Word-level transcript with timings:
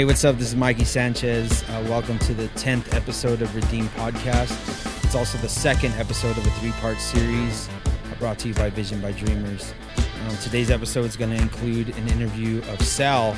Hey, 0.00 0.06
what's 0.06 0.24
up? 0.24 0.38
This 0.38 0.48
is 0.48 0.56
Mikey 0.56 0.84
Sanchez. 0.84 1.62
Uh, 1.64 1.84
welcome 1.86 2.18
to 2.20 2.32
the 2.32 2.48
10th 2.58 2.94
episode 2.94 3.42
of 3.42 3.54
Redeem 3.54 3.86
Podcast. 3.88 5.04
It's 5.04 5.14
also 5.14 5.36
the 5.36 5.48
second 5.50 5.92
episode 5.98 6.38
of 6.38 6.46
a 6.46 6.50
three 6.52 6.70
part 6.80 6.98
series 6.98 7.68
brought 8.18 8.38
to 8.38 8.48
you 8.48 8.54
by 8.54 8.70
Vision 8.70 9.02
by 9.02 9.12
Dreamers. 9.12 9.74
Um, 9.98 10.38
today's 10.38 10.70
episode 10.70 11.04
is 11.04 11.18
going 11.18 11.36
to 11.36 11.42
include 11.42 11.94
an 11.98 12.08
interview 12.08 12.62
of 12.70 12.80
Sal, 12.80 13.36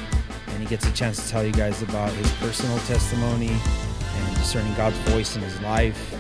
and 0.51 0.63
he 0.63 0.67
gets 0.67 0.87
a 0.87 0.93
chance 0.93 1.21
to 1.25 1.29
tell 1.29 1.45
you 1.45 1.51
guys 1.51 1.83
about 1.83 2.13
his 2.13 2.31
personal 2.35 2.79
testimony 2.87 3.51
and 3.51 4.37
discerning 4.37 4.73
God's 4.75 4.99
voice 5.11 5.35
in 5.35 5.43
his 5.43 5.61
life, 5.63 6.15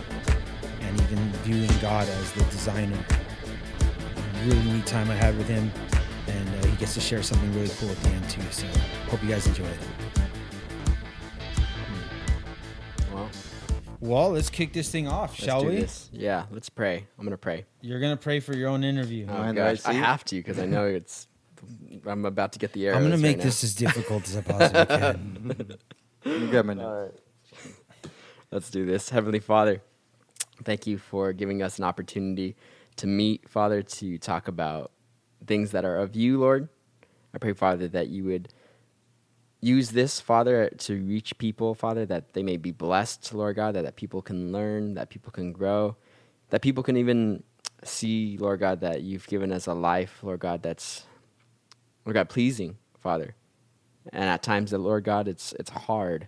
and 0.81 1.01
even 1.03 1.19
viewing 1.45 1.71
God 1.81 2.09
as 2.09 2.33
the 2.33 2.43
designer. 2.47 2.99
Really 4.45 4.73
neat 4.73 4.87
time 4.87 5.09
I 5.09 5.15
had 5.15 5.39
with 5.39 5.47
him, 5.47 5.71
and 6.27 6.49
uh, 6.49 6.67
he 6.67 6.75
gets 6.79 6.95
to 6.95 7.01
share 7.01 7.23
something 7.23 7.55
really 7.55 7.71
cool 7.79 7.91
at 7.91 7.97
the 7.99 8.09
end 8.09 8.29
too. 8.29 8.43
So 8.51 8.67
hope 9.09 9.23
you 9.23 9.29
guys 9.29 9.47
enjoy 9.47 9.67
it. 9.67 10.02
Well, 14.03 14.31
let's 14.31 14.51
kick 14.51 14.73
this 14.73 14.91
thing 14.91 15.07
off, 15.07 15.31
let's 15.31 15.45
shall 15.45 15.61
do 15.61 15.69
we? 15.69 15.77
this. 15.77 16.11
Yeah, 16.13 16.47
let's 16.51 16.69
pray. 16.69 17.07
I'm 17.17 17.25
gonna 17.25 17.39
pray. 17.39 17.67
You're 17.83 18.01
gonna 18.01 18.17
pray 18.17 18.41
for 18.41 18.53
your 18.53 18.69
own 18.69 18.83
interview. 18.83 19.27
Oh 19.31 19.35
Am 19.35 19.41
I 19.41 19.49
in 19.51 19.55
the 19.55 19.61
right 19.63 19.77
gosh, 19.77 19.87
I 19.87 19.93
have 19.93 20.25
to 20.25 20.37
because 20.37 20.59
I 20.59 20.67
know 20.67 20.87
it's. 20.87 21.29
I'm 22.05 22.25
about 22.25 22.53
to 22.55 22.59
get 22.59 22.73
the 22.73 22.89
arrows. 22.89 22.97
I'm 22.97 23.05
gonna 23.05 23.17
make 23.17 23.37
right 23.37 23.45
this 23.45 23.63
as 23.63 23.77
difficult 23.77 24.29
as 24.29 24.37
I 24.37 24.41
possibly 24.41 24.87
can. 24.87 25.79
You 26.25 26.51
got 26.53 26.67
my 26.67 26.75
notes. 26.75 27.21
Let's 28.53 28.71
do 28.71 28.87
this. 28.87 29.09
Heavenly 29.09 29.41
Father, 29.41 29.83
thank 30.65 30.87
you 30.87 30.99
for 30.99 31.33
giving 31.33 31.63
us 31.63 31.79
an 31.79 31.85
opportunity 31.85 32.55
to 32.97 33.07
meet, 33.09 33.49
Father, 33.49 33.83
to 33.83 34.19
talk 34.19 34.47
about 34.47 34.93
things 35.47 35.73
that 35.73 35.85
are 35.85 35.97
of 35.97 36.15
you, 36.15 36.39
Lord. 36.39 36.69
I 37.35 37.39
pray, 37.39 37.55
Father, 37.55 37.89
that 37.89 38.09
you 38.09 38.25
would 38.25 38.53
use 39.63 39.91
this, 39.91 40.21
Father, 40.21 40.69
to 40.77 40.95
reach 40.95 41.39
people, 41.39 41.75
Father, 41.75 42.05
that 42.07 42.35
they 42.35 42.43
may 42.43 42.57
be 42.57 42.73
blessed, 42.73 43.33
Lord 43.33 43.57
God, 43.57 43.75
that, 43.77 43.85
that 43.85 43.97
people 43.97 44.21
can 44.21 44.53
learn, 44.53 44.95
that 44.95 45.09
people 45.09 45.31
can 45.31 45.53
grow, 45.53 45.97
that 46.51 46.61
people 46.61 46.83
can 46.83 46.97
even 46.97 47.45
see, 47.85 48.37
Lord 48.39 48.61
God, 48.61 48.81
that 48.81 49.03
you've 49.03 49.27
given 49.29 49.53
us 49.53 49.69
a 49.69 49.73
life, 49.73 50.19
Lord 50.23 50.41
God, 50.41 50.63
that's, 50.63 51.07
Lord 52.05 52.15
God, 52.15 52.29
pleasing, 52.29 52.77
Father. 53.01 53.37
And 54.13 54.25
at 54.25 54.43
times, 54.43 54.73
that 54.73 54.79
Lord 54.79 55.05
God, 55.05 55.29
it's 55.29 55.53
it's 55.53 55.71
hard, 55.71 56.27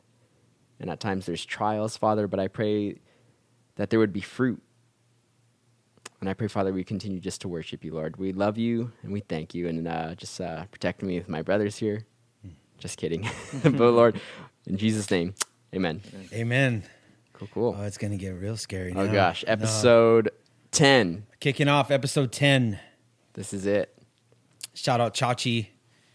and 0.79 0.89
at 0.89 1.01
times 1.01 1.27
there's 1.27 1.45
trials, 1.45 1.97
Father. 1.97 2.29
But 2.29 2.39
I 2.39 2.47
pray 2.47 3.01
that 3.75 3.91
there 3.91 3.99
would 3.99 4.13
be 4.13 4.21
fruit, 4.21 4.63
and 6.21 6.31
I 6.31 6.35
pray, 6.35 6.47
Father, 6.47 6.73
we 6.73 6.85
continue 6.85 7.19
just 7.19 7.41
to 7.41 7.49
worship 7.49 7.83
you, 7.83 7.93
Lord. 7.93 8.17
We 8.17 8.33
love 8.33 8.59
you 8.59 8.93
and 9.03 9.13
we 9.13 9.21
thank 9.21 9.57
you, 9.57 9.67
and 9.67 9.89
uh, 9.89 10.15
just 10.15 10.41
uh, 10.41 10.67
protect 10.67 11.03
me 11.03 11.19
with 11.19 11.29
my 11.29 11.43
brothers 11.43 11.79
here. 11.79 12.07
Just 12.79 12.99
kidding, 12.99 13.29
but 13.63 13.73
Lord, 13.81 14.21
in 14.67 14.77
Jesus' 14.77 15.11
name, 15.11 15.35
Amen. 15.75 16.01
Amen. 16.33 16.85
Cool, 17.33 17.49
cool. 17.53 17.77
Oh, 17.79 17.83
it's 17.83 17.99
gonna 17.99 18.17
get 18.17 18.31
real 18.31 18.57
scary. 18.57 18.93
Oh 18.95 19.07
now. 19.07 19.13
gosh, 19.13 19.45
No. 19.47 19.53
episode 19.53 20.31
ten. 20.71 21.27
Kicking 21.41 21.69
off 21.69 21.91
episode 21.91 22.33
10. 22.33 22.79
This 23.35 23.53
is 23.53 23.67
it 23.67 23.93
Shout 24.75 25.01
out 25.01 25.15
Chachi. 25.15 25.69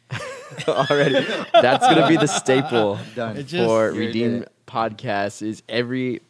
already. 0.68 1.26
That's 1.54 1.86
gonna 1.86 2.08
be 2.08 2.18
the 2.18 2.28
staple 2.28 2.98
Done. 3.16 3.38
It 3.38 3.44
just- 3.44 3.66
for 3.68 3.92
You 3.92 4.00
Redeem 4.00 4.46
podcast. 4.68 5.42
Is 5.42 5.62
every 5.70 6.22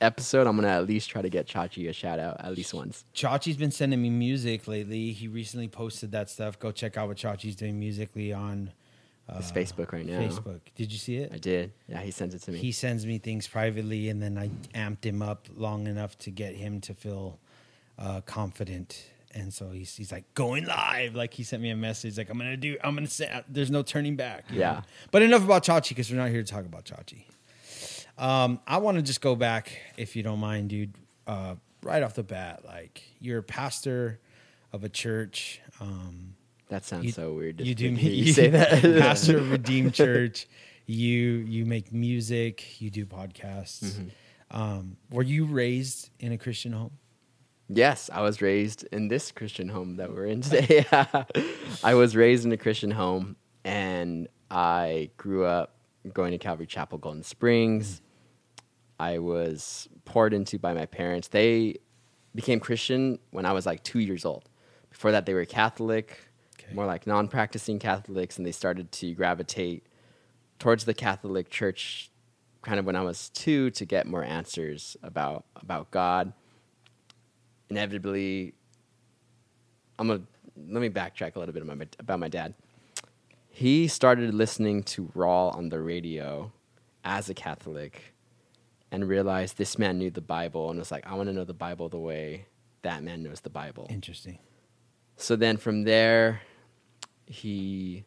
episode 0.00 0.46
I'm 0.46 0.56
gonna 0.56 0.68
at 0.68 0.86
least 0.86 1.10
try 1.10 1.20
to 1.22 1.28
get 1.28 1.46
Chachi 1.46 1.88
a 1.88 1.92
shout 1.92 2.18
out 2.18 2.36
at 2.40 2.54
least 2.56 2.72
once. 2.72 3.04
Chachi's 3.14 3.56
been 3.56 3.70
sending 3.70 4.00
me 4.00 4.10
music 4.10 4.66
lately. 4.68 5.12
He 5.12 5.28
recently 5.28 5.68
posted 5.68 6.12
that 6.12 6.30
stuff. 6.30 6.58
Go 6.58 6.70
check 6.72 6.96
out 6.96 7.08
what 7.08 7.16
Chachi's 7.18 7.56
doing 7.56 7.78
musically 7.78 8.32
on 8.32 8.72
His 9.36 9.52
Facebook 9.52 9.92
right 9.92 10.06
now. 10.06 10.20
Facebook. 10.20 10.60
Did 10.74 10.92
you 10.92 10.98
see 10.98 11.16
it? 11.16 11.32
I 11.32 11.38
did. 11.38 11.72
Yeah, 11.88 12.00
he 12.00 12.10
sends 12.10 12.34
it 12.34 12.42
to 12.42 12.52
me. 12.52 12.58
He 12.58 12.72
sends 12.72 13.06
me 13.06 13.18
things 13.18 13.46
privately, 13.46 14.08
and 14.08 14.22
then 14.22 14.38
I 14.38 14.48
amped 14.76 15.04
him 15.04 15.22
up 15.22 15.48
long 15.56 15.86
enough 15.86 16.18
to 16.18 16.30
get 16.30 16.54
him 16.54 16.80
to 16.82 16.94
feel 16.94 17.38
uh, 17.98 18.20
confident. 18.22 19.04
And 19.32 19.54
so 19.54 19.70
he's, 19.70 19.94
he's 19.94 20.10
like 20.10 20.32
going 20.34 20.64
live. 20.66 21.14
Like 21.14 21.34
he 21.34 21.44
sent 21.44 21.62
me 21.62 21.70
a 21.70 21.76
message 21.76 22.18
like 22.18 22.30
I'm 22.30 22.38
gonna 22.38 22.56
do. 22.56 22.76
I'm 22.82 22.94
gonna 22.94 23.06
say 23.06 23.42
there's 23.48 23.70
no 23.70 23.82
turning 23.82 24.16
back. 24.16 24.46
Yeah. 24.50 24.72
know? 24.72 24.82
But 25.10 25.22
enough 25.22 25.44
about 25.44 25.64
Chachi 25.64 25.90
because 25.90 26.10
we're 26.10 26.18
not 26.18 26.30
here 26.30 26.42
to 26.42 26.52
talk 26.52 26.64
about 26.64 26.84
Chachi. 26.84 27.24
Um, 28.18 28.60
I 28.66 28.78
want 28.78 28.96
to 28.98 29.02
just 29.02 29.20
go 29.20 29.34
back, 29.34 29.78
if 29.96 30.14
you 30.16 30.22
don't 30.22 30.40
mind, 30.40 30.70
dude. 30.70 30.92
Uh, 31.26 31.54
right 31.82 32.02
off 32.02 32.14
the 32.14 32.22
bat, 32.22 32.64
like 32.64 33.02
you're 33.20 33.38
a 33.38 33.42
pastor 33.42 34.18
of 34.72 34.84
a 34.84 34.88
church. 34.88 35.60
Um, 35.80 36.34
that 36.70 36.84
sounds 36.84 37.04
you- 37.04 37.12
so 37.12 37.34
weird. 37.34 37.60
you 37.60 37.74
do 37.74 37.90
me 37.92 38.02
you 38.08 38.32
say 38.40 38.48
that. 38.48 38.82
pastor 38.98 39.38
of 39.38 39.50
Redeemed 39.56 39.94
Church. 39.94 40.48
You 40.86 41.44
you 41.46 41.66
make 41.66 41.92
music. 41.92 42.80
You 42.80 42.90
do 42.90 43.06
podcasts. 43.06 43.84
Mm-hmm. 43.84 44.08
Um, 44.60 44.96
were 45.12 45.22
you 45.22 45.44
raised 45.44 46.10
in 46.18 46.32
a 46.32 46.38
Christian 46.38 46.72
home? 46.72 46.92
Yes, 47.68 48.10
I 48.12 48.22
was 48.22 48.42
raised 48.42 48.82
in 48.90 49.06
this 49.06 49.30
Christian 49.30 49.68
home 49.68 49.96
that 49.96 50.12
we're 50.12 50.26
in 50.26 50.40
today. 50.40 50.84
I 51.84 51.94
was 51.94 52.16
raised 52.16 52.44
in 52.44 52.50
a 52.50 52.56
Christian 52.56 52.90
home, 52.90 53.36
and 53.64 54.26
I 54.50 55.10
grew 55.16 55.44
up 55.44 55.76
going 56.12 56.32
to 56.32 56.38
Calvary 56.38 56.66
Chapel, 56.66 56.98
Golden 56.98 57.22
Springs. 57.22 58.00
I 58.98 59.18
was 59.18 59.88
poured 60.04 60.34
into 60.34 60.58
by 60.58 60.74
my 60.74 60.86
parents. 60.86 61.28
They 61.28 61.76
became 62.34 62.58
Christian 62.58 63.20
when 63.30 63.46
I 63.46 63.52
was 63.52 63.66
like 63.66 63.84
two 63.84 64.00
years 64.00 64.24
old. 64.24 64.48
Before 64.90 65.12
that, 65.12 65.26
they 65.26 65.34
were 65.34 65.44
Catholic. 65.44 66.18
More 66.72 66.86
like 66.86 67.06
non 67.06 67.28
practicing 67.28 67.78
Catholics, 67.78 68.36
and 68.36 68.46
they 68.46 68.52
started 68.52 68.92
to 68.92 69.12
gravitate 69.14 69.86
towards 70.58 70.84
the 70.84 70.94
Catholic 70.94 71.50
Church 71.50 72.10
kind 72.62 72.78
of 72.78 72.84
when 72.84 72.96
I 72.96 73.02
was 73.02 73.30
two 73.30 73.70
to 73.70 73.84
get 73.84 74.06
more 74.06 74.22
answers 74.22 74.96
about, 75.02 75.44
about 75.56 75.90
God. 75.90 76.32
Inevitably 77.70 78.54
i'm 80.00 80.08
gonna 80.08 80.22
let 80.56 80.80
me 80.80 80.88
backtrack 80.88 81.36
a 81.36 81.38
little 81.38 81.52
bit 81.52 81.62
about 81.62 81.78
my, 81.78 81.86
about 82.00 82.18
my 82.18 82.28
dad. 82.28 82.54
He 83.50 83.86
started 83.86 84.34
listening 84.34 84.82
to 84.84 85.06
Raul 85.14 85.54
on 85.54 85.68
the 85.68 85.80
radio 85.80 86.52
as 87.04 87.30
a 87.30 87.34
catholic 87.34 88.14
and 88.90 89.08
realized 89.08 89.56
this 89.56 89.78
man 89.78 89.98
knew 89.98 90.10
the 90.10 90.20
bible 90.20 90.68
and 90.68 90.78
was 90.78 90.90
like 90.90 91.06
i 91.06 91.14
want 91.14 91.26
to 91.28 91.32
know 91.32 91.44
the 91.44 91.54
bible 91.54 91.88
the 91.88 91.98
way 91.98 92.44
that 92.82 93.02
man 93.02 93.22
knows 93.22 93.40
the 93.40 93.48
bible. 93.48 93.86
Interesting. 93.88 94.38
so 95.16 95.36
then 95.36 95.56
from 95.56 95.84
there 95.84 96.42
he 97.30 98.04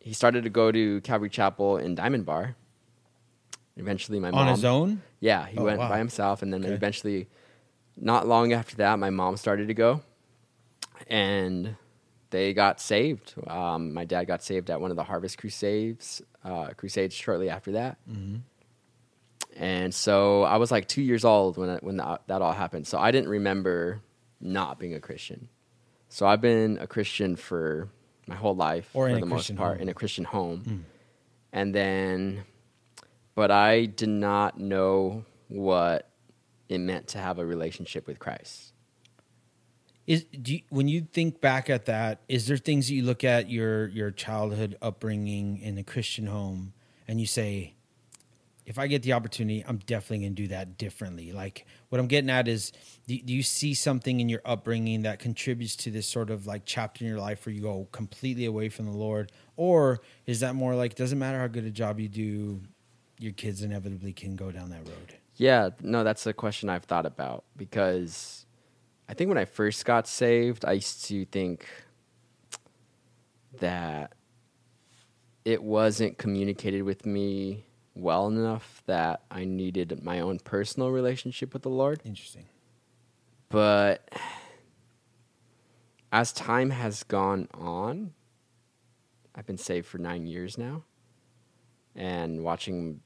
he 0.00 0.12
started 0.14 0.42
to 0.44 0.50
go 0.50 0.72
to 0.72 1.00
calvary 1.02 1.28
chapel 1.28 1.76
in 1.76 1.94
diamond 1.94 2.24
bar 2.24 2.56
eventually 3.76 4.18
my 4.18 4.30
mom 4.30 4.48
On 4.48 4.54
his 4.54 4.64
own? 4.64 5.02
yeah, 5.20 5.46
he 5.46 5.58
Oh, 5.58 5.64
went 5.64 5.78
wow. 5.78 5.88
by 5.88 5.98
himself, 5.98 6.42
and 6.42 6.52
then 6.52 6.64
Okay. 6.64 6.72
eventually, 6.74 7.28
not 7.96 8.26
long 8.26 8.52
after 8.52 8.74
that, 8.76 8.98
my 8.98 9.10
mom 9.10 9.36
started 9.36 9.68
to 9.68 9.74
go, 9.74 10.00
and 11.08 11.76
they 12.30 12.54
got 12.54 12.80
saved. 12.80 13.34
Um, 13.46 13.92
my 13.92 14.04
dad 14.04 14.24
got 14.24 14.42
saved 14.42 14.68
at 14.70 14.80
one 14.80 14.90
of 14.90 14.96
the 14.96 15.04
Harvest 15.04 15.38
Crusades, 15.38 16.22
uh, 16.44 16.68
crusades 16.76 17.14
shortly 17.14 17.50
after 17.50 17.72
that, 17.72 17.98
Mm-hmm. 18.10 18.36
and 19.56 19.94
so 19.94 20.42
I 20.42 20.56
was 20.56 20.70
like 20.70 20.88
two 20.88 21.02
years 21.02 21.24
old 21.24 21.56
when 21.56 21.70
I, 21.70 21.76
when 21.76 21.96
that, 21.98 22.22
that 22.28 22.42
all 22.42 22.52
happened. 22.52 22.86
So 22.86 22.98
I 22.98 23.10
didn't 23.10 23.28
remember 23.30 24.00
not 24.40 24.78
being 24.78 24.94
a 24.94 25.00
Christian. 25.00 25.48
So 26.18 26.26
I've 26.26 26.40
been 26.40 26.78
a 26.80 26.88
Christian 26.88 27.36
for 27.36 27.90
my 28.26 28.34
whole 28.34 28.56
life, 28.56 28.90
Or 28.92 29.08
for 29.08 29.20
the 29.20 29.24
most 29.24 29.54
part, 29.54 29.74
home. 29.76 29.82
in 29.82 29.88
a 29.88 29.94
Christian 29.94 30.24
home 30.24 30.64
Mm. 30.66 30.82
and 31.52 31.72
then 31.72 32.42
but 33.36 33.52
i 33.52 33.84
did 33.86 34.08
not 34.08 34.58
know 34.58 35.24
what 35.46 36.10
it 36.68 36.78
meant 36.78 37.06
to 37.14 37.18
have 37.18 37.38
a 37.38 37.46
relationship 37.46 38.08
with 38.08 38.18
christ 38.18 38.72
Is 40.08 40.24
do 40.24 40.54
you, 40.54 40.62
when 40.70 40.88
you 40.88 41.02
think 41.02 41.40
back 41.40 41.70
at 41.70 41.84
that, 41.84 42.22
is 42.28 42.48
there 42.48 42.56
things 42.56 42.88
that 42.88 42.94
you 42.94 43.04
look 43.04 43.22
at 43.22 43.48
your 43.48 43.86
your 43.86 44.10
childhood 44.10 44.76
upbringing 44.82 45.58
in 45.60 45.78
a 45.78 45.84
Christian 45.84 46.26
home 46.26 46.72
and 47.06 47.20
you 47.20 47.26
say, 47.26 47.74
if 48.68 48.78
I 48.78 48.86
get 48.86 49.02
the 49.02 49.14
opportunity, 49.14 49.64
I'm 49.66 49.78
definitely 49.78 50.26
going 50.26 50.34
to 50.36 50.42
do 50.42 50.48
that 50.48 50.76
differently. 50.76 51.32
Like 51.32 51.64
what 51.88 51.98
I'm 51.98 52.06
getting 52.06 52.28
at 52.28 52.46
is, 52.48 52.70
do, 53.06 53.18
do 53.18 53.32
you 53.32 53.42
see 53.42 53.72
something 53.72 54.20
in 54.20 54.28
your 54.28 54.42
upbringing 54.44 55.02
that 55.02 55.18
contributes 55.18 55.74
to 55.76 55.90
this 55.90 56.06
sort 56.06 56.28
of 56.28 56.46
like 56.46 56.62
chapter 56.66 57.02
in 57.02 57.10
your 57.10 57.18
life 57.18 57.46
where 57.46 57.54
you 57.54 57.62
go 57.62 57.88
completely 57.92 58.44
away 58.44 58.68
from 58.68 58.84
the 58.84 58.92
Lord, 58.92 59.32
or 59.56 60.02
is 60.26 60.40
that 60.40 60.54
more 60.54 60.74
like 60.74 60.96
doesn't 60.96 61.18
matter 61.18 61.38
how 61.38 61.46
good 61.46 61.64
a 61.64 61.70
job 61.70 61.98
you 61.98 62.08
do, 62.08 62.60
your 63.18 63.32
kids 63.32 63.62
inevitably 63.62 64.12
can 64.12 64.36
go 64.36 64.52
down 64.52 64.68
that 64.68 64.86
road? 64.86 65.14
yeah 65.38 65.70
no 65.82 66.02
that's 66.02 66.26
a 66.26 66.32
question 66.32 66.68
i've 66.68 66.82
thought 66.82 67.06
about 67.06 67.44
because 67.56 68.44
i 69.08 69.14
think 69.14 69.28
when 69.28 69.38
i 69.38 69.44
first 69.44 69.84
got 69.84 70.08
saved 70.08 70.64
i 70.64 70.72
used 70.72 71.04
to 71.04 71.24
think 71.26 71.64
that 73.60 74.12
it 75.44 75.62
wasn't 75.62 76.18
communicated 76.18 76.82
with 76.82 77.06
me 77.06 77.67
well 77.98 78.26
enough 78.28 78.82
that 78.86 79.22
i 79.30 79.44
needed 79.44 80.02
my 80.02 80.20
own 80.20 80.38
personal 80.38 80.90
relationship 80.90 81.52
with 81.52 81.62
the 81.62 81.68
lord 81.70 82.00
Interesting. 82.04 82.46
but 83.48 84.08
as 86.10 86.32
time 86.32 86.70
has 86.70 87.02
gone 87.02 87.48
on, 87.52 88.14
I've 89.34 89.46
been 89.46 89.58
saved 89.58 89.86
for 89.86 89.98
nine 89.98 90.26
years 90.26 90.56
now. 90.56 90.84
and 91.94 92.44
watching 92.44 93.00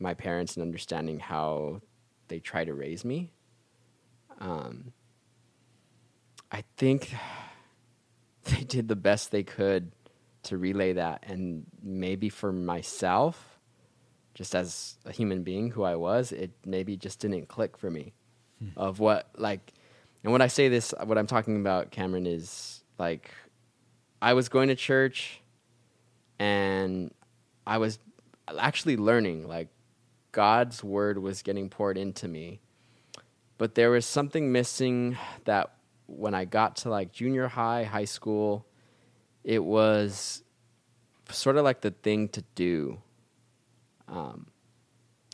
my 0.00 0.12
parents 0.12 0.56
and 0.56 0.62
understanding 0.62 1.18
how 1.20 1.80
they 2.28 2.40
try 2.40 2.64
to 2.64 2.74
raise 2.74 3.04
me. 3.04 3.32
Um, 4.40 4.92
I 6.50 6.64
think 6.76 7.14
they 8.44 8.64
did 8.64 8.88
the 8.88 8.96
best 8.96 9.30
they 9.30 9.44
could 9.44 9.92
to 10.42 10.58
relay 10.58 10.92
that, 10.94 11.24
and 11.26 11.66
maybe 11.82 12.28
for 12.28 12.52
myself, 12.52 13.55
just 14.36 14.54
as 14.54 14.96
a 15.04 15.12
human 15.12 15.42
being 15.42 15.70
who 15.70 15.82
I 15.82 15.96
was, 15.96 16.30
it 16.30 16.50
maybe 16.64 16.96
just 16.96 17.20
didn't 17.20 17.48
click 17.48 17.76
for 17.76 17.90
me 17.90 18.12
hmm. 18.58 18.68
of 18.76 19.00
what 19.00 19.28
like 19.36 19.72
and 20.22 20.32
when 20.32 20.42
I 20.42 20.46
say 20.46 20.68
this 20.68 20.94
what 21.04 21.18
I'm 21.18 21.26
talking 21.26 21.56
about 21.56 21.90
Cameron 21.90 22.26
is 22.26 22.82
like 22.98 23.30
I 24.20 24.34
was 24.34 24.48
going 24.48 24.68
to 24.68 24.76
church 24.76 25.40
and 26.38 27.12
I 27.66 27.78
was 27.78 27.98
actually 28.58 28.96
learning 28.96 29.48
like 29.48 29.68
God's 30.32 30.84
word 30.84 31.18
was 31.18 31.42
getting 31.42 31.68
poured 31.68 31.96
into 31.96 32.28
me 32.28 32.60
but 33.58 33.74
there 33.74 33.90
was 33.90 34.04
something 34.04 34.52
missing 34.52 35.16
that 35.44 35.72
when 36.06 36.34
I 36.34 36.44
got 36.44 36.76
to 36.76 36.90
like 36.90 37.12
junior 37.12 37.48
high, 37.48 37.84
high 37.84 38.04
school, 38.04 38.66
it 39.44 39.62
was 39.62 40.42
sort 41.30 41.56
of 41.56 41.64
like 41.64 41.80
the 41.80 41.90
thing 41.90 42.28
to 42.30 42.44
do. 42.54 42.98
Um, 44.08 44.46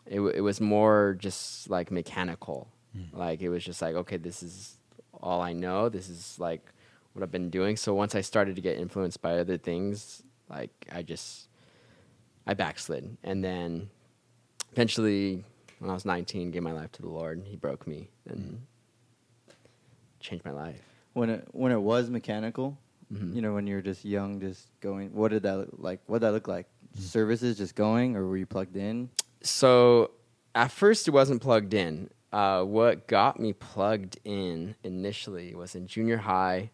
it, 0.06 0.16
w- 0.16 0.34
it 0.34 0.40
was 0.40 0.60
more 0.60 1.16
just 1.18 1.68
like 1.70 1.90
mechanical. 1.90 2.68
Like 3.12 3.40
it 3.40 3.48
was 3.48 3.64
just 3.64 3.80
like, 3.80 3.94
okay, 3.94 4.18
this 4.18 4.42
is 4.42 4.76
all 5.14 5.40
I 5.40 5.52
know. 5.54 5.88
This 5.88 6.08
is 6.10 6.38
like 6.38 6.60
what 7.14 7.22
I've 7.22 7.30
been 7.30 7.48
doing. 7.50 7.76
So 7.76 7.94
once 7.94 8.14
I 8.14 8.20
started 8.20 8.54
to 8.56 8.62
get 8.62 8.76
influenced 8.76 9.22
by 9.22 9.38
other 9.38 9.56
things, 9.56 10.22
like 10.50 10.70
I 10.92 11.02
just 11.02 11.48
I 12.46 12.52
backslid, 12.54 13.16
and 13.22 13.42
then 13.42 13.88
eventually, 14.72 15.44
when 15.78 15.88
I 15.90 15.94
was 15.94 16.04
19, 16.04 16.50
gave 16.50 16.62
my 16.62 16.72
life 16.72 16.92
to 16.92 17.02
the 17.02 17.08
Lord. 17.08 17.38
and 17.38 17.46
He 17.46 17.56
broke 17.56 17.86
me 17.86 18.08
and 18.28 18.60
changed 20.20 20.44
my 20.44 20.50
life. 20.52 20.80
When 21.14 21.30
it 21.30 21.48
when 21.52 21.72
it 21.72 21.80
was 21.80 22.10
mechanical, 22.10 22.78
Mhm. 23.12 23.34
you 23.34 23.42
know, 23.42 23.54
when 23.54 23.66
you 23.66 23.76
were 23.76 23.82
just 23.82 24.04
young, 24.04 24.40
just 24.40 24.68
going. 24.80 25.12
What 25.14 25.30
did 25.30 25.42
that 25.44 25.56
look 25.58 25.68
like? 25.78 26.00
What 26.06 26.18
did 26.20 26.26
that 26.26 26.32
look 26.32 26.48
like? 26.48 26.66
Services 26.94 27.58
just 27.58 27.74
going, 27.74 28.16
or 28.16 28.26
were 28.26 28.36
you 28.36 28.46
plugged 28.46 28.76
in? 28.76 29.10
So 29.42 30.12
at 30.54 30.70
first, 30.70 31.08
it 31.08 31.10
wasn't 31.10 31.42
plugged 31.42 31.74
in. 31.74 32.10
Uh, 32.32 32.64
what 32.64 33.06
got 33.06 33.38
me 33.38 33.52
plugged 33.52 34.18
in 34.24 34.74
initially 34.84 35.54
was 35.54 35.74
in 35.74 35.86
junior 35.86 36.16
high. 36.16 36.70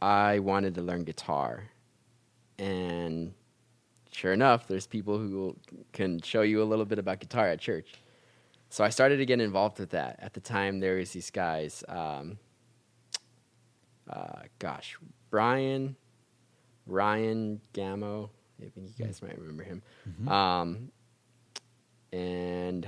I 0.00 0.40
wanted 0.40 0.74
to 0.74 0.82
learn 0.82 1.04
guitar, 1.04 1.64
and 2.58 3.32
sure 4.10 4.32
enough, 4.32 4.66
there's 4.66 4.86
people 4.86 5.18
who 5.18 5.56
can 5.92 6.20
show 6.20 6.42
you 6.42 6.62
a 6.62 6.64
little 6.64 6.84
bit 6.84 6.98
about 6.98 7.20
guitar 7.20 7.48
at 7.48 7.60
church. 7.60 7.94
So 8.68 8.82
I 8.82 8.88
started 8.88 9.18
to 9.18 9.26
get 9.26 9.40
involved 9.40 9.78
with 9.78 9.90
that. 9.90 10.18
At 10.20 10.32
the 10.32 10.40
time, 10.40 10.80
there 10.80 10.96
was 10.96 11.12
these 11.12 11.30
guys. 11.30 11.84
Um, 11.88 12.38
uh, 14.08 14.42
gosh, 14.58 14.96
Brian, 15.30 15.96
Ryan 16.86 17.60
Gamo. 17.74 18.28
I 18.60 18.68
think 18.68 18.90
you 18.96 19.04
guys 19.04 19.20
might 19.22 19.38
remember 19.38 19.64
him. 19.64 19.82
Um, 20.28 20.90
and 22.12 22.86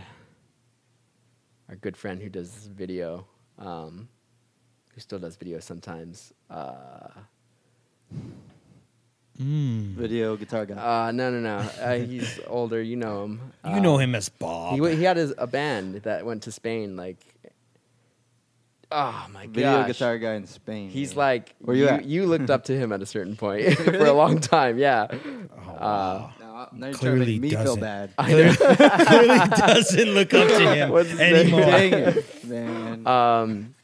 our 1.69 1.77
good 1.77 1.97
friend 1.97 2.21
who 2.23 2.29
does 2.29 2.51
video, 2.67 3.27
um, 3.59 4.09
who 4.95 5.01
still 5.01 5.19
does 5.19 5.37
video 5.37 5.59
sometimes. 5.61 6.33
Uh, 6.51 7.09
Mm. 9.41 9.95
Video 9.97 10.37
guitar 10.37 10.65
guy. 10.65 10.75
uh, 11.09 11.11
no, 11.11 11.29
no, 11.29 11.41
no. 11.41 11.57
Uh, 11.81 11.95
he's 11.99 12.39
older. 12.47 12.81
You 12.81 12.95
know 12.95 13.25
him. 13.25 13.41
You 13.65 13.81
know 13.81 13.97
Uh, 13.97 13.99
him 13.99 14.15
as 14.15 14.29
Bob. 14.29 14.75
He, 14.75 14.79
w- 14.79 14.97
he 14.97 15.03
had 15.03 15.17
his, 15.17 15.35
a 15.37 15.47
band 15.49 15.97
that 16.03 16.25
went 16.25 16.45
to 16.45 16.53
Spain. 16.53 16.95
Like, 16.95 17.34
oh 18.95 19.27
my 19.33 19.47
god. 19.47 19.55
Video 19.55 19.73
gosh. 19.79 19.87
guitar 19.89 20.19
guy 20.19 20.35
in 20.35 20.47
Spain. 20.47 20.89
He's 20.91 21.13
yeah. 21.13 21.19
like 21.19 21.55
Where 21.61 21.77
you 21.77 21.83
you, 21.85 21.89
at? 21.91 22.05
you 22.05 22.27
looked 22.27 22.51
up 22.51 22.65
to 22.65 22.77
him 22.77 22.93
at 22.93 23.03
a 23.03 23.07
certain 23.07 23.37
point 23.37 23.75
for 23.79 24.07
a 24.07 24.13
long 24.13 24.41
time. 24.41 24.79
Yeah. 24.79 25.07
Oh, 25.11 25.17
Uh, 25.17 25.75
wow. 25.81 26.33
No, 26.41 26.47
now 26.47 26.57
you're 26.61 26.69
trying 26.71 26.91
to 26.93 26.99
Clearly 26.99 27.39
make 27.39 27.41
me 27.43 27.51
doesn't. 27.51 27.81
bad. 27.81 28.17
Clearly, 28.17 28.57
clearly 28.57 29.39
doesn't 29.51 30.09
look 30.15 30.33
up 30.35 30.49
to 30.49 30.75
him 30.75 30.91
What's 30.95 31.19
anymore. 31.19 31.61
Dang 31.63 31.93
it, 31.93 32.45
man. 32.45 33.07
Um, 33.07 33.75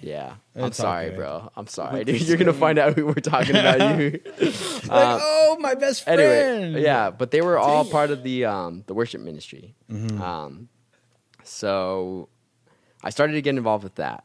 yeah. 0.00 0.34
I'm 0.56 0.72
sorry, 0.72 1.10
bro. 1.10 1.50
I'm 1.54 1.66
sorry, 1.66 2.04
dude. 2.04 2.22
You're 2.22 2.36
gonna 2.38 2.52
find 2.54 2.78
out 2.78 2.94
who 2.94 3.06
we're 3.06 3.14
talking 3.14 3.54
about. 3.56 4.00
You. 4.00 4.20
like, 4.40 4.88
Uh, 4.88 5.18
oh, 5.22 5.56
my 5.60 5.74
best 5.74 6.04
friend. 6.04 6.20
anyway, 6.20 6.82
yeah, 6.82 7.10
but 7.10 7.30
they 7.30 7.42
were 7.42 7.58
all 7.58 7.82
Dang 7.84 7.90
it. 7.90 7.92
part 7.92 8.10
of 8.10 8.22
the 8.22 8.44
um, 8.46 8.84
the 8.86 8.94
worship 8.94 9.20
ministry. 9.20 9.74
Mhm. 9.90 10.18
Um, 10.20 10.68
so 11.44 12.28
I 13.04 13.10
started 13.10 13.34
to 13.34 13.42
get 13.42 13.54
involved 13.56 13.84
with 13.84 13.96
that, 13.96 14.24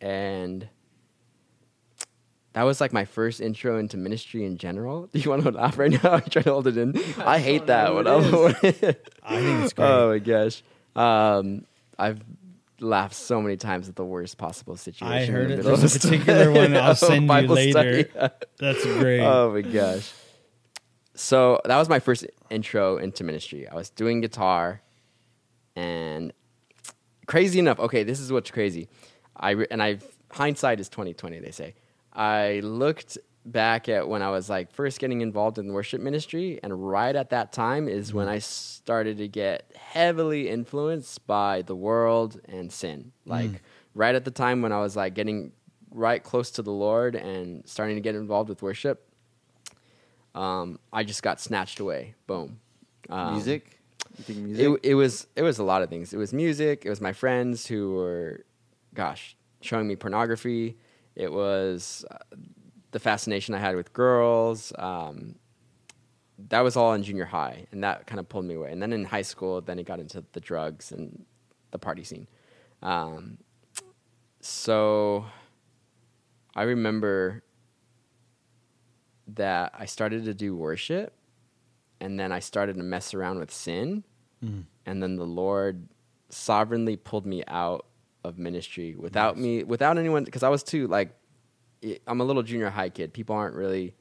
and 0.00 0.68
that 2.52 2.62
was 2.64 2.80
like 2.80 2.92
my 2.92 3.04
first 3.04 3.40
intro 3.40 3.78
into 3.78 3.96
ministry 3.96 4.44
in 4.44 4.56
general. 4.56 5.06
Do 5.12 5.18
you 5.18 5.30
want 5.30 5.42
to 5.44 5.50
laugh 5.50 5.78
right 5.78 5.90
now? 5.90 5.98
I'm 6.12 6.20
trying 6.22 6.44
to 6.44 6.52
hold 6.52 6.66
it 6.66 6.76
in. 6.76 6.94
I 7.18 7.38
hate 7.38 7.66
that. 7.66 7.88
I'm, 7.88 7.96
I 9.22 9.40
think 9.40 9.64
it's 9.64 9.72
great. 9.72 9.86
oh 9.86 10.10
my 10.10 10.18
gosh, 10.18 10.62
um, 10.96 11.64
I've 11.98 12.20
laughed 12.80 13.14
so 13.14 13.42
many 13.42 13.56
times 13.56 13.88
at 13.88 13.96
the 13.96 14.04
worst 14.04 14.38
possible 14.38 14.76
situation. 14.76 15.06
I 15.06 15.26
heard 15.26 15.50
it. 15.50 15.62
There's 15.62 15.96
a 15.96 16.00
particular 16.00 16.50
one 16.50 16.76
I'll 16.76 16.94
send 16.94 17.22
you 17.22 17.28
Bible 17.28 17.54
later. 17.54 18.08
study. 18.08 18.34
That's 18.58 18.84
great. 18.84 19.20
Oh 19.20 19.52
my 19.52 19.60
gosh. 19.60 20.12
So 21.14 21.60
that 21.66 21.76
was 21.76 21.88
my 21.88 22.00
first 22.00 22.26
intro 22.48 22.96
into 22.96 23.24
ministry. 23.24 23.68
I 23.68 23.74
was 23.74 23.90
doing 23.90 24.22
guitar, 24.22 24.80
and 25.76 26.32
crazy 27.26 27.58
enough. 27.58 27.78
Okay, 27.78 28.02
this 28.02 28.18
is 28.18 28.32
what's 28.32 28.50
crazy. 28.50 28.88
I 29.40 29.50
re- 29.50 29.66
and 29.70 29.82
I 29.82 29.98
hindsight 30.30 30.78
is 30.78 30.88
twenty 30.88 31.14
twenty. 31.14 31.40
They 31.40 31.50
say. 31.50 31.74
I 32.12 32.60
looked 32.62 33.18
back 33.46 33.88
at 33.88 34.06
when 34.08 34.20
I 34.20 34.30
was 34.30 34.50
like 34.50 34.70
first 34.72 34.98
getting 34.98 35.22
involved 35.22 35.58
in 35.58 35.72
worship 35.72 36.00
ministry, 36.00 36.60
and 36.62 36.88
right 36.90 37.16
at 37.16 37.30
that 37.30 37.52
time 37.52 37.88
is 37.88 38.12
when 38.12 38.28
I 38.28 38.38
started 38.38 39.16
to 39.18 39.28
get 39.28 39.72
heavily 39.74 40.48
influenced 40.48 41.26
by 41.26 41.62
the 41.62 41.74
world 41.74 42.40
and 42.46 42.70
sin. 42.70 43.12
Like 43.24 43.62
right 43.94 44.14
at 44.14 44.24
the 44.24 44.30
time 44.30 44.60
when 44.60 44.72
I 44.72 44.80
was 44.80 44.94
like 44.96 45.14
getting 45.14 45.52
right 45.90 46.22
close 46.22 46.50
to 46.52 46.62
the 46.62 46.72
Lord 46.72 47.14
and 47.16 47.66
starting 47.66 47.96
to 47.96 48.00
get 48.02 48.14
involved 48.14 48.48
with 48.48 48.62
worship, 48.62 49.08
um, 50.34 50.78
I 50.92 51.04
just 51.04 51.22
got 51.22 51.40
snatched 51.40 51.80
away. 51.80 52.14
Boom. 52.26 52.60
Um, 53.08 53.34
music. 53.34 53.80
You 54.18 54.24
think 54.24 54.38
music? 54.40 54.66
It, 54.66 54.90
it 54.90 54.94
was 54.94 55.26
it 55.36 55.42
was 55.42 55.58
a 55.58 55.64
lot 55.64 55.82
of 55.82 55.88
things. 55.88 56.12
It 56.12 56.18
was 56.18 56.32
music. 56.32 56.84
It 56.84 56.90
was 56.90 57.00
my 57.00 57.12
friends 57.12 57.66
who 57.66 57.94
were, 57.94 58.44
gosh, 58.94 59.36
showing 59.60 59.86
me 59.86 59.96
pornography. 59.96 60.76
It 61.16 61.32
was 61.32 62.04
uh, 62.10 62.16
the 62.92 62.98
fascination 62.98 63.54
I 63.54 63.58
had 63.58 63.76
with 63.76 63.92
girls. 63.92 64.72
Um, 64.78 65.36
that 66.48 66.60
was 66.60 66.76
all 66.76 66.94
in 66.94 67.02
junior 67.02 67.26
high, 67.26 67.66
and 67.72 67.84
that 67.84 68.06
kind 68.06 68.18
of 68.18 68.28
pulled 68.28 68.46
me 68.46 68.54
away. 68.54 68.72
And 68.72 68.80
then 68.82 68.92
in 68.92 69.04
high 69.04 69.22
school, 69.22 69.60
then 69.60 69.78
it 69.78 69.84
got 69.86 70.00
into 70.00 70.24
the 70.32 70.40
drugs 70.40 70.90
and 70.92 71.24
the 71.70 71.78
party 71.78 72.02
scene. 72.04 72.26
Um, 72.82 73.38
so 74.40 75.26
I 76.54 76.62
remember 76.62 77.42
that 79.28 79.72
I 79.78 79.84
started 79.84 80.24
to 80.24 80.34
do 80.34 80.56
worship, 80.56 81.12
and 82.00 82.18
then 82.18 82.32
I 82.32 82.40
started 82.40 82.76
to 82.76 82.82
mess 82.82 83.14
around 83.14 83.38
with 83.38 83.52
sin, 83.52 84.04
Mm. 84.42 84.64
and 84.86 85.02
then 85.02 85.16
the 85.16 85.26
Lord 85.26 85.88
sovereignly 86.30 86.96
pulled 86.96 87.26
me 87.26 87.44
out 87.46 87.84
of 88.24 88.38
ministry 88.38 88.94
without 88.96 89.38
me, 89.38 89.64
without 89.64 89.98
anyone, 89.98 90.24
because 90.24 90.42
I 90.42 90.48
was 90.48 90.62
too 90.62 90.86
like, 90.86 91.14
I'm 92.06 92.20
a 92.20 92.24
little 92.24 92.42
junior 92.42 92.70
high 92.70 92.90
kid. 92.90 93.12
People 93.12 93.34
aren't 93.34 93.54
really 93.54 93.94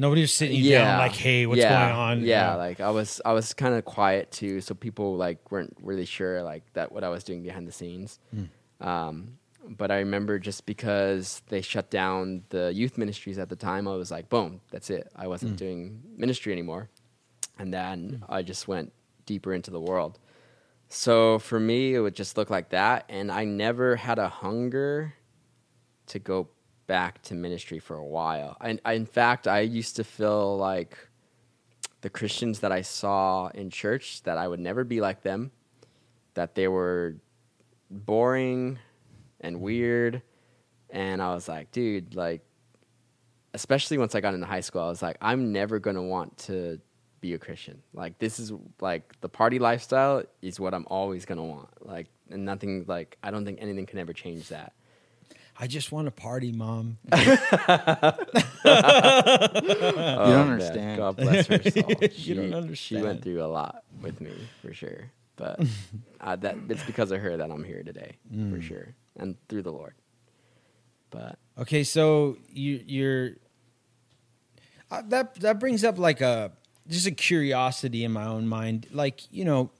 Nobody 0.00 0.22
was 0.22 0.32
sitting 0.32 0.56
you 0.56 0.70
down 0.70 0.98
like, 0.98 1.12
"Hey, 1.12 1.44
what's 1.44 1.60
yeah, 1.60 1.88
going 1.88 1.94
on?" 1.94 2.24
Yeah, 2.24 2.54
like 2.54 2.80
I 2.80 2.88
was, 2.88 3.20
I 3.22 3.34
was 3.34 3.52
kind 3.52 3.74
of 3.74 3.84
quiet 3.84 4.32
too, 4.32 4.62
so 4.62 4.74
people 4.74 5.16
like 5.16 5.52
weren't 5.52 5.76
really 5.82 6.06
sure 6.06 6.42
like 6.42 6.62
that 6.72 6.90
what 6.90 7.04
I 7.04 7.10
was 7.10 7.22
doing 7.22 7.42
behind 7.42 7.68
the 7.68 7.72
scenes. 7.72 8.18
Hmm. 8.30 8.88
Um, 8.88 9.38
but 9.68 9.90
I 9.90 9.98
remember 9.98 10.38
just 10.38 10.64
because 10.64 11.42
they 11.48 11.60
shut 11.60 11.90
down 11.90 12.44
the 12.48 12.72
youth 12.74 12.96
ministries 12.96 13.38
at 13.38 13.50
the 13.50 13.56
time, 13.56 13.86
I 13.86 13.94
was 13.94 14.10
like, 14.10 14.30
boom, 14.30 14.62
that's 14.70 14.88
it. 14.88 15.12
I 15.14 15.26
wasn't 15.26 15.50
hmm. 15.50 15.56
doing 15.56 16.02
ministry 16.16 16.54
anymore, 16.54 16.88
and 17.58 17.70
then 17.70 18.22
hmm. 18.24 18.32
I 18.32 18.40
just 18.40 18.68
went 18.68 18.94
deeper 19.26 19.52
into 19.52 19.70
the 19.70 19.80
world. 19.80 20.18
So 20.92 21.38
for 21.38 21.60
me, 21.60 21.94
it 21.94 22.00
would 22.00 22.16
just 22.16 22.36
look 22.36 22.50
like 22.50 22.70
that, 22.70 23.04
and 23.08 23.30
I 23.30 23.44
never 23.44 23.94
had 23.94 24.18
a 24.18 24.28
hunger 24.28 25.14
to 26.06 26.18
go 26.18 26.48
back 26.88 27.22
to 27.22 27.34
ministry 27.34 27.78
for 27.78 27.96
a 27.96 28.04
while. 28.04 28.56
I, 28.60 28.92
in 28.92 29.06
fact, 29.06 29.46
I 29.46 29.60
used 29.60 29.94
to 29.96 30.04
feel 30.04 30.58
like 30.58 30.98
the 32.00 32.10
Christians 32.10 32.58
that 32.60 32.72
I 32.72 32.82
saw 32.82 33.50
in 33.54 33.70
church 33.70 34.24
that 34.24 34.36
I 34.36 34.48
would 34.48 34.58
never 34.58 34.82
be 34.82 35.00
like 35.00 35.22
them, 35.22 35.52
that 36.34 36.56
they 36.56 36.66
were 36.66 37.14
boring 37.88 38.80
and 39.40 39.60
weird, 39.60 40.22
and 40.90 41.22
I 41.22 41.32
was 41.32 41.46
like, 41.46 41.70
dude, 41.70 42.16
like, 42.16 42.42
especially 43.54 43.96
once 43.96 44.16
I 44.16 44.20
got 44.20 44.34
into 44.34 44.46
high 44.46 44.60
school, 44.60 44.82
I 44.82 44.88
was 44.88 45.02
like, 45.02 45.18
I'm 45.20 45.52
never 45.52 45.78
gonna 45.78 46.02
want 46.02 46.36
to 46.38 46.80
be 47.20 47.34
a 47.34 47.38
Christian. 47.38 47.82
Like 47.92 48.18
this 48.18 48.38
is 48.38 48.52
like 48.80 49.20
the 49.20 49.28
party 49.28 49.58
lifestyle 49.58 50.22
is 50.42 50.58
what 50.60 50.74
I'm 50.74 50.86
always 50.88 51.24
gonna 51.26 51.44
want. 51.44 51.68
Like 51.86 52.06
and 52.30 52.44
nothing 52.44 52.84
like 52.86 53.16
I 53.22 53.30
don't 53.30 53.44
think 53.44 53.58
anything 53.60 53.86
can 53.86 53.98
ever 53.98 54.12
change 54.12 54.48
that. 54.48 54.72
I 55.58 55.66
just 55.66 55.92
want 55.92 56.06
to 56.06 56.10
party, 56.10 56.52
mom. 56.52 56.96
you 57.12 57.20
don't 58.72 60.50
understand. 60.50 60.96
God 60.98 61.16
bless 61.16 61.46
her 61.48 61.62
soul. 61.70 61.84
You 62.00 62.08
She, 62.10 62.34
don't 62.34 62.54
understand. 62.54 62.76
She 62.76 62.96
went 62.96 63.22
through 63.22 63.42
a 63.42 63.46
lot 63.46 63.84
with 64.00 64.20
me 64.20 64.32
for 64.62 64.72
sure, 64.72 65.10
but 65.36 65.60
uh, 66.20 66.36
that 66.36 66.56
it's 66.68 66.82
because 66.84 67.10
of 67.10 67.20
her 67.20 67.36
that 67.36 67.50
I'm 67.50 67.64
here 67.64 67.82
today 67.82 68.16
Mm. 68.34 68.54
for 68.54 68.62
sure, 68.62 68.94
and 69.16 69.36
through 69.48 69.62
the 69.62 69.72
Lord. 69.72 69.94
But 71.10 71.38
Okay, 71.58 71.84
so 71.84 72.38
you, 72.48 72.82
you're 72.86 73.30
uh, 74.90 75.02
that 75.08 75.34
that 75.40 75.58
brings 75.60 75.84
up 75.84 75.98
like 75.98 76.20
a 76.20 76.52
just 76.90 77.06
a 77.06 77.12
curiosity 77.12 78.04
in 78.04 78.12
my 78.12 78.26
own 78.26 78.46
mind. 78.46 78.86
Like 78.90 79.32
you 79.32 79.44
know, 79.44 79.70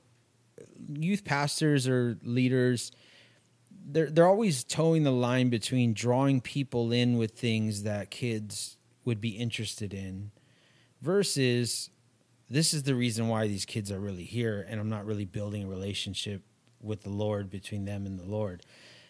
youth 0.88 1.24
pastors 1.24 1.88
or 1.88 2.18
leaders, 2.22 2.92
they're 3.86 4.10
they're 4.10 4.28
always 4.28 4.64
towing 4.64 5.02
the 5.02 5.12
line 5.12 5.50
between 5.50 5.92
drawing 5.92 6.40
people 6.40 6.92
in 6.92 7.18
with 7.18 7.32
things 7.32 7.82
that 7.82 8.10
kids 8.10 8.76
would 9.04 9.20
be 9.20 9.30
interested 9.30 9.92
in, 9.92 10.30
versus 11.02 11.90
this 12.48 12.74
is 12.74 12.82
the 12.82 12.94
reason 12.94 13.28
why 13.28 13.46
these 13.46 13.64
kids 13.64 13.90
are 13.92 14.00
really 14.00 14.24
here, 14.24 14.66
and 14.68 14.80
I'm 14.80 14.88
not 14.88 15.06
really 15.06 15.24
building 15.24 15.64
a 15.64 15.68
relationship 15.68 16.42
with 16.82 17.02
the 17.02 17.10
Lord 17.10 17.50
between 17.50 17.84
them 17.84 18.06
and 18.06 18.18
the 18.18 18.24
Lord. 18.26 18.62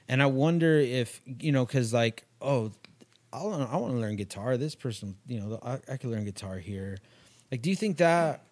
And 0.08 0.22
I 0.22 0.26
wonder 0.26 0.78
if 0.78 1.20
you 1.24 1.52
know, 1.52 1.64
because 1.64 1.92
like, 1.92 2.24
oh, 2.40 2.72
I 3.32 3.42
want 3.42 3.72
I 3.72 3.76
want 3.76 3.92
to 3.94 3.98
learn 3.98 4.16
guitar. 4.16 4.56
This 4.56 4.74
person, 4.74 5.16
you 5.26 5.40
know, 5.40 5.58
I, 5.62 5.78
I 5.92 5.96
could 5.96 6.10
learn 6.10 6.24
guitar 6.24 6.58
here. 6.58 6.98
Like, 7.50 7.62
do 7.62 7.70
you 7.70 7.76
think 7.76 7.96
that, 7.98 8.44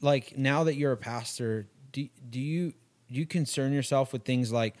like, 0.00 0.36
now 0.36 0.64
that 0.64 0.74
you're 0.76 0.92
a 0.92 0.96
pastor, 0.96 1.68
do 1.92 2.08
do 2.28 2.40
you 2.40 2.70
do 3.10 3.18
you 3.18 3.26
concern 3.26 3.72
yourself 3.72 4.12
with 4.12 4.24
things 4.24 4.52
like, 4.52 4.74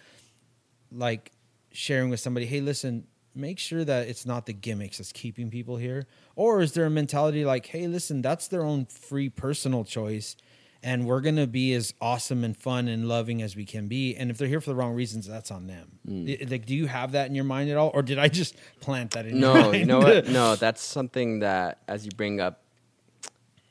like, 0.92 1.32
sharing 1.72 2.10
with 2.10 2.20
somebody? 2.20 2.46
Hey, 2.46 2.60
listen, 2.60 3.06
make 3.34 3.58
sure 3.58 3.84
that 3.84 4.08
it's 4.08 4.26
not 4.26 4.46
the 4.46 4.52
gimmicks 4.52 4.98
that's 4.98 5.12
keeping 5.12 5.50
people 5.50 5.76
here, 5.76 6.06
or 6.36 6.60
is 6.60 6.72
there 6.72 6.84
a 6.86 6.90
mentality 6.90 7.44
like, 7.44 7.66
hey, 7.66 7.86
listen, 7.86 8.22
that's 8.22 8.48
their 8.48 8.62
own 8.64 8.86
free 8.86 9.28
personal 9.28 9.84
choice. 9.84 10.36
And 10.82 11.06
we're 11.06 11.20
gonna 11.20 11.46
be 11.46 11.74
as 11.74 11.92
awesome 12.00 12.42
and 12.42 12.56
fun 12.56 12.88
and 12.88 13.06
loving 13.06 13.42
as 13.42 13.54
we 13.54 13.66
can 13.66 13.86
be. 13.86 14.16
And 14.16 14.30
if 14.30 14.38
they're 14.38 14.48
here 14.48 14.62
for 14.62 14.70
the 14.70 14.74
wrong 14.76 14.94
reasons, 14.94 15.26
that's 15.26 15.50
on 15.50 15.66
them. 15.66 15.98
Mm. 16.08 16.40
I- 16.42 16.46
Like, 16.50 16.64
do 16.64 16.74
you 16.74 16.86
have 16.86 17.12
that 17.12 17.26
in 17.28 17.34
your 17.34 17.44
mind 17.44 17.68
at 17.68 17.76
all, 17.76 17.90
or 17.92 18.00
did 18.02 18.18
I 18.18 18.28
just 18.28 18.54
plant 18.80 19.10
that 19.10 19.26
in? 19.26 19.36
your 19.36 19.54
no, 19.54 19.62
mind? 19.62 19.76
you 19.76 19.84
know 19.84 19.98
what? 19.98 20.26
No, 20.28 20.56
that's 20.56 20.80
something 20.82 21.40
that 21.40 21.82
as 21.86 22.06
you 22.06 22.10
bring 22.16 22.40
up, 22.40 22.62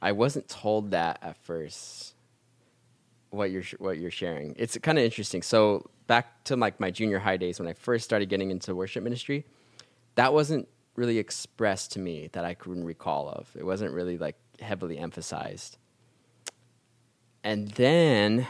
I 0.01 0.11
wasn't 0.13 0.47
told 0.47 0.91
that 0.91 1.19
at 1.21 1.37
first. 1.37 2.13
What 3.31 3.51
you're 3.51 3.63
what 3.77 3.97
you're 3.99 4.09
sharing, 4.09 4.55
it's 4.57 4.75
kind 4.79 4.97
of 4.97 5.03
interesting. 5.03 5.43
So 5.43 5.89
back 6.07 6.43
to 6.45 6.55
like 6.55 6.79
my 6.79 6.89
junior 6.89 7.19
high 7.19 7.37
days 7.37 7.59
when 7.59 7.67
I 7.67 7.73
first 7.73 8.03
started 8.05 8.27
getting 8.27 8.49
into 8.49 8.73
worship 8.73 9.03
ministry, 9.03 9.45
that 10.15 10.33
wasn't 10.33 10.67
really 10.95 11.19
expressed 11.19 11.91
to 11.93 11.99
me 11.99 12.29
that 12.31 12.43
I 12.43 12.55
couldn't 12.55 12.85
recall 12.85 13.29
of. 13.29 13.47
It 13.55 13.63
wasn't 13.65 13.93
really 13.93 14.17
like 14.17 14.35
heavily 14.59 14.97
emphasized. 14.97 15.77
And 17.43 17.69
then, 17.69 18.47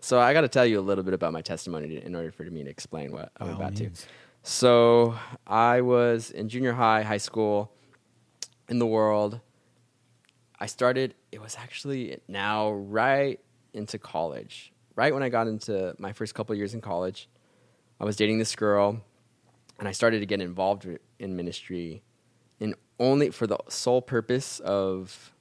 so 0.00 0.18
I 0.18 0.32
got 0.32 0.42
to 0.42 0.48
tell 0.48 0.64
you 0.64 0.78
a 0.78 0.80
little 0.80 1.04
bit 1.04 1.12
about 1.12 1.32
my 1.32 1.42
testimony 1.42 1.88
to- 1.88 2.06
in 2.06 2.14
order 2.14 2.30
for 2.30 2.44
me 2.44 2.64
to 2.64 2.70
explain 2.70 3.12
what 3.12 3.32
I'm 3.38 3.48
By 3.48 3.52
about 3.54 3.76
to. 3.76 3.90
So 4.42 5.16
I 5.46 5.82
was 5.82 6.30
in 6.30 6.48
junior 6.48 6.72
high, 6.72 7.02
high 7.02 7.18
school, 7.18 7.70
in 8.68 8.78
the 8.78 8.86
world. 8.86 9.40
I 10.60 10.66
started, 10.66 11.14
it 11.32 11.40
was 11.40 11.56
actually 11.56 12.18
now 12.28 12.70
right 12.70 13.40
into 13.72 13.98
college. 13.98 14.72
Right 14.94 15.14
when 15.14 15.22
I 15.22 15.28
got 15.28 15.46
into 15.46 15.94
my 15.98 16.12
first 16.12 16.34
couple 16.34 16.54
years 16.54 16.74
in 16.74 16.80
college, 16.80 17.28
I 17.98 18.04
was 18.04 18.16
dating 18.16 18.38
this 18.38 18.54
girl 18.54 19.00
and 19.78 19.88
I 19.88 19.92
started 19.92 20.20
to 20.20 20.26
get 20.26 20.40
involved 20.40 20.86
in 21.18 21.36
ministry 21.36 22.02
and 22.60 22.74
only 22.98 23.30
for 23.30 23.46
the 23.46 23.58
sole 23.68 24.02
purpose 24.02 24.60
of 24.60 25.32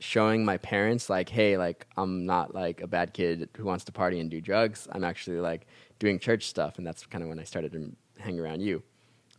showing 0.00 0.44
my 0.44 0.56
parents 0.56 1.10
like 1.10 1.28
hey 1.28 1.58
like 1.58 1.86
i'm 1.98 2.24
not 2.24 2.54
like 2.54 2.80
a 2.80 2.86
bad 2.86 3.12
kid 3.12 3.48
who 3.56 3.64
wants 3.64 3.84
to 3.84 3.92
party 3.92 4.18
and 4.18 4.30
do 4.30 4.40
drugs 4.40 4.88
i'm 4.92 5.04
actually 5.04 5.38
like 5.38 5.66
doing 5.98 6.18
church 6.18 6.48
stuff 6.48 6.78
and 6.78 6.86
that's 6.86 7.04
kind 7.04 7.22
of 7.22 7.28
when 7.28 7.38
i 7.38 7.44
started 7.44 7.70
to 7.70 7.92
hang 8.18 8.40
around 8.40 8.60
you 8.60 8.82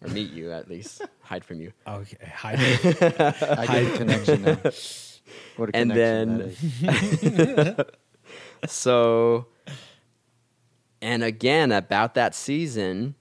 or 0.01 0.08
meet 0.10 0.31
you 0.31 0.51
at 0.51 0.70
least. 0.70 1.01
Hide 1.22 1.43
from 1.46 1.62
you. 1.62 1.72
Okay, 1.88 2.17
hide. 2.34 2.60
I 2.60 3.65
get 3.67 3.93
a 3.93 3.98
connection 3.98 4.41
now. 4.41 4.58
What 5.55 5.70
a 5.70 5.75
And 5.75 5.91
connection 5.91 6.55
then- 6.81 7.86
so 8.67 9.48
and 11.01 11.24
again 11.24 11.72
about 11.72 12.13
that 12.15 12.36
season 12.36 13.15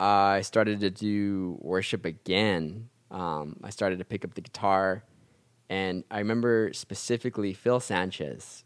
i 0.00 0.40
started 0.42 0.80
to 0.80 0.90
do 0.90 1.58
worship 1.60 2.04
again. 2.04 2.88
Um, 3.10 3.56
i 3.64 3.70
started 3.70 3.98
to 3.98 4.04
pick 4.04 4.24
up 4.24 4.34
the 4.34 4.40
guitar. 4.40 5.02
And 5.68 6.04
i 6.10 6.18
remember 6.18 6.72
specifically 6.72 7.52
phil 7.54 7.80
sanchez. 7.80 8.64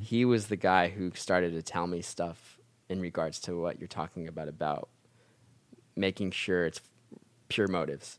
He 0.00 0.24
was 0.24 0.46
the 0.46 0.56
guy 0.56 0.88
who 0.90 1.10
started 1.14 1.52
to 1.54 1.62
tell 1.62 1.86
me 1.88 2.02
stuff 2.02 2.58
in 2.88 3.00
regards 3.00 3.40
to 3.40 3.60
what 3.60 3.78
you're 3.80 3.88
talking 3.88 4.28
about 4.28 4.48
about 4.48 4.88
making 5.96 6.30
sure 6.32 6.66
it's 6.66 6.80
pure 7.48 7.68
motives. 7.68 8.18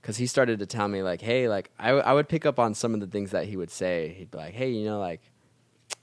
Because 0.00 0.16
he 0.16 0.26
started 0.26 0.58
to 0.58 0.66
tell 0.66 0.88
me 0.88 1.02
like 1.02 1.20
hey 1.20 1.48
like 1.48 1.70
I, 1.78 1.88
w- 1.88 2.04
I 2.04 2.12
would 2.12 2.28
pick 2.28 2.44
up 2.44 2.58
on 2.58 2.74
some 2.74 2.94
of 2.94 3.00
the 3.00 3.06
things 3.06 3.30
that 3.30 3.46
he 3.46 3.56
would 3.56 3.70
say. 3.70 4.14
He'd 4.18 4.30
be 4.30 4.38
like 4.38 4.54
hey 4.54 4.70
you 4.70 4.84
know 4.84 4.98
like 4.98 5.20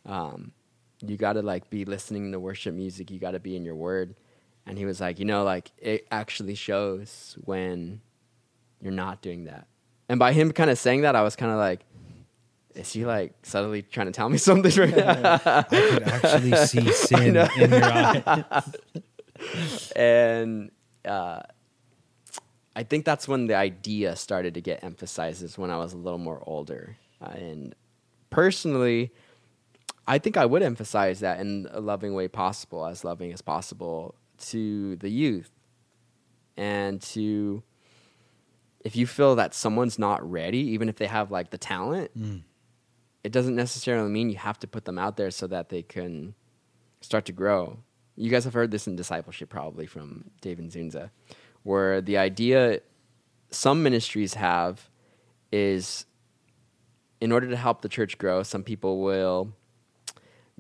um, 0.05 0.53
you 1.05 1.17
got 1.17 1.33
to 1.33 1.41
like 1.41 1.69
be 1.69 1.85
listening 1.85 2.31
to 2.31 2.39
worship 2.39 2.73
music. 2.73 3.11
You 3.11 3.19
got 3.19 3.31
to 3.31 3.39
be 3.39 3.55
in 3.55 3.65
your 3.65 3.75
word. 3.75 4.15
And 4.65 4.77
he 4.77 4.85
was 4.85 5.01
like 5.01 5.19
you 5.19 5.25
know 5.25 5.43
like 5.43 5.71
it 5.77 6.07
actually 6.11 6.55
shows 6.55 7.37
when 7.43 8.01
you're 8.81 8.93
not 8.93 9.21
doing 9.21 9.45
that. 9.45 9.67
And 10.07 10.17
by 10.17 10.33
him 10.33 10.51
kind 10.53 10.69
of 10.71 10.79
saying 10.79 11.01
that 11.01 11.15
i 11.15 11.21
was 11.21 11.35
kind 11.35 11.51
of 11.51 11.57
like 11.57 11.81
is 12.75 12.93
he 12.93 13.05
like 13.05 13.33
subtly 13.43 13.81
trying 13.81 14.07
to 14.07 14.11
tell 14.11 14.29
me 14.29 14.37
something 14.49 14.71
right 14.79 14.95
now? 14.95 15.41
I 15.45 15.63
could 15.63 16.03
actually 16.03 16.55
see 16.65 16.91
sin 16.93 17.35
in 17.35 17.71
your 17.71 17.83
eyes. 17.83 18.75
and 19.95 20.71
uh, 21.05 21.41
I 22.75 22.83
think 22.83 23.05
that's 23.05 23.27
when 23.27 23.47
the 23.47 23.55
idea 23.55 24.15
started 24.15 24.53
to 24.53 24.61
get 24.61 24.83
emphasized. 24.83 25.43
Is 25.43 25.57
when 25.57 25.71
I 25.71 25.77
was 25.77 25.93
a 25.93 25.97
little 25.97 26.19
more 26.19 26.41
older, 26.45 26.97
uh, 27.21 27.31
and 27.31 27.75
personally, 28.29 29.11
I 30.07 30.17
think 30.19 30.37
I 30.37 30.45
would 30.45 30.61
emphasize 30.61 31.19
that 31.21 31.39
in 31.39 31.67
a 31.71 31.79
loving 31.79 32.13
way 32.13 32.27
possible, 32.27 32.85
as 32.85 33.03
loving 33.03 33.31
as 33.33 33.41
possible 33.41 34.15
to 34.49 34.95
the 34.97 35.09
youth, 35.09 35.51
and 36.57 37.01
to 37.01 37.63
if 38.85 38.95
you 38.95 39.05
feel 39.05 39.35
that 39.35 39.53
someone's 39.53 39.99
not 39.99 40.27
ready, 40.29 40.59
even 40.59 40.87
if 40.87 40.95
they 40.95 41.07
have 41.07 41.31
like 41.31 41.49
the 41.49 41.57
talent, 41.57 42.17
Mm. 42.17 42.43
it 43.25 43.31
doesn't 43.33 43.55
necessarily 43.55 44.09
mean 44.09 44.29
you 44.29 44.37
have 44.37 44.57
to 44.59 44.67
put 44.67 44.85
them 44.85 44.97
out 44.97 45.17
there 45.17 45.31
so 45.31 45.47
that 45.47 45.67
they 45.67 45.81
can 45.81 46.33
start 47.01 47.25
to 47.25 47.33
grow. 47.33 47.79
You 48.19 48.29
guys 48.29 48.43
have 48.43 48.53
heard 48.53 48.69
this 48.69 48.85
in 48.85 48.97
discipleship 48.97 49.47
probably 49.47 49.85
from 49.85 50.25
Dave 50.41 50.59
and 50.59 50.69
Zunza, 50.69 51.09
where 51.63 52.01
the 52.01 52.17
idea 52.17 52.81
some 53.49 53.81
ministries 53.81 54.33
have 54.33 54.89
is 55.53 56.05
in 57.21 57.31
order 57.31 57.49
to 57.49 57.55
help 57.55 57.81
the 57.81 57.87
church 57.87 58.17
grow, 58.17 58.43
some 58.43 58.61
people 58.61 59.01
will 59.01 59.53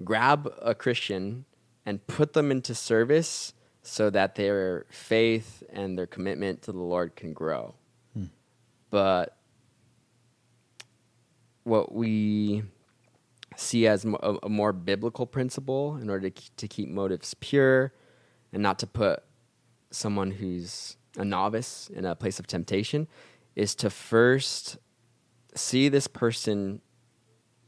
grab 0.05 0.49
a 0.61 0.73
Christian 0.73 1.43
and 1.85 2.05
put 2.07 2.31
them 2.31 2.49
into 2.49 2.73
service 2.73 3.53
so 3.81 4.09
that 4.09 4.35
their 4.35 4.85
faith 4.89 5.61
and 5.69 5.97
their 5.97 6.07
commitment 6.07 6.61
to 6.61 6.71
the 6.71 6.79
Lord 6.79 7.17
can 7.17 7.33
grow. 7.33 7.75
Hmm. 8.13 8.25
But 8.89 9.35
what 11.63 11.93
we 11.93 12.63
see 13.59 13.87
as 13.87 14.05
a, 14.05 14.37
a 14.43 14.49
more 14.49 14.73
biblical 14.73 15.25
principle 15.25 15.97
in 15.97 16.09
order 16.09 16.29
to, 16.29 16.55
to 16.55 16.67
keep 16.67 16.89
motives 16.89 17.33
pure 17.35 17.93
and 18.53 18.63
not 18.63 18.79
to 18.79 18.87
put 18.87 19.23
someone 19.91 20.31
who's 20.31 20.97
a 21.17 21.25
novice 21.25 21.89
in 21.93 22.05
a 22.05 22.15
place 22.15 22.39
of 22.39 22.47
temptation 22.47 23.07
is 23.55 23.75
to 23.75 23.89
first 23.89 24.77
see 25.55 25.89
this 25.89 26.07
person 26.07 26.81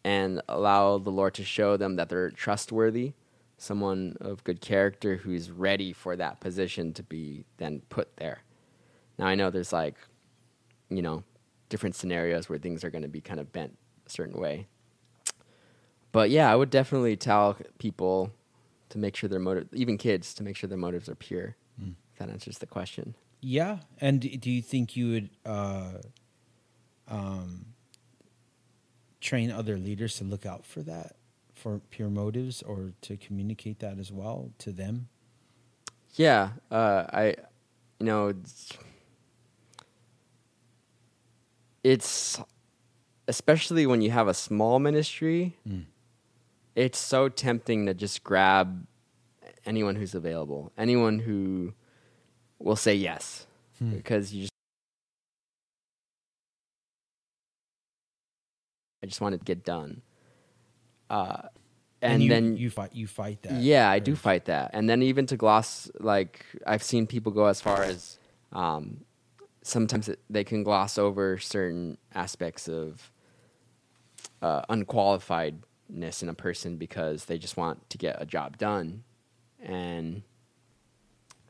and 0.03 0.41
allow 0.47 0.97
the 0.97 1.09
Lord 1.09 1.33
to 1.35 1.43
show 1.43 1.77
them 1.77 1.95
that 1.95 2.09
they're 2.09 2.31
trustworthy, 2.31 3.13
someone 3.57 4.15
of 4.21 4.43
good 4.43 4.61
character 4.61 5.17
who's 5.17 5.51
ready 5.51 5.93
for 5.93 6.15
that 6.15 6.39
position 6.39 6.93
to 6.93 7.03
be 7.03 7.45
then 7.57 7.81
put 7.89 8.17
there. 8.17 8.43
Now 9.19 9.27
I 9.27 9.35
know 9.35 9.49
there's 9.49 9.73
like, 9.73 9.95
you 10.89 11.01
know, 11.01 11.23
different 11.69 11.95
scenarios 11.95 12.49
where 12.49 12.57
things 12.57 12.83
are 12.83 12.89
going 12.89 13.03
to 13.03 13.07
be 13.07 13.21
kind 13.21 13.39
of 13.39 13.51
bent 13.51 13.77
a 14.05 14.09
certain 14.09 14.39
way. 14.39 14.67
But 16.11 16.29
yeah, 16.29 16.51
I 16.51 16.55
would 16.55 16.69
definitely 16.69 17.15
tell 17.15 17.57
people 17.77 18.31
to 18.89 18.97
make 18.97 19.15
sure 19.15 19.29
their 19.29 19.39
motive, 19.39 19.69
even 19.73 19.97
kids, 19.97 20.33
to 20.35 20.43
make 20.43 20.55
sure 20.55 20.67
their 20.67 20.77
motives 20.77 21.07
are 21.07 21.15
pure. 21.15 21.55
If 22.13 22.19
that 22.19 22.29
answers 22.29 22.59
the 22.59 22.67
question. 22.67 23.15
Yeah, 23.39 23.79
and 23.99 24.21
do 24.21 24.51
you 24.51 24.61
think 24.61 24.95
you 24.95 25.11
would, 25.11 25.29
uh, 25.45 25.93
um, 27.07 27.65
train 29.19 29.51
other 29.51 29.77
leaders 29.77 30.17
to 30.17 30.23
look 30.23 30.45
out 30.45 30.65
for 30.65 30.81
that, 30.81 31.15
for 31.55 31.79
pure 31.89 32.09
motives, 32.09 32.61
or 32.61 32.93
to 33.01 33.17
communicate 33.17 33.79
that 33.79 33.97
as 33.97 34.11
well 34.11 34.51
to 34.59 34.71
them? 34.71 35.07
Yeah, 36.15 36.51
uh, 36.69 37.05
I, 37.11 37.35
you 37.99 38.05
know, 38.05 38.27
it's, 38.27 38.77
it's 41.83 42.39
especially 43.27 43.87
when 43.87 44.01
you 44.01 44.11
have 44.11 44.27
a 44.27 44.33
small 44.33 44.77
ministry. 44.77 45.57
Mm. 45.67 45.85
It's 46.75 46.97
so 46.97 47.27
tempting 47.29 47.85
to 47.87 47.93
just 47.93 48.23
grab 48.23 48.85
anyone 49.65 49.95
who's 49.95 50.15
available, 50.15 50.71
anyone 50.77 51.19
who 51.19 51.73
will 52.59 52.75
say 52.75 52.95
yes, 52.95 53.45
Hmm. 53.79 53.91
because 53.91 54.33
you 54.33 54.41
just. 54.43 54.51
I 59.03 59.07
just 59.07 59.19
want 59.21 59.35
it 59.35 59.39
to 59.39 59.45
get 59.45 59.63
done. 59.63 60.01
Uh, 61.09 61.43
and, 62.01 62.23
you, 62.23 62.29
then 62.29 62.55
you 62.57 62.69
fight 62.69 62.95
you 62.95 63.05
fight 63.07 63.41
that. 63.43 63.53
yeah, 63.61 63.89
I 63.89 63.99
do 63.99 64.15
fight 64.15 64.45
that. 64.45 64.71
And 64.73 64.89
then 64.89 65.01
even 65.03 65.25
to 65.27 65.37
gloss, 65.37 65.89
like 65.99 66.45
I've 66.65 66.83
seen 66.83 67.05
people 67.05 67.31
go 67.31 67.45
as 67.45 67.59
far 67.61 67.83
as 67.83 68.17
um, 68.53 69.01
sometimes 69.61 70.07
it, 70.09 70.19
they 70.29 70.43
can 70.43 70.63
gloss 70.63 70.97
over 70.97 71.37
certain 71.37 71.97
aspects 72.13 72.67
of 72.67 73.11
uh, 74.41 74.61
unqualifiedness 75.91 76.23
in 76.23 76.29
a 76.29 76.33
person 76.33 76.77
because 76.77 77.25
they 77.25 77.37
just 77.37 77.57
want 77.57 77.89
to 77.89 77.97
get 77.97 78.21
a 78.21 78.25
job 78.25 78.57
done, 78.57 79.03
and 79.61 80.23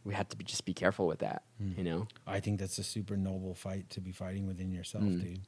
we 0.04 0.14
have 0.14 0.28
to 0.30 0.38
be, 0.38 0.44
just 0.44 0.66
be 0.66 0.74
careful 0.74 1.08
with 1.08 1.20
that. 1.20 1.44
Mm. 1.62 1.78
You 1.78 1.84
know, 1.84 2.08
I 2.26 2.40
think 2.40 2.60
that's 2.60 2.78
a 2.80 2.84
super 2.84 3.16
noble 3.18 3.54
fight 3.54 3.90
to 3.92 4.02
be 4.02 4.12
fighting 4.12 4.48
within 4.48 4.72
yourself, 4.72 5.04
Mm. 5.04 5.22
dude. 5.22 5.42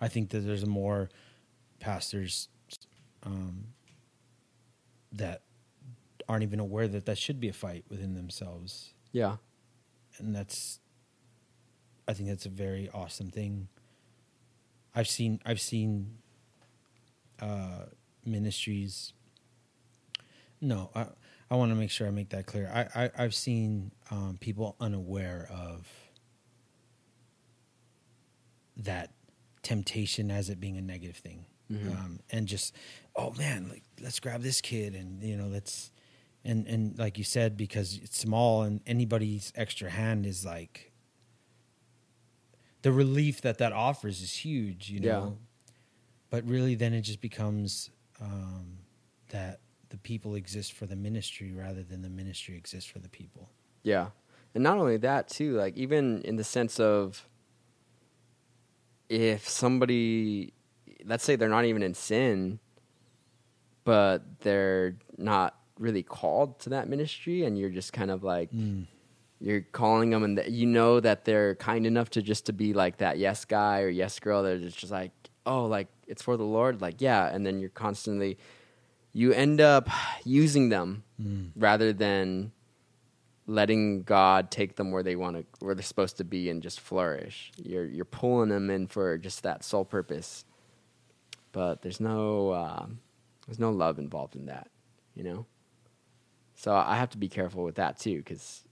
I 0.00 0.08
think 0.08 0.30
that 0.30 0.40
there's 0.40 0.66
more 0.66 1.08
pastors 1.80 2.48
um, 3.22 3.68
that 5.12 5.42
aren't 6.28 6.42
even 6.42 6.60
aware 6.60 6.86
that 6.88 7.06
that 7.06 7.18
should 7.18 7.40
be 7.40 7.48
a 7.48 7.52
fight 7.52 7.84
within 7.88 8.14
themselves, 8.14 8.92
yeah, 9.12 9.36
and 10.18 10.34
that's. 10.34 10.80
I 12.08 12.12
think 12.12 12.28
that's 12.28 12.46
a 12.46 12.50
very 12.50 12.88
awesome 12.94 13.30
thing. 13.32 13.66
I've 14.94 15.08
seen 15.08 15.40
I've 15.44 15.60
seen 15.60 16.18
uh, 17.40 17.86
ministries. 18.26 19.12
No, 20.60 20.90
I 20.94 21.06
I 21.50 21.56
want 21.56 21.70
to 21.70 21.76
make 21.76 21.90
sure 21.90 22.06
I 22.06 22.10
make 22.10 22.30
that 22.30 22.46
clear. 22.46 22.70
I, 22.72 23.04
I 23.04 23.10
I've 23.18 23.34
seen 23.34 23.92
um, 24.10 24.38
people 24.40 24.76
unaware 24.80 25.48
of 25.50 25.86
that 28.76 29.10
temptation 29.62 30.30
as 30.30 30.50
it 30.50 30.60
being 30.60 30.76
a 30.76 30.82
negative 30.82 31.16
thing, 31.16 31.46
Mhm. 31.70 31.90
um, 31.96 32.20
and 32.30 32.46
just 32.46 32.74
oh 33.16 33.32
man, 33.32 33.68
like 33.68 33.82
let's 34.00 34.20
grab 34.20 34.42
this 34.42 34.60
kid 34.60 34.94
and 34.94 35.22
you 35.22 35.36
know 35.36 35.46
let's 35.46 35.90
and 36.44 36.66
and 36.66 36.98
like 36.98 37.18
you 37.18 37.24
said 37.24 37.56
because 37.56 37.98
it's 38.02 38.18
small 38.18 38.62
and 38.62 38.80
anybody's 38.86 39.52
extra 39.56 39.90
hand 39.90 40.26
is 40.26 40.44
like 40.44 40.92
the 42.82 42.92
relief 42.92 43.40
that 43.40 43.58
that 43.58 43.72
offers 43.72 44.22
is 44.22 44.32
huge, 44.44 44.90
you 44.90 45.00
Yeah. 45.00 45.12
know. 45.14 45.38
But 46.30 46.46
really, 46.46 46.74
then 46.74 46.92
it 46.92 47.02
just 47.02 47.20
becomes 47.20 47.90
um, 48.20 48.78
that 49.28 49.60
the 49.90 49.98
people 49.98 50.34
exist 50.34 50.72
for 50.72 50.86
the 50.86 50.96
ministry 50.96 51.52
rather 51.52 51.82
than 51.82 52.02
the 52.02 52.08
ministry 52.08 52.56
exists 52.56 52.90
for 52.90 52.98
the 52.98 53.08
people. 53.08 53.48
Yeah. 53.82 54.08
And 54.54 54.64
not 54.64 54.78
only 54.78 54.96
that 54.98 55.28
too, 55.28 55.56
like 55.56 55.76
even 55.76 56.22
in 56.22 56.36
the 56.36 56.44
sense 56.44 56.80
of 56.80 57.28
if 59.08 59.48
somebody 59.48 60.52
let's 61.04 61.24
say 61.24 61.36
they're 61.36 61.48
not 61.48 61.64
even 61.64 61.82
in 61.82 61.94
sin, 61.94 62.58
but 63.84 64.40
they're 64.40 64.96
not 65.16 65.56
really 65.78 66.02
called 66.02 66.58
to 66.58 66.70
that 66.70 66.88
ministry 66.88 67.44
and 67.44 67.58
you're 67.58 67.70
just 67.70 67.92
kind 67.92 68.10
of 68.10 68.24
like 68.24 68.50
you're 69.40 69.60
calling 69.60 70.10
them 70.10 70.24
and 70.24 70.42
you 70.48 70.66
know 70.66 70.98
that 71.00 71.24
they're 71.24 71.54
kind 71.56 71.86
enough 71.86 72.08
to 72.10 72.22
just 72.22 72.46
to 72.46 72.52
be 72.52 72.72
like 72.72 72.96
that 72.98 73.18
yes 73.18 73.44
guy 73.44 73.82
or 73.82 73.88
yes 73.88 74.18
girl 74.18 74.42
they're 74.42 74.58
just, 74.58 74.78
just 74.78 74.90
like 74.90 75.12
oh 75.44 75.66
like 75.66 75.88
it's 76.06 76.22
for 76.22 76.36
the 76.36 76.44
lord 76.44 76.80
like 76.80 77.00
yeah 77.00 77.26
and 77.26 77.44
then 77.44 77.58
you're 77.60 77.70
constantly 77.70 78.38
you 79.12 79.32
end 79.32 79.60
up 79.60 79.88
using 80.24 80.68
them 80.68 81.02
rather 81.56 81.92
than 81.92 82.52
letting 83.46 84.02
god 84.02 84.50
take 84.50 84.76
them 84.76 84.90
where 84.90 85.02
they 85.02 85.16
want 85.16 85.36
to 85.36 85.64
where 85.64 85.74
they're 85.74 85.82
supposed 85.82 86.16
to 86.16 86.24
be 86.24 86.50
and 86.50 86.62
just 86.62 86.80
flourish. 86.80 87.52
You're 87.56 87.84
you're 87.84 88.04
pulling 88.04 88.48
them 88.48 88.70
in 88.70 88.88
for 88.88 89.16
just 89.18 89.44
that 89.44 89.64
sole 89.64 89.84
purpose. 89.84 90.44
But 91.52 91.80
there's 91.80 92.00
no 92.00 92.52
um, 92.52 92.98
there's 93.46 93.60
no 93.60 93.70
love 93.70 93.98
involved 93.98 94.36
in 94.36 94.46
that 94.46 94.68
you 95.16 95.24
know? 95.24 95.46
So 96.54 96.74
i 96.74 96.96
have 96.96 97.10
to 97.10 97.18
be 97.18 97.28
careful 97.28 97.64
with 97.64 97.74
that 97.74 97.98
too 97.98 98.16
because 98.16 98.64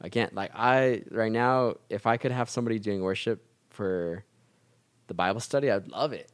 again 0.00 0.30
like 0.32 0.52
i 0.54 1.02
right 1.10 1.32
now 1.32 1.74
if 1.88 2.06
i 2.06 2.16
could 2.16 2.30
have 2.30 2.48
somebody 2.48 2.78
doing 2.78 3.02
worship 3.02 3.44
for 3.68 4.24
the 5.08 5.14
bible 5.14 5.40
study 5.40 5.70
i'd 5.70 5.88
love 5.88 6.12
it 6.12 6.30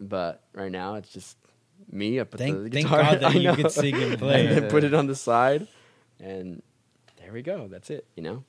but 0.00 0.44
right 0.54 0.70
now 0.72 0.94
it's 0.94 1.10
just 1.10 1.36
me 1.90 2.20
i 2.20 2.24
put 2.24 2.38
Thank- 2.38 2.64
the 2.64 2.70
thank 2.70 2.86
guitar 2.88 3.02
God 3.02 3.20
that 3.20 3.34
you 3.40 3.54
could 3.54 3.70
sing 3.72 3.94
and 3.94 4.18
play. 4.24 4.46
and 4.46 4.56
then 4.56 4.70
put 4.70 4.84
it 4.84 4.94
on 4.94 5.06
the 5.06 5.14
side 5.16 5.66
and 6.20 6.62
there 7.20 7.32
we 7.32 7.42
go 7.42 7.68
that's 7.68 7.90
it 7.90 8.06
you 8.16 8.22
know 8.22 8.44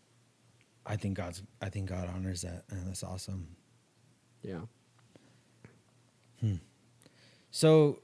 I 0.86 0.96
think 0.96 1.18
God's. 1.18 1.44
I 1.62 1.70
think 1.70 1.88
God 1.90 2.10
honors 2.16 2.42
that, 2.42 2.64
and 2.72 2.88
that's 2.88 3.04
awesome. 3.04 3.50
yeah 4.42 4.62
Hmm. 6.40 6.56
So, 7.52 8.00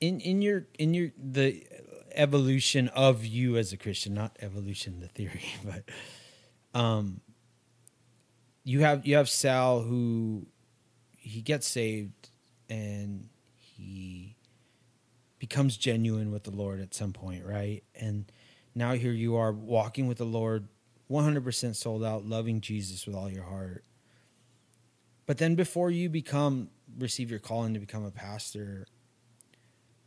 in 0.00 0.20
in 0.20 0.40
your 0.40 0.66
in 0.78 0.94
your 0.94 1.10
the 1.18 1.66
evolution 2.14 2.88
of 2.88 3.26
you 3.26 3.58
as 3.58 3.74
a 3.74 3.76
Christian, 3.76 4.14
not 4.14 4.36
evolution 4.40 5.00
the 5.00 5.08
theory, 5.08 5.44
but 5.64 5.84
um, 6.80 7.20
you 8.64 8.80
have 8.80 9.04
you 9.06 9.16
have 9.16 9.28
Sal 9.28 9.82
who 9.82 10.46
he 11.24 11.40
gets 11.40 11.66
saved 11.66 12.28
and 12.68 13.28
he 13.56 14.36
becomes 15.38 15.76
genuine 15.76 16.30
with 16.30 16.44
the 16.44 16.50
Lord 16.50 16.80
at 16.80 16.94
some 16.94 17.12
point, 17.12 17.44
right? 17.44 17.82
And 17.94 18.30
now 18.74 18.92
here 18.92 19.12
you 19.12 19.36
are 19.36 19.52
walking 19.52 20.06
with 20.06 20.18
the 20.18 20.26
Lord, 20.26 20.68
one 21.06 21.24
hundred 21.24 21.44
percent 21.44 21.76
sold 21.76 22.04
out, 22.04 22.26
loving 22.26 22.60
Jesus 22.60 23.06
with 23.06 23.16
all 23.16 23.30
your 23.30 23.44
heart. 23.44 23.84
But 25.26 25.38
then 25.38 25.54
before 25.54 25.90
you 25.90 26.10
become 26.10 26.68
receive 26.98 27.30
your 27.30 27.40
calling 27.40 27.72
to 27.72 27.80
become 27.80 28.04
a 28.04 28.10
pastor, 28.10 28.86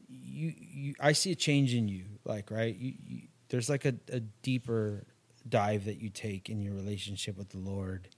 you, 0.07 0.53
you 0.55 0.93
I 0.99 1.13
see 1.13 1.31
a 1.31 1.35
change 1.35 1.73
in 1.73 1.87
you, 1.87 2.05
like 2.25 2.51
right. 2.51 2.75
You, 2.75 2.93
you, 3.05 3.21
there's 3.49 3.69
like 3.69 3.85
a, 3.85 3.95
a 4.11 4.19
deeper 4.19 5.07
dive 5.49 5.85
that 5.85 5.99
you 5.99 6.09
take 6.09 6.49
in 6.49 6.61
your 6.61 6.73
relationship 6.73 7.37
with 7.37 7.49
the 7.49 7.57
Lord. 7.57 8.09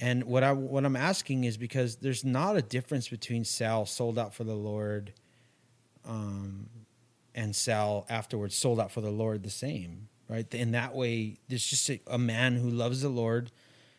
And 0.00 0.24
what 0.24 0.42
I 0.42 0.52
what 0.52 0.86
I'm 0.86 0.96
asking 0.96 1.44
is 1.44 1.58
because 1.58 1.96
there's 1.96 2.24
not 2.24 2.56
a 2.56 2.62
difference 2.62 3.08
between 3.08 3.44
Sal 3.44 3.84
sold 3.84 4.18
out 4.18 4.34
for 4.34 4.44
the 4.44 4.54
Lord, 4.54 5.12
um, 6.08 6.70
and 7.34 7.54
Sal 7.54 8.06
afterwards 8.08 8.54
sold 8.54 8.80
out 8.80 8.90
for 8.90 9.02
the 9.02 9.10
Lord 9.10 9.42
the 9.42 9.50
same, 9.50 10.08
right? 10.26 10.52
In 10.54 10.70
that 10.72 10.94
way, 10.94 11.36
there's 11.48 11.66
just 11.66 11.90
a, 11.90 12.00
a 12.06 12.16
man 12.16 12.56
who 12.56 12.70
loves 12.70 13.02
the 13.02 13.10
Lord 13.10 13.52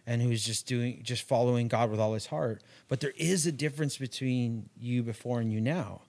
and 0.07 0.23
who's 0.23 0.43
just 0.43 0.65
doing 0.65 1.01
just 1.03 1.21
following 1.21 1.67
God 1.67 1.91
with 1.91 1.99
all 1.99 2.15
his 2.15 2.25
heart. 2.25 2.63
But 2.87 2.99
there 2.99 3.13
is 3.15 3.45
a 3.45 3.51
difference 3.51 3.97
between 3.97 4.69
you 4.79 5.03
before 5.03 5.39
and 5.39 5.53
you 5.53 5.61
now. 5.61 6.01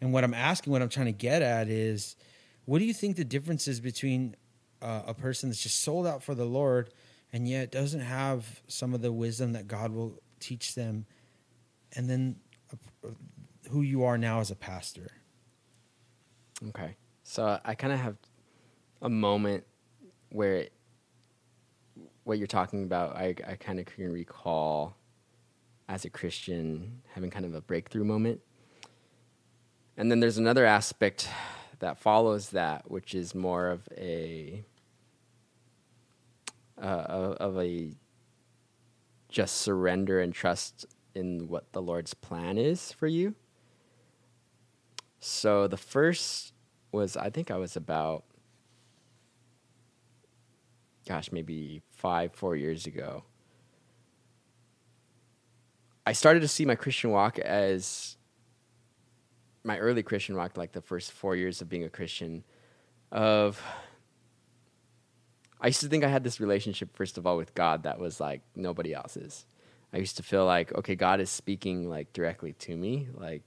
And 0.00 0.12
what 0.12 0.24
I'm 0.24 0.34
asking, 0.34 0.72
what 0.72 0.82
I'm 0.82 0.88
trying 0.88 1.06
to 1.06 1.12
get 1.12 1.40
at 1.42 1.68
is, 1.68 2.16
what 2.64 2.80
do 2.80 2.84
you 2.84 2.92
think 2.92 3.16
the 3.16 3.24
difference 3.24 3.68
is 3.68 3.78
between 3.78 4.34
uh, 4.82 5.02
a 5.06 5.14
person 5.14 5.48
that's 5.48 5.62
just 5.62 5.82
sold 5.82 6.04
out 6.04 6.24
for 6.24 6.34
the 6.34 6.44
Lord 6.44 6.90
and 7.36 7.46
yet 7.46 7.70
doesn't 7.70 8.00
have 8.00 8.62
some 8.66 8.94
of 8.94 9.02
the 9.02 9.12
wisdom 9.12 9.52
that 9.52 9.68
God 9.68 9.92
will 9.92 10.22
teach 10.40 10.74
them, 10.74 11.04
and 11.94 12.08
then 12.08 12.36
uh, 12.72 13.10
who 13.70 13.82
you 13.82 14.04
are 14.04 14.16
now 14.16 14.40
as 14.40 14.50
a 14.50 14.56
pastor? 14.56 15.08
Okay. 16.68 16.96
So 17.24 17.60
I 17.62 17.74
kind 17.74 17.92
of 17.92 17.98
have 17.98 18.16
a 19.02 19.10
moment 19.10 19.64
where 20.30 20.68
what 22.24 22.38
you're 22.38 22.46
talking 22.46 22.84
about, 22.84 23.14
I, 23.14 23.34
I 23.46 23.56
kind 23.56 23.78
of 23.80 23.84
can 23.84 24.10
recall 24.10 24.96
as 25.90 26.06
a 26.06 26.10
Christian 26.10 27.02
having 27.12 27.28
kind 27.28 27.44
of 27.44 27.54
a 27.54 27.60
breakthrough 27.60 28.04
moment. 28.04 28.40
And 29.98 30.10
then 30.10 30.20
there's 30.20 30.38
another 30.38 30.64
aspect 30.64 31.28
that 31.80 31.98
follows 31.98 32.48
that, 32.50 32.90
which 32.90 33.14
is 33.14 33.34
more 33.34 33.68
of 33.68 33.86
a 33.94 34.64
uh, 36.80 37.04
of 37.08 37.32
of 37.34 37.58
a 37.58 37.94
just 39.28 39.56
surrender 39.56 40.20
and 40.20 40.32
trust 40.32 40.86
in 41.14 41.48
what 41.48 41.72
the 41.72 41.82
Lord's 41.82 42.14
plan 42.14 42.58
is 42.58 42.92
for 42.92 43.06
you. 43.06 43.34
So 45.18 45.66
the 45.66 45.76
first 45.76 46.52
was 46.92 47.16
I 47.16 47.30
think 47.30 47.50
I 47.50 47.56
was 47.56 47.76
about 47.76 48.24
gosh, 51.08 51.30
maybe 51.30 51.82
5 51.92 52.34
4 52.34 52.56
years 52.56 52.86
ago. 52.86 53.24
I 56.04 56.12
started 56.12 56.40
to 56.40 56.48
see 56.48 56.64
my 56.64 56.76
Christian 56.76 57.10
walk 57.10 57.38
as 57.38 58.16
my 59.66 59.78
early 59.78 60.02
Christian 60.02 60.36
walk, 60.36 60.56
like 60.56 60.72
the 60.72 60.80
first 60.80 61.12
four 61.12 61.34
years 61.34 61.60
of 61.60 61.68
being 61.68 61.84
a 61.84 61.88
Christian, 61.88 62.44
of 63.10 63.60
I 65.60 65.68
used 65.68 65.80
to 65.80 65.88
think 65.88 66.04
I 66.04 66.08
had 66.08 66.24
this 66.24 66.40
relationship, 66.40 66.96
first 66.96 67.18
of 67.18 67.26
all, 67.26 67.36
with 67.36 67.54
God 67.54 67.84
that 67.84 67.98
was 67.98 68.20
like 68.20 68.42
nobody 68.54 68.94
else's. 68.94 69.46
I 69.92 69.98
used 69.98 70.16
to 70.18 70.22
feel 70.22 70.44
like, 70.44 70.74
okay, 70.74 70.94
God 70.94 71.20
is 71.20 71.30
speaking 71.30 71.88
like 71.88 72.12
directly 72.12 72.52
to 72.54 72.76
me, 72.76 73.08
like 73.14 73.42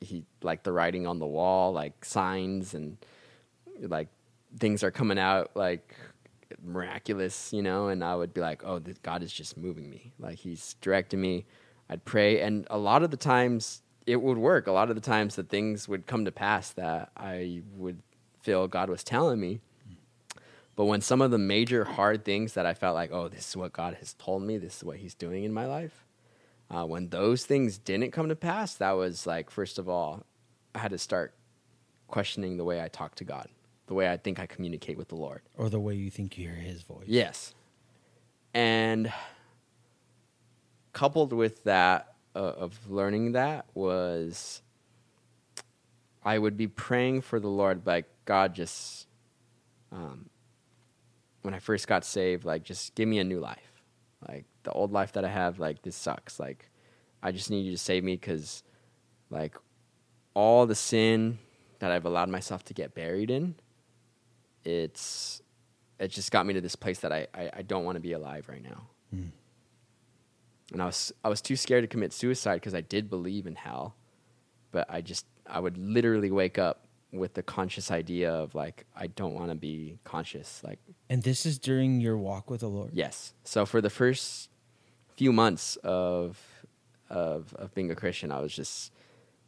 he 0.00 0.24
like 0.42 0.62
the 0.62 0.72
writing 0.72 1.06
on 1.06 1.18
the 1.18 1.26
wall, 1.26 1.72
like 1.72 2.04
signs 2.04 2.74
and 2.74 2.96
like 3.80 4.08
things 4.58 4.82
are 4.82 4.90
coming 4.90 5.18
out 5.18 5.50
like 5.54 5.94
miraculous, 6.64 7.52
you 7.52 7.62
know, 7.62 7.88
and 7.88 8.02
I 8.02 8.14
would 8.14 8.32
be 8.32 8.40
like, 8.40 8.64
oh, 8.64 8.80
God 9.02 9.22
is 9.22 9.32
just 9.32 9.56
moving 9.56 9.90
me. 9.90 10.12
Like 10.18 10.38
he's 10.38 10.76
directing 10.80 11.20
me. 11.20 11.44
I'd 11.88 12.04
pray. 12.04 12.40
And 12.40 12.66
a 12.70 12.78
lot 12.78 13.02
of 13.02 13.10
the 13.10 13.16
times 13.16 13.82
it 14.06 14.22
would 14.22 14.38
work. 14.38 14.66
A 14.66 14.72
lot 14.72 14.88
of 14.88 14.94
the 14.94 15.02
times 15.02 15.36
the 15.36 15.42
things 15.42 15.88
would 15.88 16.06
come 16.06 16.24
to 16.24 16.32
pass 16.32 16.70
that 16.72 17.10
I 17.16 17.62
would 17.74 18.00
feel 18.40 18.68
God 18.68 18.88
was 18.88 19.02
telling 19.04 19.40
me. 19.40 19.60
But 20.76 20.84
when 20.84 21.00
some 21.00 21.22
of 21.22 21.30
the 21.30 21.38
major 21.38 21.84
hard 21.84 22.22
things 22.24 22.52
that 22.52 22.66
I 22.66 22.74
felt 22.74 22.94
like, 22.94 23.10
oh, 23.10 23.28
this 23.28 23.48
is 23.48 23.56
what 23.56 23.72
God 23.72 23.94
has 23.94 24.12
told 24.12 24.42
me, 24.42 24.58
this 24.58 24.76
is 24.76 24.84
what 24.84 24.98
He's 24.98 25.14
doing 25.14 25.44
in 25.44 25.52
my 25.52 25.66
life, 25.66 26.04
uh, 26.70 26.84
when 26.84 27.08
those 27.08 27.46
things 27.46 27.78
didn't 27.78 28.10
come 28.10 28.28
to 28.28 28.36
pass, 28.36 28.74
that 28.74 28.92
was 28.92 29.26
like, 29.26 29.50
first 29.50 29.78
of 29.78 29.88
all, 29.88 30.24
I 30.74 30.80
had 30.80 30.90
to 30.90 30.98
start 30.98 31.34
questioning 32.08 32.58
the 32.58 32.64
way 32.64 32.82
I 32.82 32.88
talk 32.88 33.14
to 33.16 33.24
God, 33.24 33.48
the 33.86 33.94
way 33.94 34.10
I 34.12 34.18
think 34.18 34.38
I 34.38 34.44
communicate 34.44 34.98
with 34.98 35.08
the 35.08 35.16
Lord, 35.16 35.40
or 35.56 35.70
the 35.70 35.80
way 35.80 35.94
you 35.94 36.10
think 36.10 36.36
you 36.36 36.46
hear 36.46 36.56
His 36.56 36.82
voice. 36.82 37.06
Yes. 37.06 37.54
And 38.52 39.10
coupled 40.92 41.32
with 41.32 41.64
that, 41.64 42.14
uh, 42.34 42.38
of 42.38 42.78
learning 42.90 43.32
that, 43.32 43.64
was 43.72 44.60
I 46.22 46.36
would 46.38 46.58
be 46.58 46.66
praying 46.66 47.22
for 47.22 47.40
the 47.40 47.48
Lord, 47.48 47.86
like, 47.86 48.04
God, 48.26 48.54
just. 48.54 49.06
Um, 49.90 50.28
when 51.46 51.54
I 51.54 51.60
first 51.60 51.86
got 51.86 52.04
saved, 52.04 52.44
like 52.44 52.64
just 52.64 52.96
give 52.96 53.08
me 53.08 53.20
a 53.20 53.24
new 53.24 53.38
life. 53.38 53.84
Like 54.28 54.46
the 54.64 54.72
old 54.72 54.90
life 54.90 55.12
that 55.12 55.24
I 55.24 55.28
have, 55.28 55.60
like 55.60 55.80
this 55.80 55.94
sucks. 55.94 56.40
Like 56.40 56.68
I 57.22 57.30
just 57.30 57.50
need 57.50 57.60
you 57.60 57.70
to 57.70 57.78
save 57.78 58.02
me 58.02 58.16
because 58.16 58.64
like 59.30 59.56
all 60.34 60.66
the 60.66 60.74
sin 60.74 61.38
that 61.78 61.92
I've 61.92 62.04
allowed 62.04 62.30
myself 62.30 62.64
to 62.64 62.74
get 62.74 62.96
buried 62.96 63.30
in, 63.30 63.54
it's 64.64 65.40
it 66.00 66.08
just 66.08 66.32
got 66.32 66.46
me 66.46 66.54
to 66.54 66.60
this 66.60 66.74
place 66.74 66.98
that 66.98 67.12
I, 67.12 67.28
I, 67.32 67.50
I 67.58 67.62
don't 67.62 67.84
want 67.84 67.94
to 67.94 68.00
be 68.00 68.12
alive 68.12 68.48
right 68.48 68.62
now. 68.62 68.88
Mm. 69.14 69.30
And 70.72 70.82
I 70.82 70.86
was 70.86 71.12
I 71.24 71.28
was 71.28 71.40
too 71.40 71.54
scared 71.54 71.84
to 71.84 71.88
commit 71.88 72.12
suicide 72.12 72.56
because 72.56 72.74
I 72.74 72.80
did 72.80 73.08
believe 73.08 73.46
in 73.46 73.54
hell, 73.54 73.94
but 74.72 74.84
I 74.90 75.00
just 75.00 75.26
I 75.46 75.60
would 75.60 75.78
literally 75.78 76.32
wake 76.32 76.58
up 76.58 76.85
with 77.18 77.34
the 77.34 77.42
conscious 77.42 77.90
idea 77.90 78.32
of 78.32 78.54
like 78.54 78.84
I 78.94 79.06
don't 79.06 79.34
want 79.34 79.50
to 79.50 79.54
be 79.54 79.98
conscious 80.04 80.62
like 80.64 80.78
And 81.08 81.22
this 81.22 81.46
is 81.46 81.58
during 81.58 82.00
your 82.00 82.16
walk 82.16 82.50
with 82.50 82.60
the 82.60 82.68
Lord? 82.68 82.90
Yes. 82.92 83.34
So 83.44 83.66
for 83.66 83.80
the 83.80 83.90
first 83.90 84.50
few 85.16 85.32
months 85.32 85.76
of 85.76 86.40
of 87.08 87.54
of 87.54 87.74
being 87.74 87.90
a 87.90 87.94
Christian, 87.94 88.32
I 88.32 88.40
was 88.40 88.54
just 88.54 88.92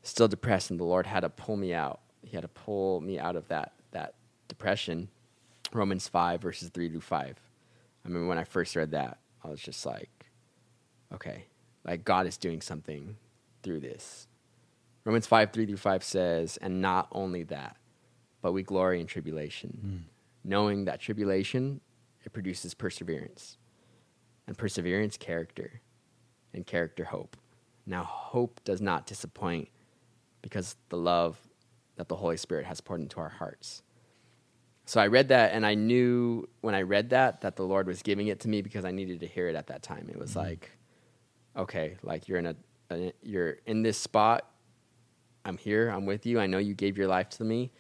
still 0.03 0.29
depressed 0.29 0.71
and 0.71 0.79
the 0.79 0.85
Lord 0.85 1.07
had 1.07 1.21
to 1.21 1.29
pull 1.29 1.57
me 1.57 1.75
out. 1.75 2.01
He 2.23 2.37
had 2.37 2.43
to 2.43 2.49
pull 2.49 3.01
me 3.01 3.19
out 3.19 3.37
of 3.37 3.49
that 3.49 3.73
that 3.93 4.15
depression. 4.47 5.09
Romans 5.73 6.09
5 6.09 6.41
verses 6.41 6.71
3 6.71 6.91
to 6.91 7.01
5. 7.01 7.27
I 7.27 8.09
remember 8.09 8.29
when 8.29 8.39
I 8.39 8.45
first 8.45 8.75
read 8.77 8.93
that, 8.93 9.19
I 9.45 9.49
was 9.49 9.61
just 9.61 9.85
like 9.85 10.11
okay, 11.13 11.45
like 11.85 12.05
God 12.05 12.27
is 12.27 12.37
doing 12.37 12.61
something 12.61 13.17
through 13.63 13.81
this 13.81 14.28
Romans 15.05 15.27
5 15.27 15.53
3 15.53 15.67
through 15.67 15.77
5 15.77 16.05
says, 16.05 16.57
And 16.59 16.81
not 16.81 17.09
only 17.13 17.45
that, 17.45 17.77
but 18.43 18.53
we 18.53 18.63
glory 18.63 19.01
in 19.01 19.07
tribulation, 19.07 19.79
mm. 19.85 20.01
knowing 20.45 20.85
that 20.85 21.01
tribulation, 21.01 21.81
it 22.25 22.33
produces 22.33 22.75
perseverance, 22.75 23.57
and 24.47 24.57
perseverance, 24.57 25.17
character, 25.17 25.81
and 26.53 26.67
character, 26.67 27.05
hope. 27.05 27.37
Now, 27.87 28.05
hope 28.05 28.61
does 28.65 28.81
not 28.81 29.07
disappoint 29.07 29.69
because 30.43 30.77
the 30.89 30.97
love 30.97 31.39
that 31.97 32.09
the 32.09 32.17
Holy 32.17 32.37
Spirit 32.37 32.67
has 32.67 32.81
poured 32.81 33.01
into 33.01 33.19
our 33.19 33.29
hearts. 33.29 33.83
So 34.85 35.01
I 35.01 35.09
read 35.09 35.29
that, 35.29 35.53
and 35.53 35.67
I 35.67 35.75
knew 35.75 36.49
when 36.61 36.75
I 36.75 36.83
read 36.83 37.11
that 37.11 37.43
that 37.43 37.57
the 37.57 37.65
Lord 37.65 37.87
was 37.87 38.03
giving 38.03 38.29
it 38.29 38.41
to 38.41 38.49
me 38.49 38.63
because 38.63 38.85
I 38.85 38.91
needed 38.91 39.21
to 39.21 39.27
hear 39.27 39.49
it 39.49 39.55
at 39.55 39.67
that 39.67 39.83
time. 39.83 40.09
It 40.11 40.19
was 40.19 40.33
mm 40.33 40.37
like, 40.37 40.71
okay, 41.57 41.97
like 42.03 42.29
you're 42.29 42.39
in 42.39 42.47
a, 42.47 42.57
a, 42.91 43.13
you're 43.23 43.57
in 43.67 43.83
this 43.83 43.99
spot 43.99 44.49
I'm 45.49 45.57
here, 45.57 45.89
I'm 45.89 46.07
with 46.07 46.27
you. 46.27 46.39
I 46.39 46.47
know 46.47 46.59
you 46.59 46.75
gave 46.75 46.99
your 46.99 47.09
life 47.09 47.31
to 47.31 47.45
me, 47.45 47.73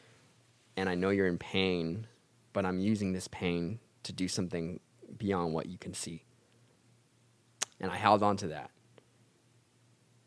and 0.76 0.88
I 0.88 0.94
know 0.94 1.10
you're 1.10 1.26
in 1.26 1.38
pain, 1.38 2.06
but 2.52 2.64
I'm 2.64 2.80
using 2.80 3.12
this 3.12 3.28
pain 3.28 3.78
to 4.04 4.12
do 4.12 4.26
something 4.26 4.80
beyond 5.18 5.52
what 5.52 5.66
you 5.66 5.76
can 5.78 5.92
see. 5.92 6.24
And 7.80 7.90
I 7.90 7.96
held 7.96 8.22
on 8.22 8.36
to 8.38 8.48
that. 8.48 8.70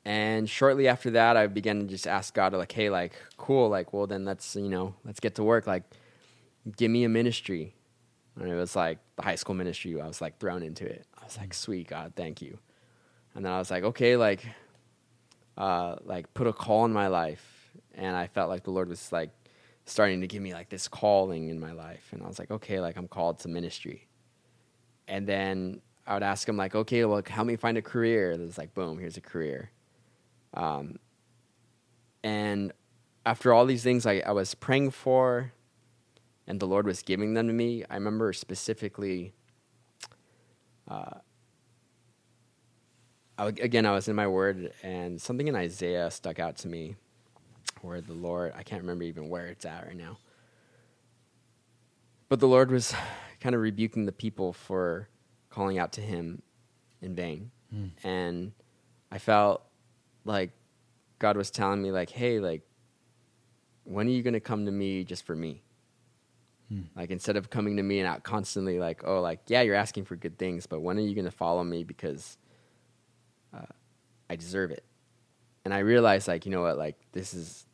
And 0.05 0.49
shortly 0.49 0.87
after 0.87 1.11
that, 1.11 1.35
I 1.35 1.47
began 1.47 1.79
to 1.79 1.85
just 1.85 2.07
ask 2.07 2.33
God, 2.33 2.53
like, 2.53 2.71
hey, 2.71 2.89
like, 2.89 3.13
cool, 3.37 3.69
like, 3.69 3.91
well, 3.91 4.07
then 4.07 4.23
let's, 4.23 4.55
you 4.55 4.69
know, 4.69 4.95
let's 5.03 5.19
get 5.19 5.35
to 5.35 5.43
work. 5.43 5.67
Like, 5.67 5.83
give 6.77 6.89
me 6.89 7.03
a 7.03 7.09
ministry. 7.09 7.75
And 8.39 8.49
it 8.49 8.55
was 8.55 8.75
like 8.75 8.99
the 9.15 9.23
high 9.23 9.35
school 9.35 9.55
ministry. 9.55 9.99
I 9.99 10.07
was 10.07 10.21
like 10.21 10.39
thrown 10.39 10.63
into 10.63 10.85
it. 10.85 11.05
I 11.19 11.25
was 11.25 11.37
like, 11.37 11.49
mm. 11.49 11.55
sweet 11.55 11.87
God, 11.87 12.13
thank 12.15 12.41
you. 12.41 12.57
And 13.35 13.45
then 13.45 13.51
I 13.51 13.59
was 13.59 13.69
like, 13.69 13.83
okay, 13.83 14.15
like, 14.17 14.45
uh, 15.57 15.95
like 16.03 16.33
put 16.33 16.47
a 16.47 16.53
call 16.53 16.85
in 16.85 16.93
my 16.93 17.07
life, 17.07 17.71
and 17.93 18.15
I 18.15 18.27
felt 18.27 18.49
like 18.49 18.63
the 18.63 18.71
Lord 18.71 18.89
was 18.89 19.11
like 19.11 19.29
starting 19.85 20.21
to 20.21 20.27
give 20.27 20.41
me 20.41 20.53
like 20.53 20.69
this 20.69 20.87
calling 20.87 21.49
in 21.49 21.59
my 21.59 21.71
life, 21.71 22.09
and 22.11 22.23
I 22.23 22.27
was 22.27 22.39
like, 22.39 22.51
okay, 22.51 22.79
like 22.79 22.97
I'm 22.97 23.07
called 23.07 23.39
to 23.39 23.47
ministry. 23.47 24.07
And 25.07 25.27
then 25.27 25.81
I 26.07 26.13
would 26.13 26.23
ask 26.23 26.47
him 26.47 26.57
like, 26.57 26.75
okay, 26.75 27.03
well, 27.05 27.21
help 27.25 27.47
me 27.47 27.55
find 27.55 27.77
a 27.77 27.81
career. 27.81 28.31
And 28.31 28.41
it 28.41 28.45
was 28.45 28.57
like, 28.57 28.73
boom, 28.73 28.97
here's 28.97 29.17
a 29.17 29.21
career. 29.21 29.71
Um, 30.53 30.99
and 32.23 32.71
after 33.25 33.53
all 33.53 33.65
these 33.65 33.83
things 33.83 34.05
I, 34.05 34.21
I 34.25 34.31
was 34.31 34.55
praying 34.55 34.91
for, 34.91 35.51
and 36.47 36.59
the 36.59 36.65
Lord 36.65 36.85
was 36.85 37.01
giving 37.01 37.33
them 37.33 37.47
to 37.47 37.53
me, 37.53 37.83
I 37.89 37.95
remember 37.95 38.33
specifically. 38.33 39.33
Uh, 40.87 41.19
again, 43.47 43.85
I 43.85 43.91
was 43.91 44.07
in 44.07 44.15
my 44.15 44.27
word, 44.27 44.73
and 44.83 45.21
something 45.21 45.47
in 45.47 45.55
Isaiah 45.55 46.09
stuck 46.11 46.39
out 46.39 46.57
to 46.57 46.67
me, 46.67 46.95
where 47.81 48.01
the 48.01 48.13
Lord, 48.13 48.53
I 48.55 48.63
can't 48.63 48.81
remember 48.81 49.03
even 49.03 49.29
where 49.29 49.47
it's 49.47 49.65
at 49.65 49.87
right 49.87 49.97
now, 49.97 50.17
but 52.29 52.39
the 52.39 52.47
Lord 52.47 52.71
was 52.71 52.93
kind 53.39 53.55
of 53.55 53.61
rebuking 53.61 54.05
the 54.05 54.11
people 54.11 54.53
for 54.53 55.09
calling 55.49 55.77
out 55.77 55.93
to 55.93 56.01
Him 56.01 56.41
in 57.01 57.15
vain, 57.15 57.51
mm. 57.73 57.91
and 58.03 58.51
I 59.11 59.17
felt 59.17 59.63
like 60.25 60.51
God 61.19 61.37
was 61.37 61.51
telling 61.51 61.81
me, 61.81 61.91
like, 61.91 62.09
hey, 62.09 62.39
like, 62.39 62.61
when 63.83 64.07
are 64.07 64.11
you 64.11 64.23
going 64.23 64.33
to 64.33 64.39
come 64.39 64.65
to 64.65 64.71
me 64.71 65.03
just 65.03 65.25
for 65.25 65.35
me? 65.35 65.61
Hmm. 66.71 66.83
Like 66.95 67.11
instead 67.11 67.35
of 67.35 67.49
coming 67.49 67.77
to 67.77 67.83
me 67.83 67.99
and 67.99 68.07
out 68.07 68.23
constantly 68.23 68.79
like, 68.79 69.01
oh, 69.05 69.19
like 69.19 69.41
yeah, 69.47 69.61
you're 69.61 69.75
asking 69.75 70.05
for 70.05 70.15
good 70.15 70.37
things, 70.37 70.65
but 70.65 70.79
when 70.79 70.97
are 70.97 71.01
you 71.01 71.13
going 71.13 71.25
to 71.25 71.31
follow 71.31 71.63
me 71.63 71.83
because 71.83 72.37
I 74.31 74.37
deserve 74.37 74.71
it. 74.71 74.85
And 75.65 75.73
I 75.73 75.79
realized, 75.79 76.29
like, 76.29 76.45
you 76.45 76.53
know 76.53 76.61
what, 76.61 76.77
like, 76.77 76.95
this 77.11 77.33
is 77.33 77.65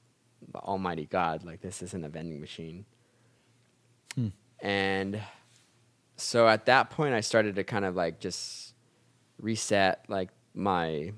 the 0.51 0.57
Almighty 0.57 1.05
God. 1.05 1.43
Like, 1.43 1.61
this 1.61 1.83
isn't 1.83 2.03
a 2.03 2.09
vending 2.09 2.41
machine. 2.41 2.85
Hmm. 4.15 4.29
And 4.59 5.21
so 6.15 6.47
at 6.47 6.65
that 6.65 6.89
point, 6.89 7.13
I 7.13 7.21
started 7.21 7.55
to 7.57 7.63
kind 7.63 7.85
of 7.85 7.95
like 7.95 8.19
just 8.19 8.73
reset, 9.39 10.05
like, 10.07 10.31
my, 10.55 11.13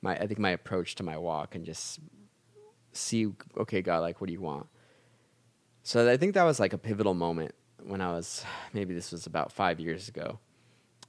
my, 0.00 0.16
I 0.16 0.28
think 0.28 0.38
my 0.38 0.50
approach 0.50 0.94
to 0.96 1.02
my 1.02 1.18
walk 1.18 1.56
and 1.56 1.64
just 1.66 1.98
see, 2.92 3.32
okay, 3.56 3.82
God, 3.82 3.98
like, 3.98 4.20
what 4.20 4.28
do 4.28 4.32
you 4.32 4.40
want? 4.40 4.68
So 5.82 6.08
I 6.08 6.16
think 6.16 6.34
that 6.34 6.44
was 6.44 6.60
like 6.60 6.72
a 6.72 6.78
pivotal 6.78 7.14
moment 7.14 7.52
when 7.82 8.00
I 8.00 8.12
was, 8.12 8.44
maybe 8.72 8.94
this 8.94 9.10
was 9.10 9.26
about 9.26 9.50
five 9.50 9.80
years 9.80 10.08
ago. 10.08 10.38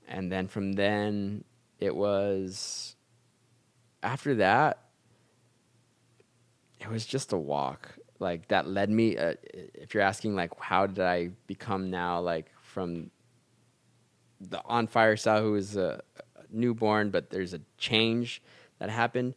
And 0.07 0.31
then 0.31 0.47
from 0.47 0.73
then, 0.73 1.43
it 1.79 1.95
was 1.95 2.94
after 4.05 4.35
that 4.35 4.83
it 6.79 6.87
was 6.89 7.05
just 7.05 7.33
a 7.33 7.37
walk 7.37 7.97
like 8.19 8.47
that 8.49 8.67
led 8.67 8.89
me 8.89 9.17
uh, 9.17 9.33
if 9.73 9.93
you're 9.93 10.03
asking 10.03 10.35
like 10.35 10.51
how 10.59 10.85
did 10.85 11.03
i 11.03 11.29
become 11.47 11.89
now 11.89 12.19
like 12.19 12.51
from 12.61 13.09
the 14.39 14.61
on 14.65 14.85
fire 14.85 15.17
Sal 15.17 15.41
who 15.41 15.53
was 15.53 15.75
a, 15.75 16.01
a 16.17 16.43
newborn 16.51 17.09
but 17.09 17.31
there's 17.31 17.53
a 17.53 17.61
change 17.77 18.43
that 18.77 18.89
happened 18.91 19.33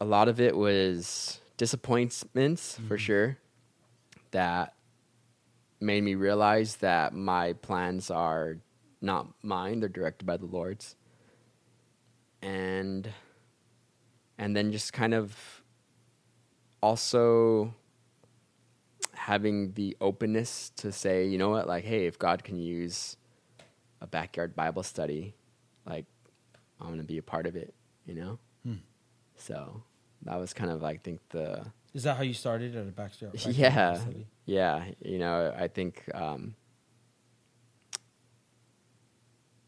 a 0.00 0.04
lot 0.04 0.28
of 0.28 0.40
it 0.40 0.56
was 0.56 1.40
disappointments 1.56 2.74
mm-hmm. 2.74 2.88
for 2.88 2.98
sure 2.98 3.38
that 4.32 4.74
made 5.80 6.02
me 6.02 6.16
realize 6.16 6.76
that 6.76 7.14
my 7.14 7.52
plans 7.52 8.10
are 8.10 8.56
not 9.00 9.28
mine 9.42 9.78
they're 9.78 9.88
directed 9.88 10.24
by 10.24 10.36
the 10.36 10.46
lord's 10.46 10.96
and 12.42 13.12
and 14.44 14.54
then 14.54 14.70
just 14.70 14.92
kind 14.92 15.14
of 15.14 15.62
also 16.82 17.72
having 19.14 19.72
the 19.72 19.96
openness 20.02 20.70
to 20.76 20.92
say, 20.92 21.24
you 21.24 21.38
know 21.38 21.48
what, 21.48 21.66
like, 21.66 21.82
hey, 21.82 22.04
if 22.04 22.18
God 22.18 22.44
can 22.44 22.58
use 22.58 23.16
a 24.02 24.06
backyard 24.06 24.54
Bible 24.54 24.82
study, 24.82 25.34
like, 25.86 26.04
I'm 26.78 26.90
gonna 26.90 27.04
be 27.04 27.16
a 27.16 27.22
part 27.22 27.46
of 27.46 27.56
it, 27.56 27.72
you 28.04 28.14
know. 28.14 28.38
Hmm. 28.66 28.74
So 29.34 29.82
that 30.26 30.38
was 30.38 30.52
kind 30.52 30.70
of, 30.70 30.82
like, 30.82 30.96
I 30.96 31.00
think 31.02 31.20
the 31.30 31.64
Is 31.94 32.02
that 32.02 32.18
how 32.18 32.22
you 32.22 32.34
started 32.34 32.76
at 32.76 32.86
a 32.86 32.90
backyard? 32.90 33.32
backyard 33.32 33.56
yeah, 33.56 33.92
Bible 33.92 34.00
study? 34.02 34.26
yeah. 34.44 34.84
You 35.00 35.18
know, 35.20 35.54
I 35.58 35.68
think 35.68 36.02
um, 36.12 36.54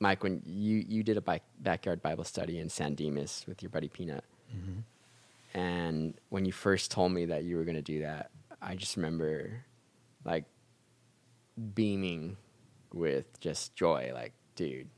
Mike, 0.01 0.23
when 0.23 0.43
you 0.45 0.85
you 0.87 1.03
did 1.03 1.17
a 1.17 1.41
backyard 1.61 2.03
Bible 2.03 2.25
study 2.25 2.59
in 2.59 2.69
San 2.69 2.95
Dimas 2.95 3.47
with 3.49 3.63
your 3.63 3.71
buddy 3.71 3.89
Peanut, 3.89 4.23
Mm-hmm. 4.55 5.59
and 5.59 6.15
when 6.29 6.45
you 6.45 6.53
first 6.53 6.91
told 6.91 7.13
me 7.13 7.27
that 7.27 7.45
you 7.45 7.57
were 7.57 7.65
going 7.65 7.77
to 7.77 7.83
do 7.83 8.01
that, 8.03 8.31
I 8.63 8.75
just 8.75 8.97
remember 8.97 9.65
like 10.25 10.45
beaming 11.75 12.37
with 12.93 13.39
just 13.41 13.75
joy. 13.75 14.11
Like, 14.15 14.33
dude, 14.55 14.89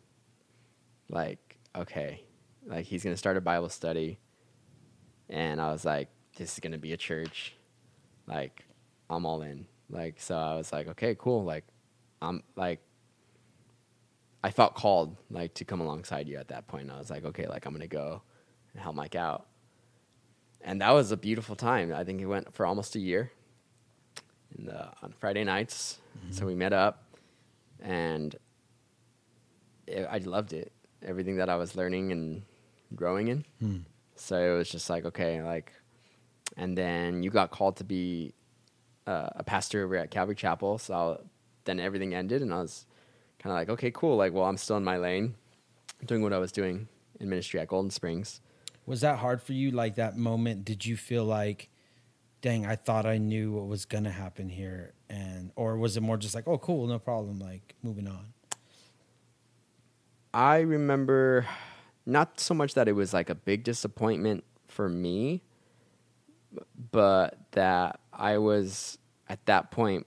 like, 1.09 1.59
okay, 1.77 2.23
like 2.67 2.87
he's 2.87 3.05
going 3.05 3.15
to 3.15 3.19
start 3.19 3.37
a 3.37 3.41
Bible 3.41 3.69
study. 3.69 4.19
And 5.29 5.61
I 5.61 5.71
was 5.71 5.85
like, 5.85 6.09
this 6.37 6.55
is 6.55 6.61
going 6.61 6.73
to 6.73 6.79
be 6.79 6.93
a 6.93 6.97
church. 6.97 7.55
Like, 8.27 8.65
I'm 9.11 9.27
all 9.27 9.43
in. 9.43 9.67
Like, 9.91 10.21
so 10.21 10.37
I 10.37 10.57
was 10.57 10.73
like, 10.73 10.89
okay, 10.89 11.15
cool. 11.19 11.45
Like, 11.45 11.65
I'm 12.23 12.43
like, 12.57 12.81
I 14.43 14.51
felt 14.51 14.75
called 14.75 15.17
like 15.31 15.55
to 15.55 15.65
come 15.65 15.81
alongside 15.81 16.29
you 16.29 16.39
at 16.39 16.49
that 16.49 16.67
point. 16.69 16.91
I 16.91 16.99
was 16.99 17.11
like, 17.11 17.25
okay, 17.25 17.47
like 17.47 17.67
I'm 17.67 17.73
gonna 17.73 17.89
go 17.89 18.23
and 18.79 18.85
help 18.85 18.95
Mike 18.95 19.17
out. 19.17 19.47
And 20.61 20.81
that 20.81 20.93
was 20.93 21.11
a 21.11 21.17
beautiful 21.17 21.57
time. 21.57 21.93
I 21.93 22.05
think 22.05 22.21
it 22.21 22.27
went 22.27 22.55
for 22.55 22.65
almost 22.65 22.95
a 22.95 23.01
year. 23.01 23.33
In 24.57 24.65
the 24.65 24.89
on 25.03 25.13
Friday 25.21 25.45
nights, 25.45 25.99
so 26.31 26.47
we 26.47 26.55
met 26.55 26.73
up, 26.73 27.05
and 27.83 28.35
it, 29.87 30.09
I 30.11 30.19
loved 30.19 30.55
it. 30.55 30.73
Everything 31.03 31.37
that 31.37 31.51
I 31.51 31.57
was 31.57 31.77
learning 31.77 32.13
and 32.13 32.43
growing 32.95 33.29
in. 33.29 33.45
Hmm. 33.61 33.77
So 34.17 34.55
it 34.55 34.57
was 34.57 34.71
just 34.71 34.89
like 34.89 35.05
okay, 35.05 35.43
like, 35.43 35.75
and 36.57 36.79
then 36.79 37.23
you 37.23 37.31
got 37.31 37.51
called 37.51 37.77
to 37.77 37.85
be 37.85 38.33
uh, 39.07 39.29
a 39.37 39.45
pastor 39.45 39.85
over 39.85 39.97
at 39.97 40.11
Calvary 40.11 40.35
Chapel. 40.35 40.79
So 40.79 40.95
I, 40.95 41.25
then 41.65 41.79
everything 41.79 42.15
ended, 42.15 42.41
and 42.41 42.53
I 42.53 42.63
was 42.63 42.87
kind 43.39 43.53
of 43.53 43.59
like, 43.59 43.69
okay, 43.69 43.91
cool. 43.91 44.17
Like, 44.17 44.33
well, 44.33 44.45
I'm 44.45 44.57
still 44.57 44.79
in 44.79 44.85
my 44.85 44.97
lane, 44.97 45.35
doing 46.07 46.23
what 46.23 46.33
I 46.33 46.39
was 46.39 46.53
doing 46.53 46.89
in 47.21 47.29
ministry 47.29 47.61
at 47.61 47.69
Golden 47.69 47.91
Springs. 47.91 48.41
Was 48.89 49.03
that 49.03 49.19
hard 49.19 49.43
for 49.43 49.53
you? 49.53 49.71
Like 49.71 49.97
that 49.97 50.17
moment, 50.17 50.65
did 50.65 50.87
you 50.87 50.97
feel 50.97 51.23
like, 51.23 51.69
dang, 52.41 52.65
I 52.65 52.75
thought 52.75 53.05
I 53.05 53.19
knew 53.19 53.53
what 53.53 53.67
was 53.67 53.85
gonna 53.85 54.11
happen 54.11 54.49
here, 54.49 54.95
and 55.11 55.53
or 55.57 55.77
was 55.77 55.99
it 55.99 56.01
more 56.01 56.17
just 56.17 56.35
like, 56.35 56.49
oh, 56.49 56.57
cool, 56.57 56.87
no 56.87 56.99
problem, 56.99 57.39
like 57.39 57.75
moving 57.83 58.09
on? 58.09 58.33
I 60.33 60.61
remember 60.61 61.47
not 62.07 62.41
so 62.41 62.55
much 62.55 62.73
that 62.75 62.89
it 62.89 62.93
was 62.93 63.13
like 63.13 63.29
a 63.29 63.35
big 63.35 63.63
disappointment 63.63 64.43
for 64.69 64.89
me, 64.89 65.43
but 66.91 67.39
that 67.53 68.01
I 68.11 68.39
was 68.39 68.97
at 69.29 69.45
that 69.45 69.71
point 69.71 70.07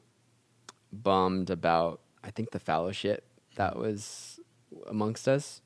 bummed 0.91 1.51
about, 1.51 2.01
I 2.23 2.31
think, 2.31 2.49
the 2.49 2.59
fellowship 2.59 3.25
that 3.57 3.77
was 3.77 4.39
amongst 4.87 5.27
us. 5.27 5.61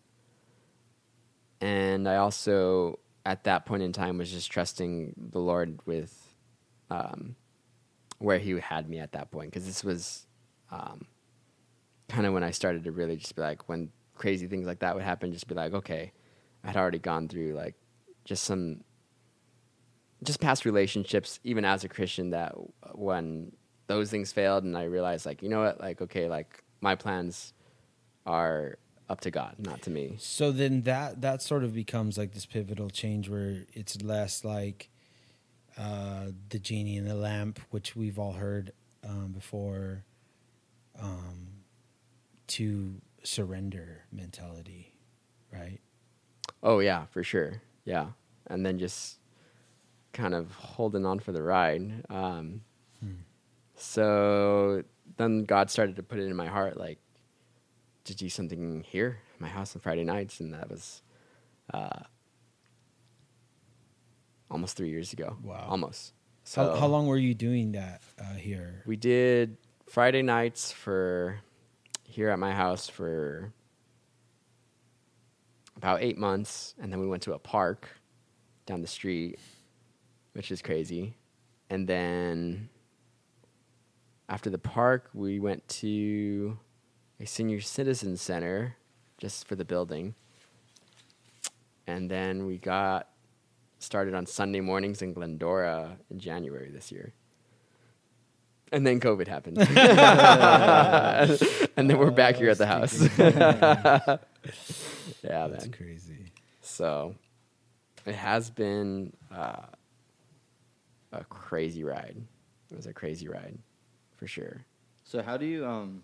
And 1.61 2.09
I 2.09 2.17
also, 2.17 2.99
at 3.25 3.43
that 3.45 3.65
point 3.65 3.83
in 3.83 3.91
time, 3.91 4.17
was 4.17 4.31
just 4.31 4.51
trusting 4.51 5.13
the 5.17 5.39
Lord 5.39 5.79
with 5.85 6.35
um, 6.89 7.35
where 8.19 8.37
He 8.37 8.51
had 8.59 8.87
me 8.87 8.99
at 8.99 9.13
that 9.13 9.31
point. 9.31 9.51
Because 9.51 9.65
this 9.65 9.83
was 9.83 10.27
um, 10.71 11.07
kind 12.07 12.25
of 12.25 12.33
when 12.33 12.43
I 12.43 12.51
started 12.51 12.83
to 12.83 12.91
really 12.91 13.17
just 13.17 13.35
be 13.35 13.41
like, 13.41 13.67
when 13.67 13.91
crazy 14.15 14.47
things 14.47 14.67
like 14.67 14.79
that 14.79 14.95
would 14.95 15.03
happen, 15.03 15.33
just 15.33 15.47
be 15.47 15.55
like, 15.55 15.73
okay, 15.73 16.11
I 16.63 16.67
had 16.67 16.77
already 16.77 16.99
gone 16.99 17.27
through 17.27 17.53
like 17.53 17.75
just 18.23 18.43
some, 18.43 18.83
just 20.23 20.39
past 20.39 20.65
relationships, 20.65 21.39
even 21.43 21.65
as 21.65 21.83
a 21.83 21.89
Christian, 21.89 22.29
that 22.31 22.53
when 22.93 23.51
those 23.87 24.09
things 24.09 24.31
failed 24.31 24.63
and 24.63 24.77
I 24.77 24.83
realized, 24.83 25.25
like, 25.25 25.43
you 25.43 25.49
know 25.49 25.61
what, 25.61 25.79
like, 25.79 26.01
okay, 26.01 26.27
like 26.27 26.63
my 26.81 26.95
plans 26.95 27.53
are 28.25 28.77
up 29.09 29.21
to 29.21 29.31
God, 29.31 29.55
not 29.59 29.81
to 29.83 29.89
me. 29.89 30.15
So 30.19 30.51
then 30.51 30.83
that 30.83 31.21
that 31.21 31.41
sort 31.41 31.63
of 31.63 31.73
becomes 31.73 32.17
like 32.17 32.33
this 32.33 32.45
pivotal 32.45 32.89
change 32.89 33.29
where 33.29 33.65
it's 33.73 34.01
less 34.01 34.43
like 34.43 34.89
uh, 35.77 36.27
the 36.49 36.59
genie 36.59 36.97
in 36.97 37.07
the 37.07 37.15
lamp, 37.15 37.59
which 37.69 37.95
we've 37.95 38.17
all 38.17 38.33
heard 38.33 38.71
um, 39.07 39.31
before, 39.33 40.03
um, 41.01 41.47
to 42.47 43.01
surrender 43.23 44.03
mentality, 44.11 44.93
right? 45.51 45.79
Oh 46.63 46.79
yeah, 46.79 47.05
for 47.05 47.23
sure. 47.23 47.61
Yeah, 47.83 48.07
and 48.47 48.65
then 48.65 48.79
just 48.79 49.19
kind 50.13 50.33
of 50.33 50.51
holding 50.53 51.05
on 51.05 51.19
for 51.19 51.31
the 51.31 51.43
ride. 51.43 52.05
Um, 52.09 52.61
So 53.77 54.83
then 55.17 55.43
God 55.43 55.69
started 55.69 55.97
to 55.97 56.03
put 56.03 56.17
it 56.19 56.23
in 56.23 56.35
my 56.35 56.47
heart, 56.47 56.77
like 56.77 56.97
to 58.05 58.15
do 58.15 58.29
something 58.29 58.81
here, 58.81 59.19
at 59.33 59.41
my 59.41 59.47
house 59.47 59.75
on 59.75 59.81
Friday 59.81 60.03
nights, 60.03 60.39
and 60.39 60.53
that 60.53 60.69
was 60.69 61.01
uh, 61.73 62.03
almost 64.49 64.77
three 64.77 64.89
years 64.89 65.13
ago. 65.13 65.37
Wow. 65.43 65.65
almost. 65.67 66.13
how, 66.55 66.75
how 66.75 66.87
long 66.87 67.07
were 67.07 67.17
you 67.17 67.33
doing 67.33 67.73
that 67.73 68.01
uh, 68.19 68.35
here? 68.35 68.83
We 68.85 68.95
did 68.95 69.57
Friday 69.87 70.21
nights 70.21 70.71
for 70.71 71.39
here 72.03 72.29
at 72.29 72.39
my 72.39 72.53
house 72.53 72.87
for 72.87 73.51
about 75.75 76.01
eight 76.01 76.17
months, 76.17 76.75
and 76.79 76.91
then 76.91 76.99
we 76.99 77.07
went 77.07 77.23
to 77.23 77.33
a 77.33 77.39
park 77.39 77.89
down 78.65 78.81
the 78.81 78.87
street, 78.87 79.39
which 80.33 80.51
is 80.51 80.61
crazy. 80.61 81.17
And 81.69 81.87
then 81.87 82.69
after 84.29 84.49
the 84.49 84.57
park, 84.57 85.09
we 85.13 85.39
went 85.39 85.67
to 85.67 86.57
a 87.19 87.25
senior 87.25 87.61
citizen 87.61 88.17
center 88.17 88.75
just 89.17 89.47
for 89.47 89.55
the 89.55 89.65
building. 89.65 90.15
And 91.87 92.09
then 92.09 92.45
we 92.45 92.57
got 92.57 93.07
started 93.79 94.13
on 94.13 94.25
Sunday 94.25 94.59
mornings 94.59 95.01
in 95.01 95.13
Glendora 95.13 95.97
in 96.09 96.19
January 96.19 96.69
this 96.69 96.91
year. 96.91 97.13
And 98.71 98.85
then 98.85 98.99
COVID 98.99 99.27
happened. 99.27 99.57
and 101.77 101.89
then 101.89 101.97
we're 101.97 102.11
back 102.11 102.35
here 102.35 102.49
at 102.49 102.57
the 102.57 102.65
house. 102.65 103.01
yeah, 105.23 105.47
That's 105.47 105.67
crazy. 105.67 106.31
So 106.61 107.15
it 108.05 108.15
has 108.15 108.49
been 108.49 109.13
uh, 109.33 109.61
a 111.11 111.23
crazy 111.25 111.83
ride. 111.83 112.17
It 112.71 112.75
was 112.75 112.87
a 112.87 112.93
crazy 112.93 113.27
ride, 113.27 113.57
for 114.17 114.27
sure. 114.27 114.65
So 115.03 115.21
how 115.21 115.37
do 115.37 115.45
you 115.45 115.65
um 115.65 116.01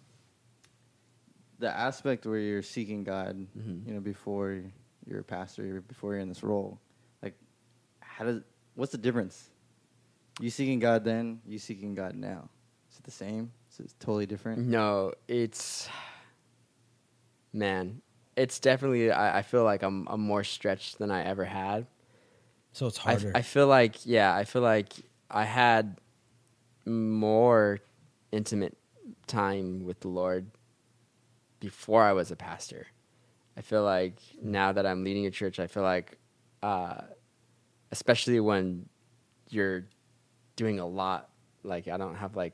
the 1.61 1.71
aspect 1.75 2.25
where 2.25 2.39
you're 2.39 2.61
seeking 2.63 3.03
God, 3.03 3.47
Mhm. 3.57 3.87
you 3.87 3.93
know, 3.93 3.99
before 4.01 4.61
you're 5.07 5.19
a 5.21 5.23
pastor, 5.23 5.63
you're- 5.65 5.81
before 5.87 6.11
you're 6.13 6.21
in 6.21 6.27
this 6.29 6.43
role, 6.43 6.79
like 7.23 7.35
how 8.01 8.25
does 8.25 8.41
what's 8.75 8.91
the 8.91 8.97
difference? 8.97 9.49
You 10.39 10.49
seeking 10.49 10.79
God 10.79 11.03
then, 11.03 11.41
you 11.45 11.59
seeking 11.59 11.93
God 11.95 12.15
now. 12.15 12.49
Is 12.91 12.97
it 12.97 13.03
the 13.03 13.11
same? 13.11 13.51
Is 13.69 13.79
it 13.79 13.93
totally 13.99 14.25
different? 14.25 14.59
No, 14.67 15.13
it's 15.27 15.87
man, 17.53 18.01
it's 18.35 18.59
definitely. 18.59 19.11
I, 19.11 19.39
I 19.39 19.41
feel 19.41 19.63
like 19.63 19.83
I'm 19.83 20.07
I'm 20.07 20.21
more 20.21 20.43
stretched 20.43 20.97
than 20.99 21.11
I 21.11 21.23
ever 21.23 21.45
had. 21.45 21.87
So 22.73 22.87
it's 22.87 22.99
I, 22.99 23.11
harder. 23.11 23.31
I 23.35 23.41
feel 23.41 23.67
like 23.67 24.05
yeah, 24.05 24.33
I 24.35 24.43
feel 24.45 24.61
like 24.61 24.93
I 25.29 25.43
had 25.45 25.99
more 26.85 27.79
intimate 28.31 28.77
time 29.27 29.83
with 29.85 29.99
the 29.99 30.07
Lord 30.07 30.47
before 31.61 32.03
I 32.03 32.11
was 32.11 32.31
a 32.31 32.35
pastor. 32.35 32.87
I 33.55 33.61
feel 33.61 33.83
like 33.83 34.15
now 34.41 34.73
that 34.73 34.85
I'm 34.85 35.05
leading 35.05 35.25
a 35.27 35.31
church, 35.31 35.59
I 35.59 35.67
feel 35.67 35.83
like, 35.83 36.17
uh, 36.61 37.01
especially 37.91 38.41
when 38.41 38.89
you're 39.49 39.85
doing 40.57 40.79
a 40.79 40.85
lot, 40.85 41.29
like 41.63 41.87
I 41.87 41.95
don't 41.95 42.15
have 42.15 42.35
like 42.35 42.53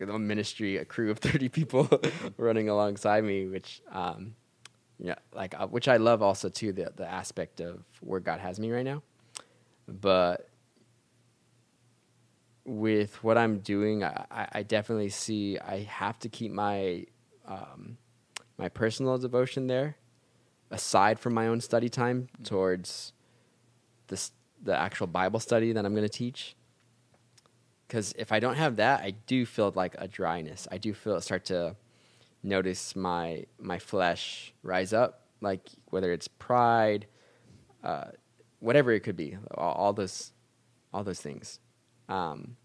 a 0.00 0.18
ministry, 0.18 0.78
a 0.78 0.86
crew 0.86 1.10
of 1.10 1.18
30 1.28 1.50
people 1.50 1.88
running 2.38 2.70
alongside 2.70 3.24
me, 3.24 3.46
which, 3.46 3.82
um, 3.92 4.34
yeah, 4.98 5.16
like, 5.34 5.58
uh, 5.58 5.66
which 5.66 5.88
I 5.88 5.96
love 5.98 6.22
also 6.22 6.48
too, 6.48 6.72
the, 6.72 6.92
the 6.94 7.06
aspect 7.06 7.60
of 7.60 7.84
where 8.00 8.20
God 8.20 8.40
has 8.40 8.60
me 8.60 8.70
right 8.70 8.84
now. 8.84 9.02
But 9.88 10.48
with 12.64 13.24
what 13.24 13.36
I'm 13.36 13.58
doing, 13.58 14.04
I, 14.04 14.26
I 14.30 14.48
I 14.52 14.62
definitely 14.62 15.08
see 15.08 15.58
I 15.58 15.80
have 15.80 16.18
to 16.20 16.28
keep 16.28 16.52
my 16.52 17.06
um, 17.46 17.96
my 18.60 18.68
personal 18.68 19.16
devotion 19.16 19.66
there, 19.68 19.96
aside 20.70 21.18
from 21.18 21.32
my 21.32 21.46
own 21.46 21.60
study 21.62 21.88
time 21.88 22.28
towards 22.44 23.14
this 24.08 24.32
the 24.62 24.76
actual 24.76 25.06
Bible 25.06 25.40
study 25.40 25.72
that 25.72 25.86
I'm 25.86 25.94
going 25.94 26.06
to 26.06 26.08
teach. 26.10 26.54
Because 27.88 28.12
if 28.18 28.30
I 28.32 28.38
don't 28.38 28.56
have 28.56 28.76
that, 28.76 29.00
I 29.00 29.12
do 29.12 29.46
feel 29.46 29.72
like 29.74 29.94
a 29.98 30.06
dryness. 30.06 30.68
I 30.70 30.76
do 30.76 30.92
feel 30.92 31.18
start 31.22 31.46
to 31.46 31.74
notice 32.42 32.94
my 32.94 33.46
my 33.58 33.78
flesh 33.78 34.52
rise 34.62 34.92
up, 34.92 35.22
like 35.40 35.62
whether 35.86 36.12
it's 36.12 36.28
pride, 36.28 37.06
uh, 37.82 38.10
whatever 38.58 38.92
it 38.92 39.00
could 39.00 39.16
be, 39.16 39.38
all, 39.54 39.72
all 39.72 39.92
those 39.94 40.32
all 40.92 41.02
those 41.02 41.20
things, 41.20 41.60
um, 42.10 42.56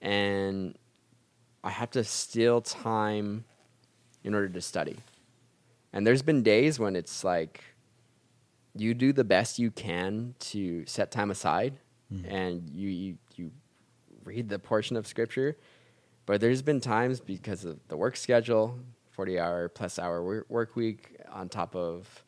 and 0.00 0.78
I 1.64 1.70
have 1.70 1.90
to 1.90 2.04
steal 2.04 2.60
time 2.60 3.44
in 4.26 4.34
order 4.34 4.48
to 4.48 4.60
study. 4.60 4.96
And 5.92 6.06
there's 6.06 6.20
been 6.20 6.42
days 6.42 6.78
when 6.78 6.96
it's 6.96 7.24
like 7.24 7.62
you 8.74 8.92
do 8.92 9.12
the 9.12 9.24
best 9.24 9.58
you 9.58 9.70
can 9.70 10.34
to 10.38 10.84
set 10.86 11.10
time 11.10 11.30
aside 11.30 11.78
and 12.28 12.68
you, 12.70 12.88
you 12.88 13.18
you 13.36 13.50
read 14.24 14.48
the 14.48 14.58
portion 14.58 14.96
of 14.96 15.06
scripture 15.06 15.56
but 16.26 16.40
there's 16.40 16.62
been 16.62 16.80
times 16.80 17.20
because 17.20 17.64
of 17.64 17.78
the 17.88 17.96
work 17.96 18.16
schedule 18.16 18.78
40 19.12 19.40
hour 19.40 19.68
plus 19.68 19.98
hour 19.98 20.44
work 20.48 20.76
week 20.76 21.16
on 21.32 21.48
top 21.48 21.74
of 21.74 22.24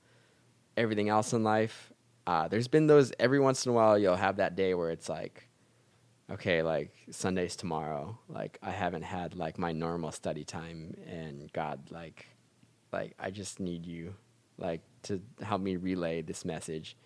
everything 0.76 1.08
else 1.08 1.32
in 1.32 1.44
life 1.44 1.92
uh, 2.26 2.48
there's 2.48 2.68
been 2.68 2.86
those 2.86 3.12
every 3.18 3.40
once 3.40 3.66
in 3.66 3.70
a 3.70 3.74
while 3.74 3.98
you'll 3.98 4.16
have 4.16 4.36
that 4.36 4.56
day 4.56 4.74
where 4.74 4.90
it's 4.90 5.08
like 5.08 5.47
okay 6.30 6.62
like 6.62 6.90
sunday's 7.10 7.56
tomorrow. 7.56 8.18
Like 8.28 8.58
i 8.62 8.70
haven't 8.70 9.02
had 9.02 9.34
like 9.34 9.58
my 9.58 9.72
normal 9.72 10.12
study 10.12 10.44
time 10.44 10.94
and 11.06 11.52
god. 11.52 11.90
Like 11.90 12.26
like 12.92 13.14
i 13.18 13.30
just 13.30 13.60
need 13.60 13.86
you 13.86 14.14
like 14.58 14.80
to 15.04 15.20
help 15.42 15.60
me 15.60 15.76
relay 15.76 16.22
this 16.22 16.44
message. 16.44 16.96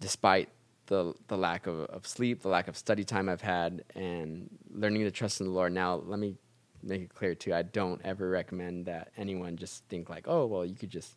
Despite 0.00 0.50
the 0.86 1.14
the 1.28 1.36
lack 1.36 1.66
of, 1.66 1.80
of 1.80 2.06
sleep 2.06 2.42
the 2.42 2.48
lack 2.48 2.68
of 2.68 2.76
study 2.76 3.02
time 3.02 3.28
i've 3.28 3.40
had 3.40 3.82
and 3.96 4.48
learning 4.70 5.02
to 5.02 5.10
trust 5.10 5.40
in 5.40 5.46
the 5.48 5.52
lord 5.52 5.72
now 5.72 5.96
let 5.96 6.20
me 6.20 6.36
make 6.84 7.02
it 7.02 7.12
clear 7.12 7.34
too 7.34 7.52
i 7.52 7.60
don't 7.60 8.00
ever 8.04 8.30
recommend 8.30 8.86
that 8.86 9.10
anyone 9.16 9.56
just 9.56 9.82
think 9.88 10.08
like 10.08 10.28
oh 10.28 10.46
well 10.46 10.64
you 10.64 10.76
could 10.76 10.90
just 10.90 11.16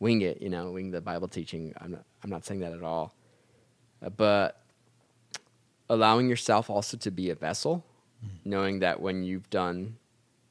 wing 0.00 0.22
it 0.22 0.42
you 0.42 0.48
know 0.48 0.72
wing 0.72 0.90
the 0.90 1.00
bible 1.00 1.28
teaching. 1.28 1.72
I'm 1.80 1.92
not 1.92 2.04
i'm 2.24 2.30
not 2.30 2.44
saying 2.44 2.60
that 2.60 2.72
at 2.72 2.82
all. 2.82 3.14
Uh, 4.04 4.08
but 4.08 4.59
allowing 5.90 6.28
yourself 6.28 6.70
also 6.70 6.96
to 6.96 7.10
be 7.10 7.28
a 7.28 7.34
vessel 7.34 7.84
knowing 8.44 8.78
that 8.78 9.00
when 9.00 9.22
you've 9.22 9.48
done 9.50 9.96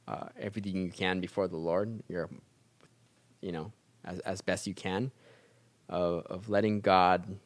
uh, 0.08 0.28
everything 0.40 0.76
you 0.86 0.92
can 0.92 1.20
before 1.20 1.48
the 1.48 1.58
lord 1.58 2.04
you're 2.08 2.30
you 3.42 3.52
know 3.52 3.72
as, 4.06 4.20
as 4.20 4.42
best 4.42 4.68
you 4.68 4.74
can 4.74 5.12
of, 5.88 6.26
of 6.28 6.50
letting 6.50 6.80
god 6.82 7.38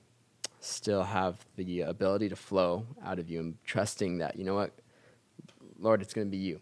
still 0.60 1.04
have 1.04 1.46
the 1.56 1.82
ability 1.82 2.30
to 2.30 2.36
flow 2.36 2.86
out 3.06 3.20
of 3.20 3.30
you 3.30 3.40
and 3.40 3.58
trusting 3.66 4.18
that 4.18 4.38
you 4.38 4.44
know 4.44 4.56
what? 4.56 4.72
Lord 5.78 6.02
it's 6.02 6.14
going 6.14 6.28
to 6.28 6.32
be 6.32 6.38
you. 6.38 6.62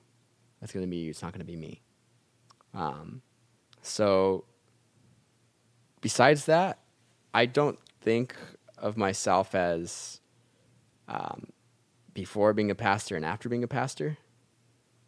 It's 0.61 0.73
going 0.73 0.85
to 0.85 0.89
be 0.89 0.97
you. 0.97 1.09
It's 1.11 1.21
not 1.21 1.33
going 1.33 1.45
to 1.45 1.45
be 1.45 1.55
me. 1.55 1.81
Um, 2.73 3.21
so 3.81 4.45
besides 6.01 6.45
that 6.45 6.79
i 7.33 7.45
don't 7.45 7.79
think 8.01 8.35
of 8.77 8.97
myself 8.97 9.55
as 9.55 10.20
um, 11.11 11.47
before 12.13 12.53
being 12.53 12.71
a 12.71 12.75
pastor 12.75 13.15
and 13.15 13.25
after 13.25 13.49
being 13.49 13.63
a 13.63 13.67
pastor 13.67 14.17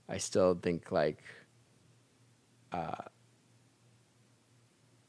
i 0.08 0.18
still 0.18 0.54
think 0.54 0.92
like 0.92 1.24
uh, 2.74 2.96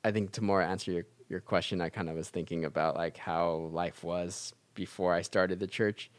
I 0.05 0.13
think 0.13 0.33
to 0.33 0.45
more 0.45 0.61
answer 0.61 0.93
your, 0.93 1.05
your 1.29 1.41
question, 1.41 1.81
I 1.81 1.89
kind 1.89 2.09
of 2.11 2.17
was 2.17 2.29
thinking 2.29 2.65
about 2.65 2.95
like 2.95 3.17
how 3.17 3.71
life 3.73 4.05
was 4.05 4.55
before 4.75 5.15
I 5.15 5.23
started 5.23 5.61
the 5.61 5.67
church 5.67 6.11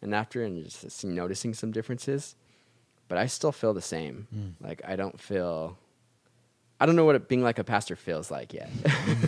and 0.00 0.14
after, 0.14 0.42
and 0.42 0.64
just 0.64 1.04
noticing 1.04 1.52
some 1.54 1.70
differences. 1.70 2.34
But 3.08 3.18
I 3.18 3.26
still 3.26 3.52
feel 3.52 3.74
the 3.74 3.82
same. 3.82 4.26
Like 4.60 4.80
I 4.86 4.96
don't 4.96 5.20
feel, 5.20 5.76
I 6.80 6.86
don't 6.86 6.96
know 6.96 7.04
what 7.04 7.14
it, 7.14 7.28
being 7.28 7.42
like 7.42 7.58
a 7.58 7.64
pastor 7.64 7.94
feels 7.94 8.30
like 8.30 8.54
yet. 8.54 8.70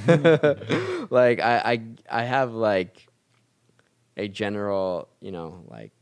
like 1.11 1.41
I, 1.41 1.59
I, 1.65 1.81
I 2.11 2.25
have 2.25 2.55
like 2.55 3.08
a 4.19 4.29
general, 4.29 5.09
you 5.21 5.31
know, 5.33 5.65
like 5.69 5.93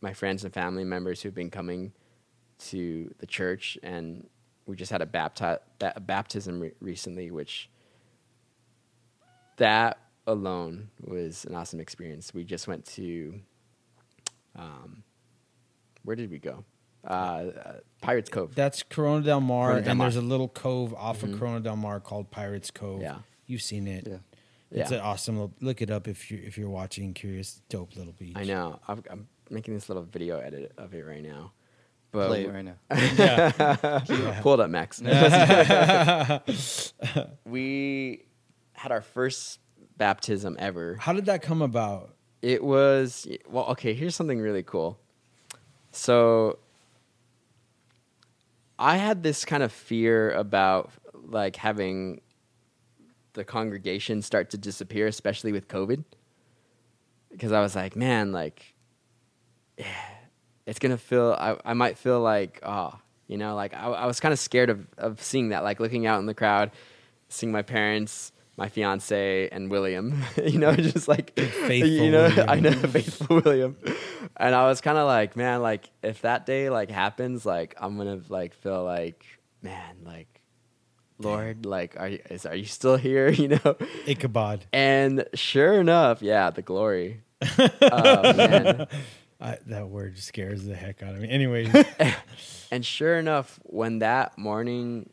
my 0.00 0.12
friends 0.14 0.42
and 0.44 0.52
family 0.52 0.82
members 0.84 1.20
who've 1.22 1.34
been 1.34 1.50
coming 1.50 1.92
to 2.58 3.14
the 3.18 3.26
church, 3.26 3.78
and 3.82 4.26
we 4.66 4.74
just 4.76 4.90
had 4.90 5.02
a, 5.02 5.06
bapti- 5.06 5.58
ba- 5.78 6.00
baptism 6.00 6.60
re- 6.60 6.72
recently, 6.80 7.30
which 7.30 7.70
that 9.56 9.98
alone 10.26 10.88
was 11.02 11.44
an 11.44 11.54
awesome 11.54 11.80
experience. 11.80 12.32
We 12.32 12.44
just 12.44 12.66
went 12.66 12.84
to, 12.96 13.40
um, 14.56 15.02
where 16.04 16.16
did 16.16 16.30
we 16.30 16.38
go? 16.38 16.64
Uh, 17.06 17.10
uh, 17.12 17.72
Pirates 18.02 18.28
Cove. 18.30 18.54
That's 18.54 18.82
Corona 18.82 19.24
del 19.24 19.40
Mar, 19.40 19.68
Corona 19.68 19.82
del 19.82 19.92
and 19.92 20.00
there's 20.00 20.16
a 20.16 20.20
little 20.22 20.48
cove 20.48 20.94
off 20.94 21.22
of 21.22 21.38
Corona 21.38 21.60
del 21.60 21.76
Mar 21.76 21.98
called 22.00 22.30
Pirates 22.30 22.70
Cove. 22.70 23.00
Yeah. 23.02 23.18
you've 23.46 23.62
seen 23.62 23.86
it. 23.86 24.06
Yeah. 24.06 24.16
It's 24.70 24.90
Yeah. 24.90 24.98
an 24.98 25.02
awesome. 25.02 25.34
Little, 25.36 25.54
look 25.60 25.82
it 25.82 25.90
up 25.90 26.06
if 26.08 26.30
you 26.30 26.40
if 26.44 26.56
you're 26.56 26.70
watching. 26.70 27.12
Curious, 27.14 27.60
dope 27.68 27.96
little 27.96 28.12
beach. 28.12 28.36
I 28.36 28.44
know. 28.44 28.78
I've, 28.86 29.02
I'm 29.10 29.28
making 29.50 29.74
this 29.74 29.88
little 29.88 30.04
video 30.04 30.38
edit 30.38 30.72
of 30.78 30.94
it 30.94 31.04
right 31.04 31.22
now. 31.22 31.52
But 32.12 32.28
Play 32.28 32.44
it 32.44 32.52
right 32.52 32.64
now. 32.64 32.76
Yeah. 33.16 34.38
Pull 34.42 34.54
it 34.54 34.60
up, 34.60 34.70
Max. 34.70 35.00
we 37.44 38.24
had 38.72 38.92
our 38.92 39.02
first 39.02 39.60
baptism 39.96 40.56
ever. 40.58 40.96
How 40.96 41.12
did 41.12 41.26
that 41.26 41.42
come 41.42 41.62
about? 41.62 42.14
It 42.42 42.64
was 42.64 43.28
well. 43.48 43.66
Okay, 43.70 43.94
here's 43.94 44.14
something 44.16 44.40
really 44.40 44.62
cool. 44.62 44.98
So, 45.92 46.58
I 48.78 48.96
had 48.96 49.22
this 49.22 49.44
kind 49.44 49.62
of 49.62 49.72
fear 49.72 50.30
about 50.32 50.90
like 51.14 51.56
having 51.56 52.20
the 53.32 53.44
congregation 53.44 54.22
start 54.22 54.50
to 54.50 54.58
disappear, 54.58 55.06
especially 55.06 55.52
with 55.52 55.68
COVID, 55.68 56.04
because 57.30 57.52
I 57.52 57.60
was 57.60 57.74
like, 57.76 57.96
man, 57.96 58.32
like 58.32 58.74
it's 60.66 60.78
gonna 60.78 60.98
feel. 60.98 61.36
I 61.38 61.56
I 61.64 61.74
might 61.74 61.98
feel 61.98 62.20
like, 62.20 62.60
oh, 62.62 62.98
you 63.26 63.36
know, 63.38 63.54
like 63.54 63.74
I, 63.74 63.86
I 63.86 64.06
was 64.06 64.20
kind 64.20 64.32
of 64.32 64.38
scared 64.38 64.70
of 64.70 64.86
of 64.98 65.22
seeing 65.22 65.50
that, 65.50 65.64
like 65.64 65.80
looking 65.80 66.06
out 66.06 66.20
in 66.20 66.26
the 66.26 66.34
crowd, 66.34 66.70
seeing 67.28 67.52
my 67.52 67.62
parents, 67.62 68.32
my 68.56 68.68
fiance, 68.68 69.48
and 69.50 69.70
William. 69.70 70.22
you 70.44 70.58
know, 70.58 70.72
just 70.76 71.08
like 71.08 71.38
faithful 71.38 71.88
you 71.88 72.10
know, 72.12 72.28
William. 72.28 72.48
I 72.48 72.60
know 72.60 72.72
faithful 72.72 73.40
William, 73.40 73.76
and 74.36 74.54
I 74.54 74.66
was 74.68 74.80
kind 74.80 74.98
of 74.98 75.06
like, 75.06 75.36
man, 75.36 75.62
like 75.62 75.90
if 76.02 76.22
that 76.22 76.46
day 76.46 76.70
like 76.70 76.90
happens, 76.90 77.44
like 77.46 77.74
I'm 77.80 77.96
gonna 77.96 78.20
like 78.28 78.54
feel 78.54 78.84
like, 78.84 79.24
man, 79.62 79.96
like. 80.04 80.29
Lord, 81.20 81.66
like, 81.66 81.96
are 81.98 82.08
you, 82.08 82.18
is, 82.30 82.46
are 82.46 82.54
you 82.56 82.64
still 82.64 82.96
here? 82.96 83.28
You 83.40 83.48
know, 83.48 83.76
Ichabod. 84.06 84.64
and 84.72 85.24
sure 85.34 85.80
enough, 85.80 86.22
yeah, 86.22 86.50
the 86.50 86.62
glory. 86.62 87.22
man. 87.58 88.86
I, 89.40 89.56
that 89.66 89.88
word 89.88 90.18
scares 90.18 90.64
the 90.64 90.74
heck 90.74 91.02
out 91.02 91.14
of 91.14 91.20
me. 91.22 91.28
Anyways, 91.30 91.74
And 92.72 92.84
sure 92.84 93.18
enough, 93.18 93.58
when 93.64 94.00
that 94.00 94.36
morning 94.36 95.08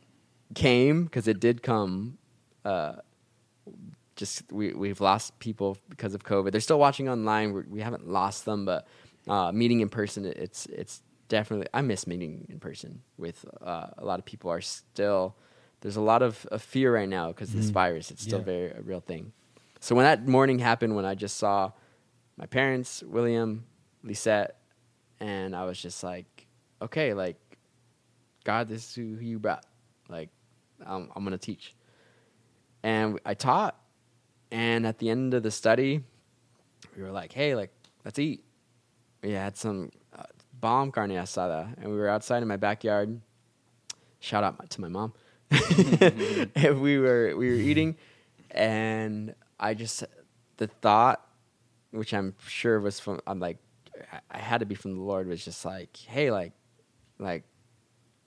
came, 0.54 1.06
because 1.06 1.28
it 1.28 1.40
did 1.40 1.64
come, 1.64 2.18
uh, 2.66 2.98
just 4.16 4.52
we 4.52 4.74
we've 4.74 5.00
lost 5.00 5.38
people 5.40 5.78
because 5.90 6.14
of 6.14 6.24
COVID. 6.24 6.52
They're 6.52 6.62
still 6.62 6.80
watching 6.80 7.08
online. 7.08 7.54
We're, 7.54 7.66
we 7.70 7.82
haven't 7.82 8.08
lost 8.08 8.46
them, 8.46 8.66
but 8.66 8.88
uh, 9.28 9.52
meeting 9.52 9.80
in 9.80 9.90
person, 9.90 10.26
it's 10.26 10.66
it's 10.68 11.02
definitely. 11.30 11.68
I 11.74 11.82
miss 11.82 12.06
meeting 12.06 12.46
in 12.50 12.60
person 12.60 13.02
with 13.18 13.46
uh, 13.62 13.88
a 13.98 14.04
lot 14.06 14.20
of 14.20 14.26
people. 14.26 14.52
Are 14.52 14.62
still 14.62 15.36
there's 15.82 15.96
a 15.96 16.02
lot 16.02 16.22
of, 16.22 16.46
of 16.52 16.62
fear 16.62 16.94
right 16.94 17.08
now 17.10 17.28
because 17.30 17.54
this 17.54 17.70
virus. 17.70 18.12
It's 18.12 18.24
still 18.24 18.40
Yeah. 18.40 18.46
very 18.46 18.72
a 18.72 18.82
real 18.82 19.00
thing. 19.00 19.32
So 19.80 19.96
when 19.96 20.06
that 20.06 20.28
morning 20.28 20.60
happened, 20.60 20.96
when 20.96 21.06
I 21.06 21.16
just 21.16 21.38
saw 21.38 21.72
my 22.36 22.46
parents, 22.48 23.04
William, 23.04 23.66
Lisette, 24.04 24.60
and 25.20 25.56
I 25.56 25.66
was 25.66 25.80
just 25.82 26.04
like, 26.04 26.48
okay, 26.82 27.14
like 27.14 27.38
God, 28.44 28.70
this 28.70 28.90
is 28.90 28.96
who 28.96 29.02
you 29.24 29.40
brought. 29.40 29.66
Like, 30.08 30.30
I'm, 30.86 31.10
I'm 31.16 31.24
going 31.24 31.38
to 31.38 31.38
teach. 31.38 31.76
And 32.82 33.20
I 33.26 33.34
taught. 33.34 33.76
And 34.52 34.88
at 34.88 35.00
the 35.00 35.10
end 35.10 35.34
of 35.34 35.44
the 35.44 35.52
study, 35.52 36.02
we 36.96 37.04
were 37.04 37.12
like, 37.12 37.34
hey, 37.34 37.56
like, 37.56 37.72
let's 38.06 38.18
eat. 38.18 38.46
We 39.22 39.34
had 39.34 39.58
some 39.58 39.92
uh, 40.18 40.24
bomb 40.62 40.92
carne 40.94 41.10
asada. 41.10 41.76
And 41.78 41.92
we 41.92 41.98
were 41.98 42.08
outside 42.08 42.42
in 42.42 42.48
my 42.48 42.56
backyard. 42.56 43.20
Shout 44.22 44.46
out 44.46 44.58
my, 44.58 44.66
to 44.66 44.80
my 44.82 44.88
mom. 44.88 45.14
and 46.56 46.82
we 46.82 46.98
were 46.98 47.34
we 47.38 47.50
were 47.50 47.56
eating, 47.56 47.96
and 48.52 49.34
I 49.60 49.74
just 49.74 50.04
the 50.58 50.68
thought, 50.68 51.26
which 51.92 52.14
I'm 52.14 52.36
sure 52.48 52.80
was 52.80 53.00
from 53.00 53.22
I'm 53.28 53.40
like, 53.40 53.58
I- 54.32 54.40
had 54.40 54.60
to 54.60 54.66
be 54.66 54.76
from 54.76 54.96
the 54.96 55.02
Lord, 55.02 55.28
was 55.28 55.44
just 55.44 55.66
like, 55.66 55.96
hey, 55.98 56.32
like, 56.32 56.54
like 57.20 57.44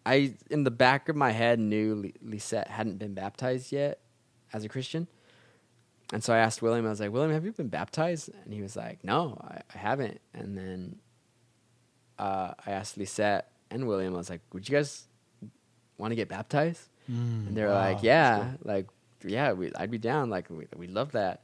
I 0.06 0.34
in 0.50 0.64
the 0.64 0.70
back 0.70 1.08
of 1.08 1.16
my 1.16 1.30
head 1.30 1.58
knew 1.58 2.12
Lisette 2.22 2.68
hadn't 2.68 2.98
been 2.98 3.14
baptized 3.14 3.72
yet 3.72 4.00
as 4.52 4.64
a 4.64 4.68
Christian. 4.68 5.08
And 6.12 6.24
so 6.24 6.32
I 6.34 6.38
asked 6.38 6.60
William, 6.60 6.86
I 6.86 6.90
was 6.90 7.00
like, 7.00 7.12
William, 7.12 7.32
have 7.32 7.44
you 7.44 7.52
been 7.52 7.68
baptized? 7.68 8.30
And 8.44 8.52
he 8.52 8.62
was 8.62 8.76
like, 8.76 9.04
No, 9.04 9.38
I, 9.42 9.60
I 9.74 9.78
haven't. 9.78 10.20
And 10.34 10.58
then 10.58 10.96
uh, 12.18 12.54
I 12.66 12.72
asked 12.72 12.98
Lisette 12.98 13.50
and 13.70 13.86
William, 13.86 14.14
I 14.14 14.18
was 14.18 14.30
like, 14.30 14.42
Would 14.52 14.68
you 14.68 14.76
guys 14.76 15.06
want 15.98 16.10
to 16.12 16.16
get 16.16 16.28
baptized? 16.28 16.89
Mm, 17.10 17.48
And 17.48 17.56
they're 17.56 17.68
wow, 17.68 17.74
like, 17.92 18.02
Yeah, 18.02 18.52
like, 18.62 18.86
yeah, 19.24 19.52
we, 19.52 19.72
I'd 19.74 19.90
be 19.90 19.98
down. 19.98 20.30
Like, 20.30 20.48
we, 20.50 20.66
we 20.76 20.86
love 20.86 21.12
that. 21.12 21.42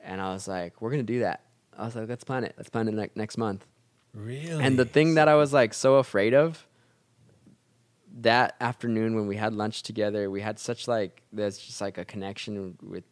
And 0.00 0.20
I 0.20 0.32
was 0.34 0.46
like, 0.46 0.80
We're 0.82 0.90
going 0.90 1.06
to 1.06 1.12
do 1.12 1.20
that. 1.20 1.40
I 1.76 1.84
was 1.86 1.96
like, 1.96 2.08
Let's 2.08 2.24
plan 2.24 2.44
it. 2.44 2.54
Let's 2.56 2.68
plan 2.70 2.88
it 2.88 2.94
ne- 2.94 3.10
next 3.14 3.38
month. 3.38 3.66
Really? 4.12 4.62
And 4.62 4.78
the 4.78 4.84
thing 4.84 5.14
that 5.14 5.26
I 5.28 5.34
was 5.34 5.52
like 5.52 5.74
so 5.74 5.96
afraid 5.96 6.34
of 6.34 6.66
that 8.20 8.54
afternoon 8.60 9.16
when 9.16 9.26
we 9.26 9.36
had 9.36 9.54
lunch 9.54 9.82
together, 9.82 10.30
we 10.30 10.40
had 10.40 10.58
such 10.58 10.86
like 10.86 11.22
there's 11.32 11.58
just 11.58 11.80
like 11.80 11.98
a 11.98 12.04
connection 12.04 12.76
with 12.82 13.04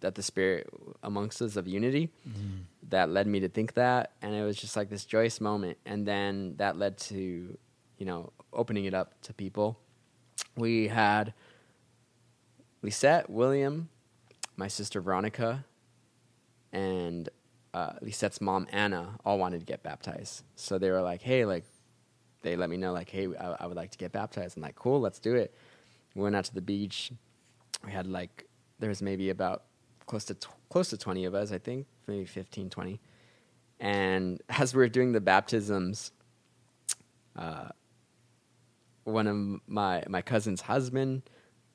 that 0.00 0.14
the 0.14 0.22
spirit 0.22 0.68
amongst 1.02 1.42
us 1.42 1.56
of 1.56 1.68
unity 1.68 2.10
Mm-hmm. 2.28 2.56
that 2.88 3.10
led 3.10 3.26
me 3.26 3.40
to 3.40 3.48
think 3.48 3.74
that 3.74 4.12
and 4.22 4.34
it 4.34 4.42
was 4.44 4.56
just 4.56 4.76
like 4.76 4.88
this 4.88 5.04
joyous 5.04 5.40
moment 5.40 5.76
and 5.84 6.06
then 6.06 6.54
that 6.56 6.76
led 6.76 6.96
to 6.98 7.56
you 7.98 8.06
know 8.06 8.32
opening 8.52 8.84
it 8.86 8.94
up 8.94 9.20
to 9.22 9.34
people 9.34 9.78
we 10.58 10.88
had 10.88 11.32
lisette 12.82 13.30
william 13.30 13.88
my 14.56 14.68
sister 14.68 15.00
veronica 15.00 15.64
and 16.72 17.28
uh, 17.74 17.92
lisette's 18.00 18.40
mom 18.40 18.66
anna 18.70 19.18
all 19.24 19.38
wanted 19.38 19.60
to 19.60 19.66
get 19.66 19.82
baptized. 19.82 20.42
So 20.56 20.78
they 20.78 20.90
were 20.90 21.02
like 21.02 21.22
hey 21.22 21.44
like 21.44 21.64
they 22.42 22.56
let 22.56 22.70
me 22.70 22.76
know 22.76 22.92
like 22.92 23.08
hey 23.10 23.28
I, 23.38 23.56
I 23.60 23.66
would 23.66 23.76
like 23.76 23.90
to 23.92 23.98
get 23.98 24.12
baptized. 24.12 24.56
I'm 24.56 24.62
like 24.62 24.74
cool 24.74 25.00
let's 25.00 25.18
do 25.18 25.34
it. 25.34 25.54
We 26.14 26.22
went 26.22 26.34
out 26.34 26.44
to 26.46 26.54
the 26.54 26.62
beach. 26.62 27.12
We 27.84 27.92
had 27.92 28.06
like 28.06 28.46
there 28.78 28.88
was 28.88 29.02
maybe 29.02 29.30
about 29.30 29.64
close 30.06 30.24
to 30.24 30.34
tw- 30.34 30.48
close 30.70 30.90
to 30.90 30.96
20 30.96 31.26
of 31.26 31.34
us 31.34 31.52
i 31.52 31.58
think 31.58 31.86
maybe 32.06 32.24
15 32.24 32.70
20 32.70 33.00
and 33.78 34.40
as 34.48 34.74
we 34.74 34.78
were 34.78 34.88
doing 34.88 35.12
the 35.12 35.20
baptisms 35.20 36.12
uh, 37.36 37.68
one 39.08 39.26
of 39.26 39.60
my 39.66 40.04
my 40.08 40.22
cousin's 40.22 40.60
husband 40.60 41.22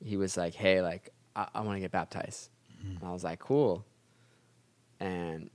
he 0.02 0.16
was 0.16 0.36
like 0.36 0.54
hey 0.54 0.80
like 0.80 1.10
i, 1.34 1.48
I 1.54 1.60
want 1.60 1.76
to 1.76 1.80
get 1.80 1.90
baptized. 1.90 2.50
Mm-hmm. 2.78 2.98
And 2.98 3.08
i 3.08 3.12
was 3.12 3.24
like 3.24 3.38
cool. 3.38 3.84
And 5.00 5.50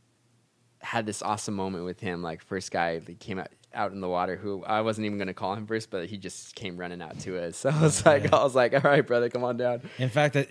had 0.81 1.05
this 1.05 1.21
awesome 1.21 1.55
moment 1.55 1.85
with 1.85 1.99
him 1.99 2.21
like 2.21 2.41
first 2.41 2.71
guy 2.71 2.99
he 2.99 3.15
came 3.15 3.39
out 3.39 3.49
out 3.73 3.91
in 3.91 4.01
the 4.01 4.07
water 4.07 4.35
who 4.35 4.63
i 4.63 4.81
wasn't 4.81 5.05
even 5.05 5.17
going 5.17 5.27
to 5.27 5.33
call 5.33 5.53
him 5.53 5.67
first 5.67 5.91
but 5.91 6.07
he 6.07 6.17
just 6.17 6.55
came 6.55 6.77
running 6.77 7.01
out 7.01 7.19
to 7.19 7.37
us. 7.37 7.57
So 7.63 7.69
i 7.69 7.81
was 7.81 8.03
oh, 8.05 8.09
like 8.09 8.33
i 8.33 8.43
was 8.43 8.55
like 8.55 8.73
all 8.73 8.81
right 8.81 9.05
brother 9.05 9.29
come 9.29 9.43
on 9.43 9.57
down. 9.57 9.81
In 9.97 10.09
fact, 10.09 10.33
that 10.35 10.49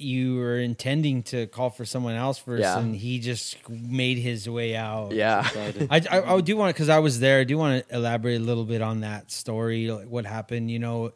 you 0.00 0.36
were 0.36 0.58
intending 0.58 1.22
to 1.24 1.46
call 1.46 1.70
for 1.70 1.84
someone 1.84 2.14
else 2.14 2.38
first, 2.38 2.62
Yeah. 2.62 2.78
and 2.78 2.94
he 2.96 3.18
just 3.20 3.56
made 3.68 4.18
his 4.18 4.48
way 4.48 4.74
out. 4.76 5.12
yeah 5.12 5.48
I, 5.90 6.02
I, 6.10 6.34
I 6.34 6.40
do 6.40 6.56
want 6.56 6.70
to 6.70 6.74
because 6.74 6.88
I 6.88 6.98
was 6.98 7.20
there. 7.20 7.40
I 7.40 7.44
do 7.44 7.58
want 7.58 7.86
to 7.88 7.94
elaborate 7.94 8.40
a 8.40 8.44
little 8.44 8.64
bit 8.64 8.82
on 8.82 9.00
that 9.00 9.30
story, 9.30 9.88
like 9.90 10.08
what 10.08 10.26
happened. 10.26 10.70
You 10.70 10.78
know, 10.78 11.12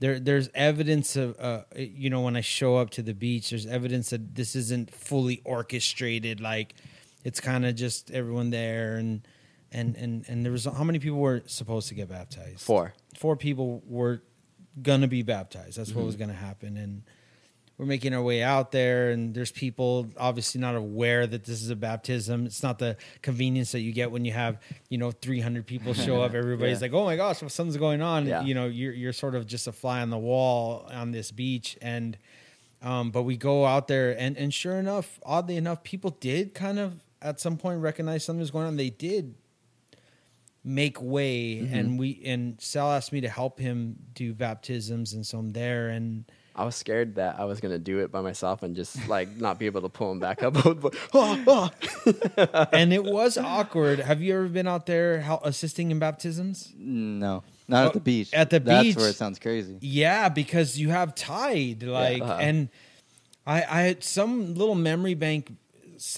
there 0.00 0.18
there's 0.18 0.48
evidence 0.54 1.14
of, 1.16 1.38
uh, 1.38 1.62
you 1.76 2.10
know, 2.10 2.22
when 2.22 2.36
I 2.36 2.40
show 2.40 2.76
up 2.76 2.90
to 2.90 3.02
the 3.02 3.14
beach, 3.14 3.50
there's 3.50 3.66
evidence 3.66 4.10
that 4.10 4.34
this 4.34 4.56
isn't 4.56 4.90
fully 4.92 5.40
orchestrated. 5.44 6.40
Like, 6.40 6.74
it's 7.24 7.38
kind 7.40 7.64
of 7.64 7.74
just 7.76 8.10
everyone 8.10 8.50
there, 8.50 8.96
and 8.96 9.26
and 9.70 9.94
and 9.96 10.24
and 10.28 10.44
there 10.44 10.52
was 10.52 10.64
how 10.64 10.84
many 10.84 10.98
people 10.98 11.18
were 11.18 11.42
supposed 11.46 11.88
to 11.88 11.94
get 11.94 12.08
baptized? 12.08 12.60
four 12.60 12.94
four 13.16 13.36
people 13.36 13.82
were 13.86 14.22
gonna 14.82 15.06
be 15.08 15.22
baptized. 15.22 15.78
That's 15.78 15.92
what 15.92 16.04
was 16.04 16.16
gonna 16.16 16.32
happen, 16.32 16.76
and 16.76 17.02
we're 17.82 17.88
making 17.88 18.14
our 18.14 18.22
way 18.22 18.44
out 18.44 18.70
there. 18.70 19.10
And 19.10 19.34
there's 19.34 19.50
people 19.50 20.06
obviously 20.16 20.60
not 20.60 20.76
aware 20.76 21.26
that 21.26 21.42
this 21.42 21.60
is 21.60 21.68
a 21.68 21.74
baptism. 21.74 22.46
It's 22.46 22.62
not 22.62 22.78
the 22.78 22.96
convenience 23.22 23.72
that 23.72 23.80
you 23.80 23.90
get 23.92 24.12
when 24.12 24.24
you 24.24 24.30
have 24.30 24.60
you 24.88 24.98
know 24.98 25.10
300 25.10 25.66
people 25.66 25.92
show 25.92 26.22
up. 26.22 26.32
Everybody's 26.34 26.78
Yeah. 26.78 26.84
like, 26.84 26.92
"Oh 26.92 27.04
my 27.04 27.16
gosh, 27.16 27.38
something's 27.38 27.76
going 27.76 28.00
on." 28.00 28.26
Yeah. 28.26 28.44
You 28.44 28.54
know, 28.54 28.66
you're 28.66 28.92
you're 28.92 29.12
sort 29.12 29.34
of 29.34 29.48
just 29.48 29.66
a 29.66 29.72
fly 29.72 30.00
on 30.00 30.10
the 30.10 30.18
wall 30.18 30.88
on 30.92 31.10
this 31.10 31.32
beach, 31.32 31.76
and 31.82 32.16
um, 32.82 33.10
but 33.10 33.22
we 33.24 33.36
go 33.36 33.66
out 33.66 33.88
there, 33.88 34.16
and 34.16 34.36
and 34.36 34.54
sure 34.54 34.76
enough, 34.76 35.18
oddly 35.26 35.56
enough, 35.56 35.82
people 35.82 36.10
did 36.20 36.54
kind 36.54 36.78
of 36.78 37.02
at 37.20 37.40
some 37.40 37.56
point 37.56 37.80
recognize 37.80 38.24
something 38.24 38.38
was 38.40 38.52
going 38.52 38.66
on. 38.66 38.76
They 38.76 38.90
did 38.90 39.34
make 40.64 41.02
way 41.02 41.56
Mm-hmm. 41.56 41.74
and 41.74 41.98
we 41.98 42.22
and 42.24 42.60
Sal 42.60 42.92
asked 42.92 43.12
me 43.12 43.20
to 43.22 43.28
help 43.28 43.58
him 43.58 43.96
do 44.14 44.32
baptisms 44.32 45.12
and 45.12 45.26
so 45.26 45.38
I'm 45.38 45.50
there 45.50 45.88
and 45.88 46.24
I 46.54 46.64
was 46.64 46.76
scared 46.76 47.14
that 47.14 47.40
I 47.40 47.44
was 47.44 47.60
gonna 47.60 47.78
do 47.78 48.00
it 48.00 48.12
by 48.12 48.20
myself 48.20 48.62
and 48.62 48.76
just 48.76 49.08
like 49.08 49.36
not 49.36 49.58
be 49.58 49.66
able 49.66 49.80
to 49.82 49.88
pull 49.88 50.12
him 50.12 50.18
back 50.20 50.42
up. 50.42 50.54
Oh, 51.14 51.44
oh. 51.46 51.70
and 52.72 52.92
it 52.92 53.04
was 53.04 53.38
awkward. 53.38 54.00
Have 54.00 54.20
you 54.20 54.34
ever 54.34 54.48
been 54.48 54.68
out 54.68 54.86
there 54.86 55.20
hel- 55.20 55.40
assisting 55.44 55.90
in 55.90 55.98
baptisms? 55.98 56.72
No, 56.76 57.42
not 57.68 57.84
Oh, 57.84 57.86
at 57.88 57.92
the 57.94 58.00
beach. 58.00 58.34
at 58.34 58.50
the 58.50 58.60
That's 58.60 58.82
beach. 58.82 58.96
where 58.96 59.08
it 59.08 59.16
sounds 59.16 59.38
crazy. 59.38 59.78
Yeah, 59.80 60.28
because 60.28 60.78
you 60.78 60.90
have 60.90 61.14
tide 61.14 61.82
like 61.84 62.20
Uh-huh. 62.22 62.36
and 62.40 62.68
I 63.46 63.62
I 63.62 63.80
had 63.82 64.04
some 64.04 64.54
little 64.54 64.74
memory 64.74 65.14
bank 65.14 65.52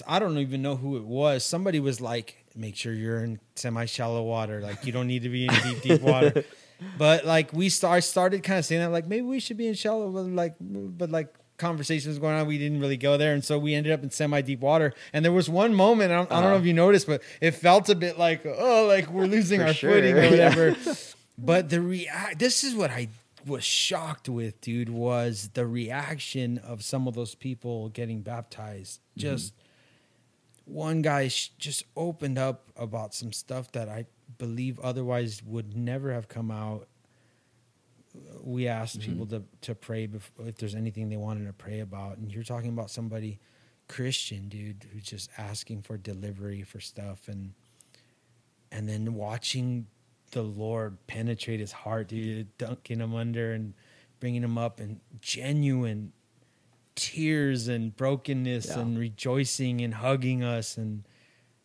I 0.07 0.19
don't 0.19 0.37
even 0.39 0.61
know 0.61 0.75
who 0.75 0.97
it 0.97 1.03
was. 1.05 1.45
Somebody 1.45 1.79
was 1.79 2.01
like 2.01 2.43
make 2.57 2.75
sure 2.75 2.93
you're 2.93 3.23
in 3.23 3.39
semi 3.55 3.85
shallow 3.85 4.23
water 4.23 4.59
like 4.61 4.85
you 4.85 4.91
don't 4.91 5.07
need 5.07 5.23
to 5.23 5.29
be 5.29 5.45
in 5.47 5.53
deep 5.63 5.81
deep 5.81 6.01
water. 6.01 6.43
But 6.97 7.25
like 7.25 7.53
we 7.53 7.69
start 7.69 8.03
started 8.03 8.43
kind 8.43 8.59
of 8.59 8.65
saying 8.65 8.81
that 8.81 8.91
like 8.91 9.07
maybe 9.07 9.21
we 9.25 9.39
should 9.39 9.57
be 9.57 9.67
in 9.67 9.73
shallow 9.75 10.09
but 10.11 10.25
like 10.25 10.55
but 10.59 11.09
like 11.09 11.33
conversations 11.57 12.19
going 12.19 12.35
on 12.35 12.45
we 12.47 12.57
didn't 12.57 12.81
really 12.81 12.97
go 12.97 13.15
there 13.15 13.33
and 13.33 13.41
so 13.45 13.57
we 13.57 13.73
ended 13.73 13.93
up 13.93 14.03
in 14.03 14.09
semi 14.09 14.41
deep 14.41 14.59
water. 14.59 14.93
And 15.13 15.23
there 15.23 15.31
was 15.31 15.49
one 15.49 15.73
moment 15.73 16.11
I 16.11 16.15
don't, 16.15 16.31
I 16.31 16.35
don't 16.35 16.43
know 16.43 16.49
Uh-huh. 16.49 16.59
if 16.59 16.65
you 16.65 16.73
noticed 16.73 17.07
but 17.07 17.21
it 17.39 17.51
felt 17.51 17.87
a 17.89 17.95
bit 17.95 18.17
like 18.19 18.45
oh 18.45 18.85
like 18.87 19.09
we're 19.09 19.25
losing 19.27 19.61
our 19.61 19.73
sure, 19.73 19.91
footing 19.93 20.15
or 20.17 20.23
yeah. 20.23 20.29
whatever. 20.31 20.75
But 21.37 21.69
the 21.69 21.81
react 21.81 22.39
this 22.39 22.63
is 22.63 22.73
what 22.75 22.91
I 22.91 23.09
was 23.45 23.63
shocked 23.63 24.27
with 24.27 24.59
dude 24.61 24.89
was 24.89 25.51
the 25.53 25.65
reaction 25.67 26.57
of 26.57 26.83
some 26.83 27.07
of 27.07 27.13
those 27.13 27.35
people 27.35 27.89
getting 27.89 28.21
baptized. 28.21 28.99
Just 29.17 29.53
one 30.65 31.01
guy 31.01 31.27
sh- 31.27 31.51
just 31.59 31.83
opened 31.95 32.37
up 32.37 32.69
about 32.75 33.13
some 33.13 33.31
stuff 33.31 33.71
that 33.73 33.87
I 33.87 34.05
believe 34.37 34.79
otherwise 34.79 35.41
would 35.43 35.75
never 35.75 36.11
have 36.13 36.27
come 36.27 36.51
out. 36.51 36.87
We 38.41 38.67
asked 38.67 38.99
mm-hmm. 38.99 39.11
people 39.11 39.25
to 39.27 39.43
to 39.61 39.75
pray 39.75 40.07
before, 40.07 40.47
if 40.47 40.57
there's 40.57 40.75
anything 40.75 41.09
they 41.09 41.17
wanted 41.17 41.45
to 41.47 41.53
pray 41.53 41.81
about, 41.81 42.17
and 42.17 42.31
you're 42.31 42.43
talking 42.43 42.69
about 42.69 42.89
somebody 42.89 43.39
Christian, 43.87 44.47
dude, 44.47 44.85
who's 44.91 45.03
just 45.03 45.29
asking 45.37 45.81
for 45.81 45.97
delivery 45.97 46.63
for 46.63 46.79
stuff, 46.79 47.27
and 47.27 47.53
and 48.71 48.87
then 48.87 49.13
watching 49.15 49.87
the 50.31 50.43
Lord 50.43 50.97
penetrate 51.07 51.59
his 51.59 51.71
heart, 51.71 52.07
dude, 52.07 52.57
dunking 52.57 52.99
him 52.99 53.13
under 53.13 53.53
and 53.53 53.73
bringing 54.19 54.43
him 54.43 54.57
up, 54.57 54.79
and 54.79 55.01
genuine 55.21 56.13
tears 56.95 57.67
and 57.67 57.95
brokenness 57.95 58.67
Yeah. 58.67 58.79
and 58.79 58.97
rejoicing 58.97 59.81
and 59.81 59.93
hugging 59.95 60.43
us 60.43 60.77
and 60.77 61.03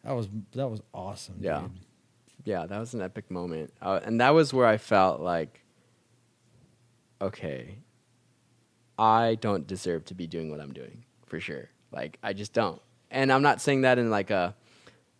that 0.03 0.13
was 0.13 0.29
that 0.53 0.69
was 0.69 0.83
awesome 0.93 1.37
Yeah. 1.41 1.61
dude. 1.61 1.71
Yeah, 2.45 2.67
that 2.67 2.79
was 2.79 2.95
an 2.95 3.03
epic 3.03 3.31
moment, 3.31 3.73
uh, 3.83 4.01
and 4.05 4.21
that 4.21 4.31
was 4.31 4.53
where 4.53 4.67
I 4.67 4.77
felt 4.77 5.21
like, 5.21 5.63
okay, 7.21 7.79
I 8.99 9.37
don't 9.41 9.67
deserve 9.67 10.05
to 10.07 10.15
be 10.15 10.27
doing 10.27 10.51
what 10.51 10.61
I'm 10.61 10.73
doing 10.73 11.05
for 11.27 11.41
sure. 11.41 11.69
Like 11.93 12.19
I 12.23 12.33
just 12.33 12.53
don't, 12.53 12.81
and 13.11 13.33
I'm 13.33 13.43
not 13.43 13.61
saying 13.61 13.83
that 13.83 13.99
in 13.99 14.11
like 14.11 14.31
a 14.31 14.55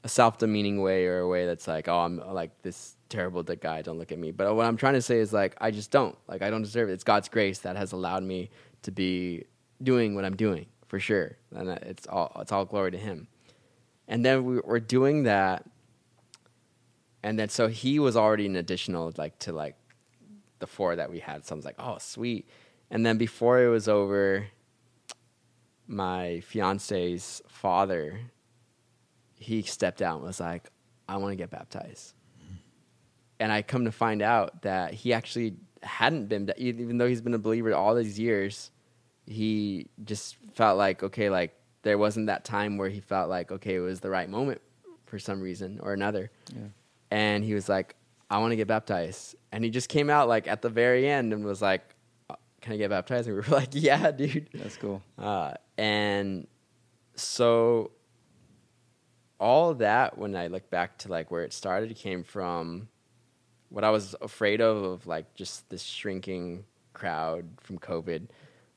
a 0.03 0.09
self 0.09 0.39
demeaning 0.39 0.81
way 0.81 1.07
or 1.07 1.21
a 1.21 1.29
way 1.29 1.47
that's 1.47 1.69
like, 1.69 1.89
oh, 1.89 1.99
I'm 1.99 2.17
like 2.33 2.51
this 2.63 2.97
terrible 3.09 3.43
that 3.45 3.61
guy. 3.61 3.83
Don't 3.83 3.99
look 3.99 4.13
at 4.13 4.19
me. 4.19 4.31
But 4.31 4.55
what 4.55 4.67
I'm 4.67 4.77
trying 4.77 4.95
to 4.95 5.03
say 5.03 5.19
is 5.19 5.33
like, 5.33 5.57
I 5.61 5.71
just 5.71 5.91
don't. 5.91 6.17
Like 6.29 6.43
I 6.43 6.51
don't 6.51 6.63
deserve 6.63 6.89
it. 6.89 6.93
It's 6.93 7.05
God's 7.05 7.29
grace 7.29 7.59
that 7.61 7.77
has 7.77 7.93
allowed 7.93 8.23
me 8.23 8.51
to 8.83 8.91
be 8.91 9.45
doing 9.83 10.15
what 10.15 10.25
I'm 10.25 10.37
doing 10.37 10.67
for 10.87 10.99
sure, 10.99 11.37
and 11.55 11.69
it's 11.69 12.07
all 12.07 12.33
it's 12.41 12.53
all 12.53 12.65
glory 12.65 12.93
to 12.93 12.99
Him. 12.99 13.29
And 14.09 14.25
then 14.25 14.45
we're 14.65 14.81
doing 14.81 15.23
that, 15.25 15.65
and 17.23 17.39
then 17.39 17.49
so 17.49 17.69
he 17.69 17.99
was 17.99 18.17
already 18.17 18.47
an 18.47 18.57
additional 18.57 19.13
like 19.17 19.39
to 19.41 19.53
like 19.53 19.77
the 20.59 20.67
four 20.67 20.97
that 20.97 21.11
we 21.11 21.19
had. 21.19 21.45
So 21.45 21.55
I 21.55 21.57
was 21.57 21.65
like, 21.65 21.77
oh 21.79 21.99
sweet. 21.99 22.49
And 22.91 23.05
then 23.05 23.19
before 23.19 23.63
it 23.63 23.69
was 23.69 23.89
over, 23.89 24.47
my 25.87 26.41
fiance's 26.41 27.43
father, 27.49 28.21
he 29.35 29.63
stepped 29.63 30.03
out 30.03 30.17
and 30.17 30.27
was 30.27 30.41
like, 30.41 30.69
I 31.09 31.17
want 31.17 31.33
to 31.33 31.37
get 31.37 31.51
baptized. 31.51 32.15
And 33.39 33.51
I 33.51 33.63
come 33.63 33.87
to 33.87 33.93
find 33.93 34.23
out 34.23 34.63
that 34.63 34.93
he 34.93 35.13
actually 35.13 35.55
hadn't 35.83 36.27
been, 36.27 36.53
even 36.59 36.99
though 36.99 37.09
he's 37.09 37.23
been 37.23 37.35
a 37.35 37.39
believer 37.39 37.75
all 37.75 37.95
these 37.95 38.19
years, 38.19 38.71
he 39.27 39.89
just 40.05 40.37
felt 40.53 40.77
like, 40.77 41.03
okay, 41.03 41.31
like 41.31 41.55
there 41.83 41.97
wasn't 41.97 42.27
that 42.27 42.45
time 42.45 42.77
where 42.77 42.91
he 42.91 43.01
felt 43.01 43.31
like, 43.31 43.51
okay, 43.51 43.77
it 43.77 43.81
was 43.81 44.01
the 44.01 44.11
right 44.11 44.29
moment 44.29 44.61
for 45.07 45.19
some 45.19 45.41
reason 45.41 45.81
or 45.83 45.93
another. 45.93 46.31
Yeah. 46.55 46.69
And 47.11 47.45
he 47.45 47.55
was 47.55 47.69
like, 47.69 47.97
I 48.31 48.39
want 48.39 48.53
to 48.53 48.57
get 48.57 48.69
baptized. 48.69 49.35
And 49.53 49.65
he 49.65 49.71
just 49.71 49.89
came 49.89 50.11
out 50.11 50.29
like 50.29 50.47
at 50.47 50.63
the 50.63 50.69
very 50.69 51.09
end 51.09 51.33
and 51.33 51.45
was 51.45 51.61
like, 51.61 51.83
"Uh, 52.29 52.37
Can 52.61 52.75
I 52.75 52.77
get 52.77 52.91
baptized? 52.91 53.27
And 53.27 53.37
we 53.37 53.43
were 53.43 53.57
like, 53.57 53.71
Yeah, 53.73 54.11
dude. 54.13 54.49
That's 54.55 54.77
cool. 54.77 55.03
Uh, 55.19 55.55
and 55.77 56.47
so 57.17 57.91
all 59.39 59.75
that 59.75 60.19
when 60.19 60.37
I 60.37 60.47
look 60.49 60.69
back 60.71 60.99
to 60.99 61.09
like 61.09 61.31
where 61.31 61.43
it 61.43 61.53
started 61.53 61.97
came 61.97 62.23
from 62.23 62.89
what 63.71 63.85
I 63.85 63.91
was 63.91 64.15
afraid 64.21 64.61
of 64.61 64.83
of 64.83 65.07
like 65.07 65.35
just 65.35 65.69
this 65.71 65.83
shrinking 65.83 66.65
crowd 66.93 67.47
from 67.61 67.79
COVID 67.79 68.29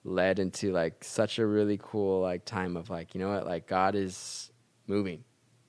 led 0.06 0.40
into 0.40 0.72
like 0.72 1.04
such 1.04 1.40
a 1.40 1.46
really 1.46 1.80
cool 1.82 2.22
like 2.22 2.46
time 2.46 2.78
of 2.78 2.90
like 2.90 3.14
you 3.14 3.20
know 3.22 3.30
what 3.30 3.46
like 3.46 3.68
God 3.68 3.96
is 3.96 4.52
moving 4.88 5.24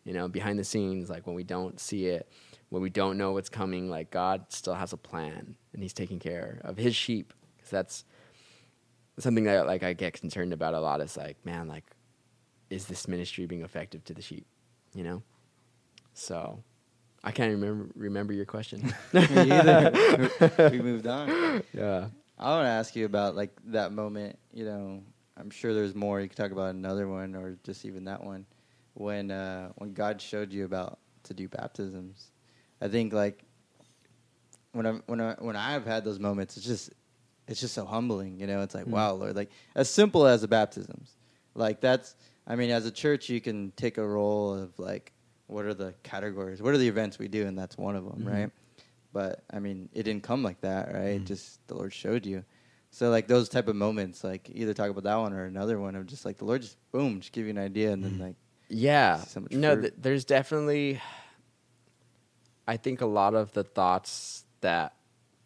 you 0.05 0.13
know 0.13 0.29
behind 0.29 0.59
the 0.59 0.65
scenes 0.65 1.11
like 1.11 1.27
when 1.27 1.35
we 1.35 1.45
don't 1.45 1.81
see 1.81 2.07
it 2.07 2.29
when 2.75 2.83
we 2.83 2.91
don't 2.91 3.17
know 3.17 3.31
what's 3.31 3.49
coming 3.49 3.89
like 3.89 4.11
God 4.11 4.47
still 4.49 4.75
has 4.75 4.93
a 4.93 4.97
plan 4.97 5.55
and 5.73 5.81
he's 5.81 5.93
taking 5.93 6.19
care 6.19 6.61
of 6.65 6.77
his 6.77 6.97
sheep 6.97 7.33
because 7.57 7.71
that's 7.71 8.05
something 9.19 9.45
that 9.45 9.69
like 9.69 9.85
I 9.85 9.93
get 9.93 10.13
concerned 10.15 10.53
about 10.53 10.75
a 10.75 10.81
lot 10.81 11.01
is 11.01 11.17
like 11.17 11.37
man 11.47 11.69
like 11.69 11.85
is 12.71 12.87
this 12.87 13.07
ministry 13.07 13.47
being 13.47 13.63
effective 13.63 14.03
to 14.07 14.13
the 14.15 14.23
sheep 14.23 14.45
you 14.93 15.05
know 15.05 15.23
so 16.15 16.65
I 17.23 17.31
can't 17.31 17.53
remember 17.53 17.91
remember 17.95 18.33
your 18.33 18.45
question 18.45 18.93
Me 19.13 19.23
either. 19.23 19.93
we 20.73 20.81
moved 20.81 21.07
on. 21.07 21.63
yeah 21.73 22.09
I 22.39 22.51
want 22.51 22.65
to 22.65 22.71
ask 22.71 22.97
you 22.97 23.05
about 23.05 23.37
like 23.37 23.53
that 23.67 23.93
moment. 23.93 24.37
You 24.53 24.65
know, 24.65 25.03
I'm 25.37 25.51
sure 25.51 25.73
there's 25.73 25.95
more. 25.95 26.21
You 26.21 26.29
could 26.29 26.37
talk 26.37 26.51
about 26.51 26.75
another 26.75 27.07
one, 27.09 27.37
or 27.37 27.57
just 27.63 27.85
even 27.85 28.05
that 28.07 28.25
one, 28.25 28.47
when 28.95 29.31
uh, 29.31 29.71
when 29.77 29.95
God 29.95 30.21
showed 30.21 30.53
you 30.53 30.65
about 30.65 30.99
to 31.25 31.35
do 31.35 31.49
baptisms. 31.49 32.33
I 32.81 32.89
think 32.89 33.13
like 33.13 33.45
when 34.73 34.87
I 34.87 34.93
when 35.07 35.21
I 35.21 35.35
when 35.39 35.57
I've 35.57 35.87
had 35.87 36.05
those 36.05 36.19
moments, 36.19 36.57
it's 36.57 36.67
just 36.67 36.91
it's 37.47 37.61
just 37.61 37.75
so 37.75 37.85
humbling. 37.85 38.39
You 38.41 38.47
know, 38.47 38.63
it's 38.63 38.75
like 38.75 38.87
Mm. 38.87 38.91
wow, 38.91 39.13
Lord, 39.15 39.37
like 39.37 39.51
as 39.75 39.89
simple 39.91 40.27
as 40.27 40.41
the 40.43 40.49
baptisms, 40.49 41.17
like 41.55 41.81
that's. 41.81 42.15
I 42.47 42.57
mean, 42.57 42.71
as 42.71 42.85
a 42.85 42.91
church, 42.91 43.31
you 43.31 43.41
can 43.41 43.73
take 43.75 43.97
a 43.97 44.07
role 44.07 44.53
of 44.53 44.79
like, 44.79 45.13
what 45.47 45.65
are 45.65 45.73
the 45.73 45.95
categories? 46.03 46.61
What 46.61 46.75
are 46.75 46.79
the 46.79 46.89
events 46.89 47.19
we 47.19 47.27
do, 47.27 47.47
and 47.47 47.57
that's 47.59 47.79
one 47.79 47.97
of 47.97 48.05
them, 48.05 48.23
Mhm. 48.27 48.31
right? 48.31 48.51
But 49.15 49.45
I 49.51 49.61
mean, 49.61 49.89
it 49.95 50.03
didn't 50.03 50.25
come 50.25 50.43
like 50.43 50.61
that, 50.61 50.93
right? 50.93 51.23
Mm. 51.23 51.25
Just 51.25 51.67
the 51.69 51.75
Lord 51.75 51.95
showed 51.95 52.27
you. 52.27 52.45
So 52.91 53.09
like 53.09 53.29
those 53.29 53.49
type 53.49 53.67
of 53.69 53.77
moments, 53.77 54.23
like 54.23 54.51
either 54.53 54.75
talk 54.75 54.91
about 54.91 55.05
that 55.05 55.17
one 55.17 55.33
or 55.33 55.47
another 55.47 55.81
one 55.81 55.95
of 55.97 56.05
just 56.07 56.27
like 56.27 56.37
the 56.37 56.45
Lord 56.45 56.61
just 56.61 56.77
boom, 56.93 57.21
just 57.21 57.33
give 57.33 57.45
you 57.45 57.51
an 57.51 57.59
idea, 57.59 57.93
and 57.93 58.05
then 58.05 58.19
like 58.19 58.37
Yeah. 58.69 59.17
So 59.19 59.47
no, 59.51 59.81
th- 59.81 59.95
there's 59.97 60.25
definitely. 60.27 61.01
I 62.67 62.77
think 62.77 63.01
a 63.01 63.07
lot 63.07 63.35
of 63.35 63.53
the 63.53 63.65
thoughts 63.65 64.45
that 64.61 64.95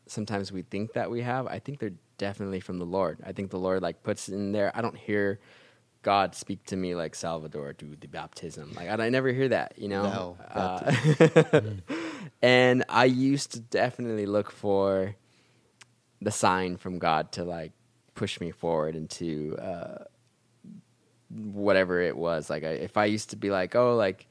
sometimes 0.07 0.53
we 0.53 0.62
think 0.62 0.93
that 0.95 1.11
we 1.11 1.23
have, 1.23 1.47
I 1.47 1.59
think 1.59 1.79
they're 1.79 1.93
definitely 2.16 2.61
from 2.61 2.79
the 2.79 2.87
Lord. 2.87 3.19
I 3.25 3.33
think 3.33 3.51
the 3.51 3.59
Lord 3.59 3.83
like 3.83 4.03
puts 4.03 4.29
in 4.29 4.53
there. 4.53 4.71
I 4.75 4.81
don't 4.81 4.97
hear 4.97 5.41
God 6.03 6.35
speak 6.35 6.64
to 6.66 6.77
me 6.77 6.95
like 6.95 7.14
Salvador 7.14 7.73
do 7.73 7.97
the 7.99 8.07
baptism. 8.07 8.73
Like 8.75 8.89
I, 8.89 9.07
I 9.07 9.09
never 9.11 9.33
hear 9.33 9.49
that. 9.49 9.75
You 9.77 9.89
know. 9.89 10.03
No, 10.03 10.37
Uh, 10.55 10.93
and 12.43 12.85
I 12.89 13.07
used 13.07 13.53
to 13.53 13.61
definitely 13.61 14.27
look 14.27 14.51
for 14.51 15.16
the 16.21 16.31
sign 16.31 16.77
from 16.77 16.99
God 16.99 17.33
to 17.33 17.45
like 17.45 17.73
push 18.14 18.41
me 18.41 18.51
forward 18.51 18.97
into. 18.97 19.57
Uh, 19.57 20.05
whatever 21.31 22.01
it 22.01 22.16
was. 22.16 22.49
Like, 22.51 22.64
I, 22.64 22.69
if 22.69 22.97
I 22.97 23.05
used 23.07 23.31
to 23.31 23.37
be 23.37 23.51
like, 23.51 23.75
oh, 23.75 23.97
like, 23.97 24.27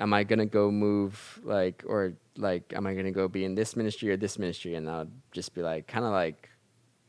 am 0.00 0.12
I 0.12 0.24
gonna 0.24 0.46
go 0.46 0.70
move, 0.72 1.38
like, 1.44 1.84
or 1.86 2.14
like, 2.36 2.72
am 2.74 2.86
I 2.86 2.94
gonna 2.94 3.12
go 3.12 3.28
be 3.28 3.44
in 3.44 3.54
this 3.54 3.76
ministry 3.76 4.10
or 4.10 4.16
this 4.16 4.38
ministry? 4.38 4.74
And 4.74 4.90
I'd 4.90 5.08
just 5.30 5.54
be 5.54 5.62
like, 5.62 5.86
kind 5.86 6.04
of 6.04 6.10
like, 6.10 6.48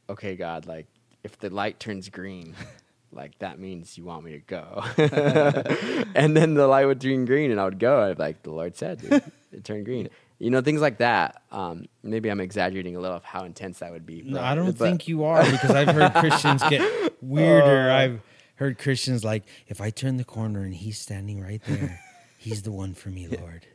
okay, 0.10 0.36
God, 0.36 0.68
like, 0.68 0.86
if 1.24 1.40
the 1.40 1.50
light 1.50 1.80
turns 1.80 2.10
green. 2.10 2.54
Like 3.14 3.38
that 3.40 3.60
means 3.60 3.98
you 3.98 4.06
want 4.06 4.24
me 4.24 4.32
to 4.32 4.40
go, 4.40 4.86
and 6.16 6.32
then 6.38 6.54
the 6.54 6.66
light 6.66 6.86
would 6.86 7.02
turn 7.02 7.26
green, 7.26 7.52
and 7.52 7.60
I 7.60 7.66
would 7.66 7.78
go. 7.78 8.04
I'd 8.10 8.18
like, 8.18 8.42
the 8.42 8.52
Lord 8.52 8.78
said, 8.78 9.02
dude, 9.02 9.22
it 9.52 9.66
turned 9.66 9.84
green. 9.90 10.08
You 10.40 10.50
know, 10.50 10.62
things 10.62 10.80
like 10.80 11.00
that. 11.00 11.42
Um, 11.52 11.88
maybe 12.04 12.30
I'm 12.32 12.40
exaggerating 12.40 12.96
a 12.96 13.02
little 13.02 13.18
of 13.18 13.26
how 13.26 13.44
intense 13.44 13.80
that 13.80 13.92
would 13.92 14.06
be. 14.06 14.22
No, 14.22 14.40
I 14.40 14.56
don't 14.56 14.68
but- 14.68 14.78
think 14.78 15.10
you 15.10 15.26
are 15.26 15.44
because 15.44 15.72
I've 15.72 15.90
heard 15.94 16.14
Christians 16.14 16.64
get 16.70 17.22
weirder. 17.22 17.90
Uh. 17.92 17.96
I've 17.98 18.22
heard 18.56 18.78
Christians 18.80 19.26
like, 19.26 19.44
if 19.68 19.82
I 19.82 19.90
turn 19.90 20.16
the 20.16 20.24
corner 20.24 20.62
and 20.64 20.74
he's 20.74 20.98
standing 20.98 21.42
right 21.42 21.62
there, 21.68 22.00
he's 22.42 22.62
the 22.64 22.72
one 22.72 22.94
for 22.94 23.10
me, 23.10 23.28
Lord. 23.28 23.66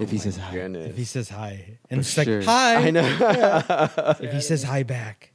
if 0.00 0.10
he 0.10 0.18
says 0.18 0.36
hi. 0.36 0.52
goodness. 0.54 0.90
If 0.90 0.96
he 0.96 1.04
says 1.04 1.28
hi, 1.28 1.78
and 1.90 1.98
For 2.06 2.22
it's 2.22 2.28
like 2.28 2.44
hi. 2.44 2.76
I 2.86 2.90
know. 2.90 3.02
If 4.20 4.32
he 4.32 4.40
says 4.40 4.62
hi 4.62 4.82
back, 4.84 5.32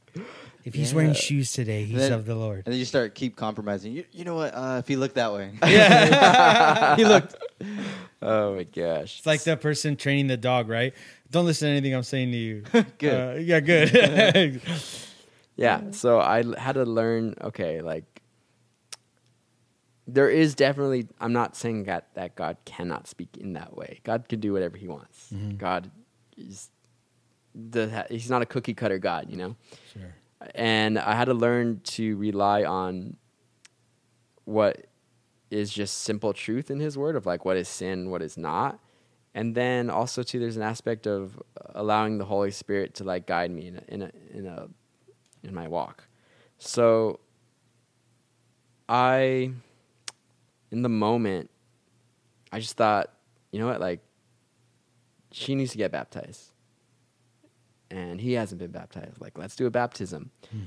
if 0.64 0.74
he's 0.74 0.92
wearing 0.94 1.14
shoes 1.14 1.52
today, 1.52 1.84
he's 1.84 1.98
Then- 1.98 2.12
of 2.12 2.24
the 2.26 2.34
Lord. 2.34 2.62
And 2.66 2.72
then 2.72 2.78
you 2.78 2.84
start 2.84 3.14
keep 3.14 3.36
compromising. 3.36 3.92
You, 3.92 4.04
you 4.12 4.24
know 4.24 4.34
what? 4.36 4.54
Uh, 4.54 4.76
if 4.78 4.88
he 4.88 4.96
looked 4.96 5.14
that 5.16 5.32
way, 5.32 5.52
Yeah, 5.66 6.96
he 7.00 7.04
looked. 7.04 7.36
oh 8.22 8.56
my 8.56 8.64
gosh. 8.64 9.18
It's 9.18 9.26
like 9.26 9.42
the 9.44 9.56
person 9.56 9.96
training 9.96 10.26
the 10.28 10.36
dog, 10.36 10.68
right? 10.68 10.94
Don't 11.30 11.44
listen 11.44 11.66
to 11.68 11.72
anything 11.72 11.94
I'm 11.94 12.02
saying 12.02 12.32
to 12.32 12.36
you. 12.38 12.62
Good. 12.98 13.36
Uh, 13.36 13.38
yeah, 13.38 13.60
good. 13.60 14.60
Yeah. 15.56 15.90
So 15.90 16.20
I 16.20 16.44
had 16.58 16.74
to 16.74 16.84
learn. 16.84 17.34
Okay, 17.42 17.80
like 17.82 18.07
there 20.10 20.30
is 20.30 20.54
definitely. 20.54 21.06
I'm 21.20 21.32
not 21.34 21.54
saying 21.54 21.84
that 21.84 22.08
that 22.14 22.34
God 22.34 22.56
cannot 22.64 23.06
speak 23.06 23.36
in 23.36 23.52
that 23.52 23.76
way. 23.76 24.00
God 24.04 24.28
can 24.28 24.40
do 24.40 24.52
whatever 24.54 24.76
He 24.78 24.88
wants. 24.88 25.30
Mhm. 25.32 25.58
God 25.58 25.90
is 26.36 26.70
the. 27.54 28.06
He's 28.08 28.30
not 28.30 28.40
a 28.42 28.46
cookie 28.46 28.74
cutter 28.74 28.98
God. 28.98 29.30
You 29.30 29.36
know. 29.36 29.56
sure. 29.92 30.14
and 30.54 30.98
I 30.98 31.14
had 31.14 31.26
to 31.26 31.34
learn 31.34 31.80
to 31.96 32.16
rely 32.16 32.64
on 32.64 33.16
what 34.44 34.86
is 35.50 35.70
just 35.72 35.98
simple 35.98 36.32
truth 36.32 36.70
in 36.70 36.80
His 36.80 36.96
Word 36.96 37.14
of 37.14 37.26
like 37.26 37.44
what 37.44 37.56
is 37.56 37.68
sin, 37.68 38.08
what 38.10 38.22
is 38.22 38.36
not, 38.38 38.78
and 39.34 39.54
then 39.54 39.90
also 39.90 40.22
too 40.22 40.38
there's 40.38 40.56
an 40.56 40.62
aspect 40.62 41.06
of 41.06 41.38
allowing 41.74 42.18
the 42.18 42.24
Holy 42.24 42.50
Spirit 42.50 42.94
to 42.94 43.04
like 43.04 43.26
guide 43.26 43.50
me 43.50 43.66
in 43.68 43.76
a, 43.76 43.82
in 43.88 44.02
a, 44.02 44.10
in 44.38 44.46
a 44.46 44.68
in 45.42 45.54
my 45.54 45.68
walk. 45.68 46.04
So 46.58 47.20
I, 48.88 49.52
in 50.70 50.82
the 50.82 50.88
moment, 50.88 51.50
I 52.52 52.60
just 52.60 52.76
thought, 52.76 53.12
you 53.52 53.58
know 53.58 53.66
what, 53.66 53.80
like 53.80 54.00
she 55.32 55.54
needs 55.54 55.72
to 55.72 55.78
get 55.78 55.92
baptized 55.92 56.52
and 57.90 58.20
he 58.20 58.32
hasn't 58.34 58.58
been 58.58 58.70
baptized. 58.70 59.20
Like, 59.20 59.38
let's 59.38 59.56
do 59.56 59.66
a 59.66 59.70
baptism. 59.70 60.30
Hmm. 60.50 60.64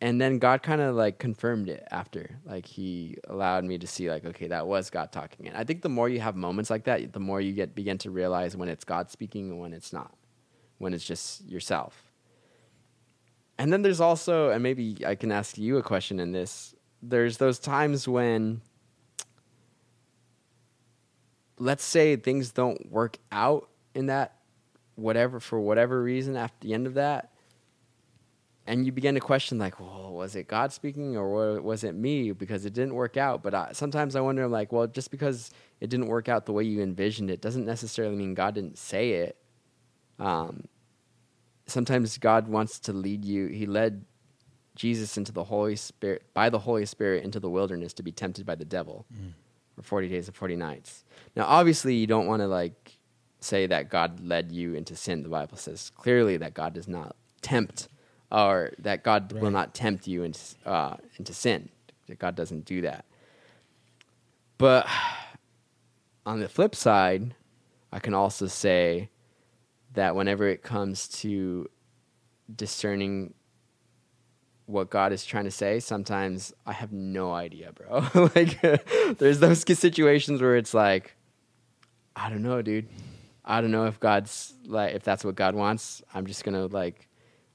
And 0.00 0.20
then 0.20 0.38
God 0.38 0.62
kind 0.62 0.80
of 0.80 0.96
like 0.96 1.18
confirmed 1.18 1.68
it 1.68 1.86
after. 1.90 2.38
Like, 2.44 2.66
he 2.66 3.16
allowed 3.28 3.64
me 3.64 3.78
to 3.78 3.86
see, 3.86 4.10
like, 4.10 4.24
okay, 4.24 4.48
that 4.48 4.66
was 4.66 4.90
God 4.90 5.12
talking. 5.12 5.46
And 5.46 5.56
I 5.56 5.64
think 5.64 5.82
the 5.82 5.88
more 5.88 6.08
you 6.08 6.20
have 6.20 6.34
moments 6.34 6.70
like 6.70 6.84
that, 6.84 7.12
the 7.12 7.20
more 7.20 7.40
you 7.40 7.52
get 7.52 7.74
begin 7.74 7.98
to 7.98 8.10
realize 8.10 8.56
when 8.56 8.68
it's 8.68 8.84
God 8.84 9.10
speaking 9.10 9.50
and 9.50 9.60
when 9.60 9.72
it's 9.72 9.92
not, 9.92 10.12
when 10.78 10.92
it's 10.92 11.04
just 11.04 11.48
yourself. 11.48 12.10
And 13.58 13.72
then 13.72 13.82
there's 13.82 14.00
also, 14.00 14.50
and 14.50 14.62
maybe 14.62 14.96
I 15.06 15.14
can 15.14 15.30
ask 15.30 15.56
you 15.56 15.76
a 15.76 15.82
question 15.82 16.18
in 16.18 16.32
this. 16.32 16.74
There's 17.00 17.36
those 17.36 17.60
times 17.60 18.08
when, 18.08 18.62
let's 21.62 21.84
say 21.84 22.16
things 22.16 22.50
don't 22.50 22.90
work 22.90 23.18
out 23.30 23.68
in 23.94 24.06
that 24.06 24.36
whatever 24.96 25.38
for 25.38 25.60
whatever 25.60 26.02
reason 26.02 26.36
after 26.36 26.56
the 26.66 26.74
end 26.74 26.86
of 26.86 26.94
that 26.94 27.32
and 28.66 28.84
you 28.84 28.92
begin 28.92 29.14
to 29.14 29.20
question 29.20 29.58
like 29.58 29.78
well 29.78 30.12
was 30.12 30.34
it 30.34 30.48
god 30.48 30.72
speaking 30.72 31.16
or 31.16 31.60
was 31.60 31.84
it 31.84 31.94
me? 31.94 32.32
Because 32.32 32.64
it 32.64 32.72
didn't 32.72 32.94
work 32.94 33.16
out. 33.16 33.42
But 33.42 33.54
I, 33.54 33.72
sometimes 33.72 34.14
i 34.16 34.20
wonder 34.20 34.46
like 34.46 34.72
well 34.72 34.86
just 34.86 35.10
because 35.10 35.50
it 35.80 35.88
didn't 35.88 36.06
work 36.06 36.28
out 36.28 36.46
the 36.46 36.52
way 36.52 36.64
you 36.64 36.80
envisioned 36.80 37.30
it 37.30 37.40
doesn't 37.40 37.64
necessarily 37.64 38.16
mean 38.16 38.34
god 38.34 38.54
didn't 38.54 38.78
say 38.78 39.12
it. 39.12 39.36
Um, 40.18 40.64
sometimes 41.66 42.18
god 42.18 42.48
wants 42.48 42.78
to 42.80 42.92
lead 42.92 43.24
you 43.24 43.46
he 43.46 43.66
led 43.66 44.04
jesus 44.74 45.16
into 45.16 45.32
the 45.32 45.44
holy 45.44 45.76
spirit 45.76 46.22
by 46.34 46.50
the 46.50 46.58
holy 46.58 46.86
spirit 46.86 47.24
into 47.24 47.40
the 47.40 47.48
wilderness 47.50 47.92
to 47.94 48.02
be 48.02 48.12
tempted 48.12 48.44
by 48.46 48.54
the 48.54 48.64
devil 48.64 49.06
for 49.82 49.88
40 49.88 50.08
days 50.08 50.28
and 50.28 50.36
40 50.36 50.56
nights 50.56 51.04
now 51.36 51.44
obviously 51.44 51.94
you 51.94 52.06
don't 52.06 52.26
want 52.26 52.40
to 52.40 52.46
like 52.46 52.98
say 53.44 53.66
that 53.66 53.88
God 53.88 54.20
led 54.24 54.52
you 54.52 54.74
into 54.74 54.96
sin. 54.96 55.22
The 55.22 55.28
Bible 55.28 55.56
says 55.56 55.90
clearly 55.90 56.36
that 56.38 56.54
God 56.54 56.74
does 56.74 56.88
not 56.88 57.16
tempt, 57.40 57.88
or 58.30 58.72
that 58.78 59.02
God 59.02 59.32
will 59.32 59.50
not 59.50 59.74
tempt 59.74 60.06
you 60.06 60.22
into 60.22 60.40
uh, 60.64 60.96
into 61.18 61.34
sin. 61.34 61.68
That 62.08 62.18
God 62.18 62.34
doesn't 62.34 62.64
do 62.64 62.80
that. 62.82 63.04
But 64.58 64.86
on 66.24 66.40
the 66.40 66.48
flip 66.48 66.74
side, 66.74 67.34
I 67.92 67.98
can 67.98 68.14
also 68.14 68.46
say 68.46 69.10
that 69.94 70.14
whenever 70.16 70.48
it 70.48 70.62
comes 70.62 71.08
to 71.08 71.68
discerning 72.54 73.34
what 74.72 74.90
God 74.90 75.12
is 75.12 75.24
trying 75.24 75.44
to 75.44 75.50
say, 75.50 75.80
sometimes 75.80 76.52
I 76.66 76.72
have 76.72 76.92
no 76.92 77.32
idea, 77.32 77.72
bro. 77.72 78.08
like, 78.34 78.60
there's 79.18 79.38
those 79.38 79.60
situations 79.60 80.40
where 80.40 80.56
it's 80.56 80.72
like, 80.72 81.14
I 82.16 82.30
don't 82.30 82.42
know, 82.42 82.62
dude. 82.62 82.88
I 83.44 83.60
don't 83.60 83.70
know 83.70 83.86
if 83.86 83.98
God's 84.00 84.54
like 84.66 84.94
if 84.94 85.02
that's 85.02 85.24
what 85.24 85.34
God 85.34 85.54
wants. 85.54 86.02
I'm 86.14 86.26
just 86.26 86.44
gonna 86.44 86.66
like 86.66 87.08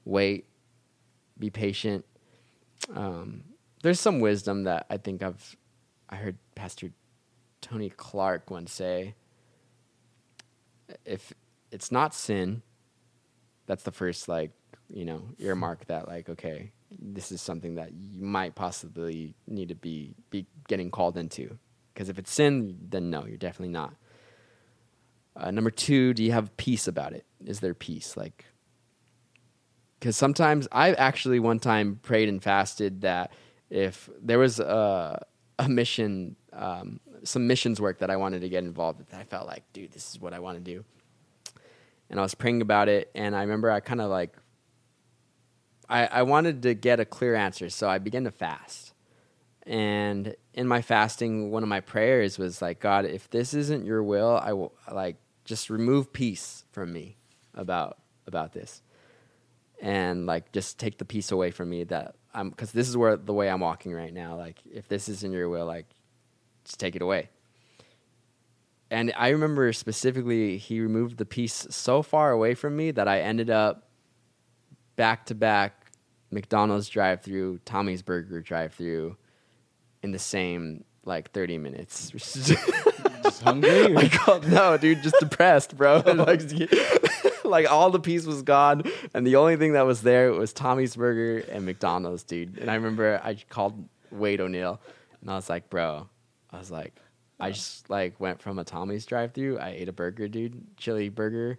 wait, 0.04 0.46
be 1.38 1.50
patient. 1.50 2.04
Um, 2.94 3.44
there's 3.82 4.00
some 4.00 4.20
wisdom 4.20 4.64
that 4.64 4.86
I 4.90 4.98
think 4.98 5.22
I've 5.22 5.56
I 6.10 6.16
heard 6.16 6.36
Pastor 6.54 6.90
Tony 7.60 7.90
Clark 7.90 8.50
once 8.50 8.72
say. 8.72 9.14
If 11.04 11.32
it's 11.70 11.90
not 11.90 12.14
sin, 12.14 12.62
that's 13.66 13.82
the 13.82 13.92
first 13.92 14.28
like 14.28 14.50
you 14.90 15.04
know 15.06 15.22
earmark 15.38 15.86
that 15.86 16.06
like 16.06 16.28
okay 16.28 16.72
this 16.90 17.30
is 17.32 17.42
something 17.42 17.74
that 17.74 17.92
you 17.92 18.22
might 18.22 18.54
possibly 18.54 19.34
need 19.46 19.68
to 19.68 19.74
be 19.74 20.14
be 20.30 20.46
getting 20.68 20.90
called 20.90 21.16
into. 21.16 21.58
Because 21.92 22.08
if 22.08 22.18
it's 22.18 22.32
sin 22.32 22.78
then 22.88 23.10
no 23.10 23.26
you're 23.26 23.36
definitely 23.36 23.72
not. 23.72 23.94
Uh, 25.36 25.50
number 25.50 25.70
two 25.70 26.14
do 26.14 26.22
you 26.22 26.32
have 26.32 26.56
peace 26.56 26.88
about 26.88 27.12
it? 27.12 27.24
Is 27.44 27.60
there 27.60 27.74
peace? 27.74 28.16
Like 28.16 28.44
because 29.98 30.16
sometimes 30.16 30.68
i 30.72 30.92
actually 30.92 31.40
one 31.40 31.58
time 31.58 31.98
prayed 32.02 32.28
and 32.28 32.42
fasted 32.42 33.02
that 33.02 33.32
if 33.70 34.08
there 34.22 34.38
was 34.38 34.60
a, 34.60 35.24
a 35.58 35.68
mission 35.68 36.36
um, 36.52 37.00
some 37.24 37.46
missions 37.46 37.80
work 37.80 37.98
that 37.98 38.10
i 38.10 38.16
wanted 38.16 38.40
to 38.40 38.48
get 38.48 38.64
involved 38.64 38.98
with 38.98 39.12
i 39.14 39.24
felt 39.24 39.46
like 39.46 39.64
dude 39.72 39.90
this 39.92 40.10
is 40.10 40.20
what 40.20 40.32
i 40.32 40.38
want 40.38 40.56
to 40.56 40.62
do. 40.62 40.84
And 42.10 42.18
i 42.18 42.22
was 42.22 42.34
praying 42.34 42.62
about 42.62 42.88
it 42.88 43.10
and 43.14 43.36
i 43.36 43.42
remember 43.42 43.70
i 43.70 43.80
kind 43.80 44.00
of 44.00 44.10
like 44.10 44.36
I, 45.88 46.06
I 46.06 46.22
wanted 46.22 46.62
to 46.62 46.74
get 46.74 47.00
a 47.00 47.04
clear 47.04 47.34
answer, 47.34 47.70
so 47.70 47.88
I 47.88 47.98
began 47.98 48.24
to 48.24 48.30
fast. 48.30 48.92
And 49.62 50.34
in 50.54 50.66
my 50.66 50.82
fasting, 50.82 51.50
one 51.50 51.62
of 51.62 51.68
my 51.68 51.80
prayers 51.80 52.38
was 52.38 52.62
like, 52.62 52.80
God, 52.80 53.04
if 53.04 53.28
this 53.30 53.54
isn't 53.54 53.84
your 53.84 54.02
will, 54.02 54.40
I 54.42 54.52
will 54.52 54.72
like 54.90 55.16
just 55.44 55.70
remove 55.70 56.12
peace 56.12 56.64
from 56.72 56.92
me 56.92 57.16
about 57.54 57.98
about 58.26 58.52
this, 58.52 58.82
and 59.80 60.26
like 60.26 60.52
just 60.52 60.78
take 60.78 60.98
the 60.98 61.04
peace 61.04 61.32
away 61.32 61.50
from 61.50 61.70
me 61.70 61.84
that 61.84 62.16
I'm 62.34 62.50
because 62.50 62.72
this 62.72 62.88
is 62.88 62.96
where 62.96 63.16
the 63.16 63.32
way 63.32 63.48
I'm 63.48 63.60
walking 63.60 63.92
right 63.92 64.12
now. 64.12 64.36
Like, 64.36 64.58
if 64.70 64.88
this 64.88 65.08
isn't 65.08 65.32
your 65.32 65.48
will, 65.48 65.66
like 65.66 65.86
just 66.64 66.80
take 66.80 66.96
it 66.96 67.02
away. 67.02 67.30
And 68.90 69.12
I 69.16 69.28
remember 69.28 69.70
specifically, 69.74 70.56
he 70.56 70.80
removed 70.80 71.18
the 71.18 71.26
peace 71.26 71.66
so 71.68 72.02
far 72.02 72.30
away 72.30 72.54
from 72.54 72.74
me 72.74 72.90
that 72.92 73.06
I 73.06 73.20
ended 73.20 73.50
up 73.50 73.88
back 74.96 75.26
to 75.26 75.34
back 75.34 75.77
McDonald's 76.30 76.88
drive 76.88 77.22
through, 77.22 77.58
Tommy's 77.64 78.02
Burger 78.02 78.40
drive 78.40 78.74
through 78.74 79.16
in 80.02 80.10
the 80.12 80.18
same 80.18 80.84
like 81.04 81.32
30 81.32 81.58
minutes. 81.58 82.10
Just 82.10 83.42
hungry? 83.42 83.88
like, 83.88 84.28
oh, 84.28 84.40
no, 84.48 84.76
dude, 84.76 85.02
just 85.02 85.16
depressed, 85.20 85.76
bro. 85.76 85.98
like, 86.06 86.42
like 87.44 87.70
all 87.70 87.90
the 87.90 88.00
peace 88.00 88.24
was 88.26 88.42
gone, 88.42 88.82
and 89.14 89.26
the 89.26 89.36
only 89.36 89.56
thing 89.56 89.72
that 89.72 89.86
was 89.86 90.02
there 90.02 90.32
was 90.32 90.52
Tommy's 90.52 90.96
Burger 90.96 91.44
and 91.50 91.64
McDonald's, 91.64 92.22
dude. 92.22 92.58
And 92.58 92.70
I 92.70 92.74
remember 92.74 93.20
I 93.22 93.36
called 93.48 93.88
Wade 94.10 94.40
O'Neill, 94.40 94.80
and 95.20 95.30
I 95.30 95.34
was 95.34 95.48
like, 95.48 95.68
bro, 95.70 96.08
I 96.50 96.58
was 96.58 96.70
like, 96.70 96.94
I 97.40 97.50
just 97.50 97.88
like 97.90 98.18
went 98.18 98.40
from 98.40 98.58
a 98.58 98.64
Tommy's 98.64 99.06
drive-through. 99.06 99.58
I 99.58 99.70
ate 99.70 99.88
a 99.88 99.92
burger, 99.92 100.28
dude, 100.28 100.76
chili 100.76 101.08
burger, 101.08 101.58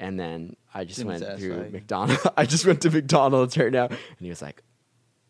and 0.00 0.18
then 0.18 0.56
I 0.74 0.82
just 0.84 0.96
Didn't 0.98 1.08
went 1.10 1.22
satisfy 1.22 1.40
through 1.46 1.64
you. 1.66 1.70
McDonald's. 1.70 2.26
I 2.36 2.44
just 2.46 2.66
went 2.66 2.80
to 2.82 2.90
McDonald's 2.90 3.56
right 3.56 3.70
now, 3.70 3.86
and 3.86 3.98
he 4.18 4.28
was 4.30 4.42
like, 4.42 4.62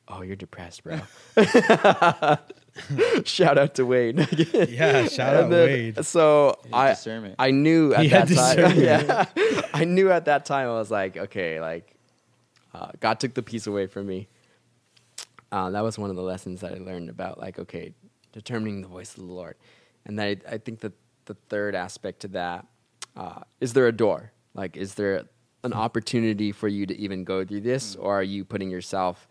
"Oh, 0.08 0.22
you're 0.22 0.36
depressed, 0.36 0.82
bro." 0.84 1.00
shout 3.24 3.58
out 3.58 3.74
to 3.74 3.84
Wade. 3.84 4.18
Yeah, 4.52 5.06
shout 5.08 5.34
And 5.34 5.44
out 5.44 5.50
then- 5.50 5.68
Wade. 5.68 6.04
So 6.06 6.58
I 6.72 6.90
discernment. 6.90 7.34
I 7.38 7.50
knew 7.50 7.94
at 7.94 8.02
He 8.02 8.08
that 8.08 8.28
time. 8.28 8.78
Yeah, 8.78 9.24
I 9.74 9.84
knew 9.84 10.10
at 10.10 10.24
that 10.26 10.44
time. 10.46 10.68
I 10.68 10.72
was 10.72 10.90
like, 10.90 11.16
okay, 11.16 11.60
like 11.60 11.94
uh, 12.74 12.92
God 13.00 13.20
took 13.20 13.34
the 13.34 13.42
peace 13.42 13.66
away 13.66 13.86
from 13.86 14.06
me. 14.06 14.28
Uh, 15.52 15.70
that 15.70 15.80
was 15.82 15.98
one 15.98 16.10
of 16.10 16.16
the 16.16 16.22
lessons 16.22 16.60
that 16.60 16.72
I 16.72 16.78
learned 16.78 17.08
about, 17.10 17.40
like, 17.40 17.58
okay, 17.58 17.92
determining 18.32 18.82
the 18.82 18.86
voice 18.88 19.10
of 19.18 19.26
the 19.26 19.32
Lord. 19.32 19.56
And 20.06 20.16
then 20.16 20.38
I, 20.48 20.54
I 20.54 20.58
think 20.58 20.78
that 20.80 20.92
the 21.24 21.34
third 21.48 21.74
aspect 21.74 22.20
to 22.20 22.28
that 22.28 22.66
uh, 23.16 23.40
is 23.60 23.72
there 23.72 23.88
a 23.88 23.92
door? 23.92 24.30
Like, 24.54 24.76
is 24.76 24.94
there 24.94 25.24
an 25.62 25.72
opportunity 25.72 26.52
for 26.52 26.68
you 26.68 26.86
to 26.86 26.98
even 26.98 27.24
go 27.24 27.44
through 27.44 27.60
this, 27.60 27.96
or 27.96 28.18
are 28.18 28.22
you 28.22 28.44
putting 28.44 28.70
yourself 28.70 29.28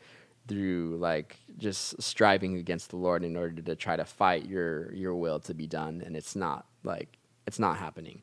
through 0.47 0.97
like 0.99 1.37
just 1.57 2.01
striving 2.01 2.57
against 2.57 2.89
the 2.89 2.97
Lord 2.97 3.23
in 3.23 3.37
order 3.37 3.61
to 3.61 3.75
try 3.75 3.95
to 3.95 4.05
fight 4.05 4.47
your 4.47 4.91
your 4.93 5.15
will 5.15 5.39
to 5.41 5.53
be 5.53 5.67
done, 5.67 6.01
and 6.05 6.15
it's 6.15 6.35
not 6.35 6.65
like 6.83 7.17
it's 7.45 7.59
not 7.59 7.77
happening. 7.77 8.21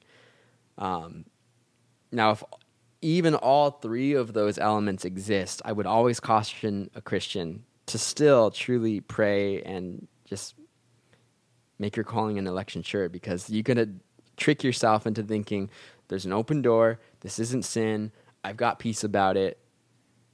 Um, 0.79 1.25
now, 2.13 2.33
if 2.33 2.45
even 3.03 3.35
all 3.35 3.71
three 3.71 4.15
of 4.15 4.33
those 4.33 4.59
elements 4.59 5.05
exist, 5.05 5.63
I 5.65 5.73
would 5.73 5.87
always 5.87 6.21
caution 6.21 6.91
a 6.95 7.01
Christian 7.01 7.65
to 7.87 7.99
still 7.99 8.51
truly 8.51 9.01
pray 9.01 9.63
and 9.63 10.09
just 10.25 10.55
make 11.79 11.97
your 11.97 12.05
calling 12.05 12.39
and 12.39 12.49
election 12.49 12.83
sure 12.83 13.09
because 13.09 13.49
you're 13.51 13.63
going 13.63 13.77
to 13.77 13.89
trick 14.37 14.65
yourself 14.65 15.07
into 15.07 15.23
thinking 15.23 15.71
there's 16.09 16.25
an 16.25 16.33
open 16.33 16.63
door, 16.63 17.01
this 17.21 17.39
isn't 17.39 17.65
sin, 17.65 18.13
I've 18.45 18.57
got 18.57 18.79
peace 18.79 19.03
about 19.05 19.37
it. 19.37 19.59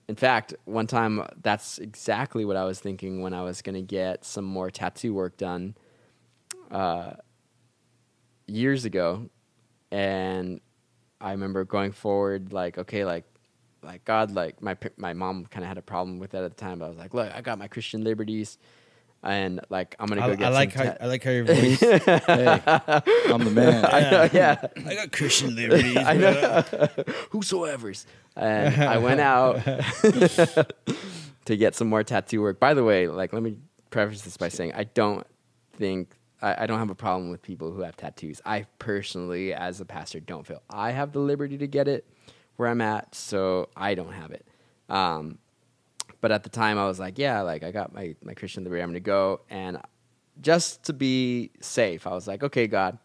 In 0.08 0.16
fact, 0.16 0.54
one 0.64 0.86
time 0.86 1.26
that's 1.40 1.78
exactly 1.78 2.44
what 2.44 2.56
I 2.56 2.64
was 2.64 2.80
thinking 2.80 3.22
when 3.22 3.32
I 3.32 3.42
was 3.42 3.62
going 3.62 3.76
to 3.76 3.82
get 3.82 4.24
some 4.24 4.44
more 4.44 4.70
tattoo 4.70 5.14
work 5.14 5.36
done 5.36 5.74
uh, 6.70 7.12
years 8.46 8.84
ago. 8.84 9.30
And 9.90 10.60
I 11.20 11.30
remember 11.30 11.64
going 11.64 11.92
forward, 11.92 12.52
like, 12.52 12.78
okay, 12.78 13.04
like, 13.04 13.24
like 13.82 14.04
God, 14.04 14.32
like 14.32 14.62
my 14.62 14.76
my 14.96 15.12
mom 15.12 15.46
kind 15.46 15.64
of 15.64 15.68
had 15.68 15.78
a 15.78 15.82
problem 15.82 16.18
with 16.18 16.30
that 16.32 16.44
at 16.44 16.56
the 16.56 16.60
time, 16.60 16.78
but 16.78 16.86
I 16.86 16.88
was 16.88 16.98
like, 16.98 17.14
look, 17.14 17.32
I 17.34 17.40
got 17.40 17.58
my 17.58 17.68
Christian 17.68 18.04
liberties, 18.04 18.58
and 19.22 19.60
like 19.68 19.94
I'm 19.98 20.06
gonna 20.08 20.20
go 20.20 20.32
I, 20.32 20.36
get. 20.36 20.46
I 20.46 20.48
like 20.50 20.72
how 20.72 20.84
ta- 20.84 20.96
I 21.00 21.06
like 21.06 21.22
how 21.24 21.30
your 21.30 21.44
voice. 21.46 21.80
hey, 21.80 22.60
I'm 23.26 23.44
the 23.44 23.52
man. 23.52 23.84
I 23.92 24.00
know, 24.10 24.28
yeah. 24.32 24.66
I 24.86 24.94
got 24.94 25.12
Christian 25.12 25.54
liberties. 25.54 25.96
I 26.04 26.16
know. 26.16 26.64
Whosoever's. 27.30 28.06
And 28.36 28.82
I 28.82 28.98
went 28.98 29.20
out 29.20 29.56
to 31.44 31.56
get 31.56 31.74
some 31.74 31.88
more 31.88 32.02
tattoo 32.02 32.42
work. 32.42 32.58
By 32.58 32.74
the 32.74 32.84
way, 32.84 33.08
like 33.08 33.32
let 33.32 33.42
me 33.42 33.56
preface 33.90 34.22
this 34.22 34.36
by 34.36 34.48
saying 34.48 34.72
I 34.74 34.84
don't 34.84 35.26
think 35.74 36.16
I, 36.40 36.64
I 36.64 36.66
don't 36.66 36.78
have 36.78 36.90
a 36.90 36.94
problem 36.94 37.30
with 37.30 37.42
people 37.42 37.72
who 37.72 37.82
have 37.82 37.96
tattoos. 37.96 38.40
I 38.44 38.66
personally, 38.78 39.54
as 39.54 39.80
a 39.80 39.84
pastor, 39.84 40.20
don't 40.20 40.46
feel 40.46 40.62
I 40.68 40.90
have 40.90 41.12
the 41.12 41.20
liberty 41.20 41.58
to 41.58 41.66
get 41.66 41.88
it 41.88 42.06
where 42.56 42.68
I'm 42.68 42.80
at, 42.80 43.14
so 43.14 43.68
I 43.76 43.94
don't 43.94 44.12
have 44.12 44.30
it. 44.30 44.46
Um, 44.88 45.38
but 46.22 46.30
at 46.30 46.44
the 46.44 46.48
time, 46.48 46.78
I 46.78 46.86
was 46.86 46.98
like, 47.00 47.18
yeah, 47.18 47.42
like 47.42 47.64
I 47.64 47.72
got 47.72 47.92
my 47.92 48.14
my 48.22 48.32
Christian 48.32 48.64
liberty. 48.64 48.80
I'm 48.80 48.90
gonna 48.90 49.00
go, 49.00 49.42
and 49.50 49.76
just 50.40 50.84
to 50.84 50.94
be 50.94 51.50
safe, 51.60 52.06
I 52.06 52.10
was 52.10 52.26
like, 52.26 52.42
okay, 52.44 52.68
God, 52.68 52.96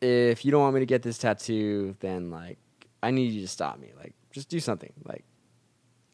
if 0.00 0.44
you 0.44 0.52
don't 0.52 0.62
want 0.62 0.74
me 0.74 0.80
to 0.80 0.86
get 0.86 1.02
this 1.02 1.18
tattoo, 1.18 1.96
then 1.98 2.30
like 2.30 2.58
I 3.02 3.10
need 3.10 3.32
you 3.32 3.42
to 3.42 3.48
stop 3.48 3.78
me. 3.78 3.92
Like 3.98 4.14
just 4.30 4.48
do 4.48 4.60
something. 4.60 4.92
Like 5.04 5.24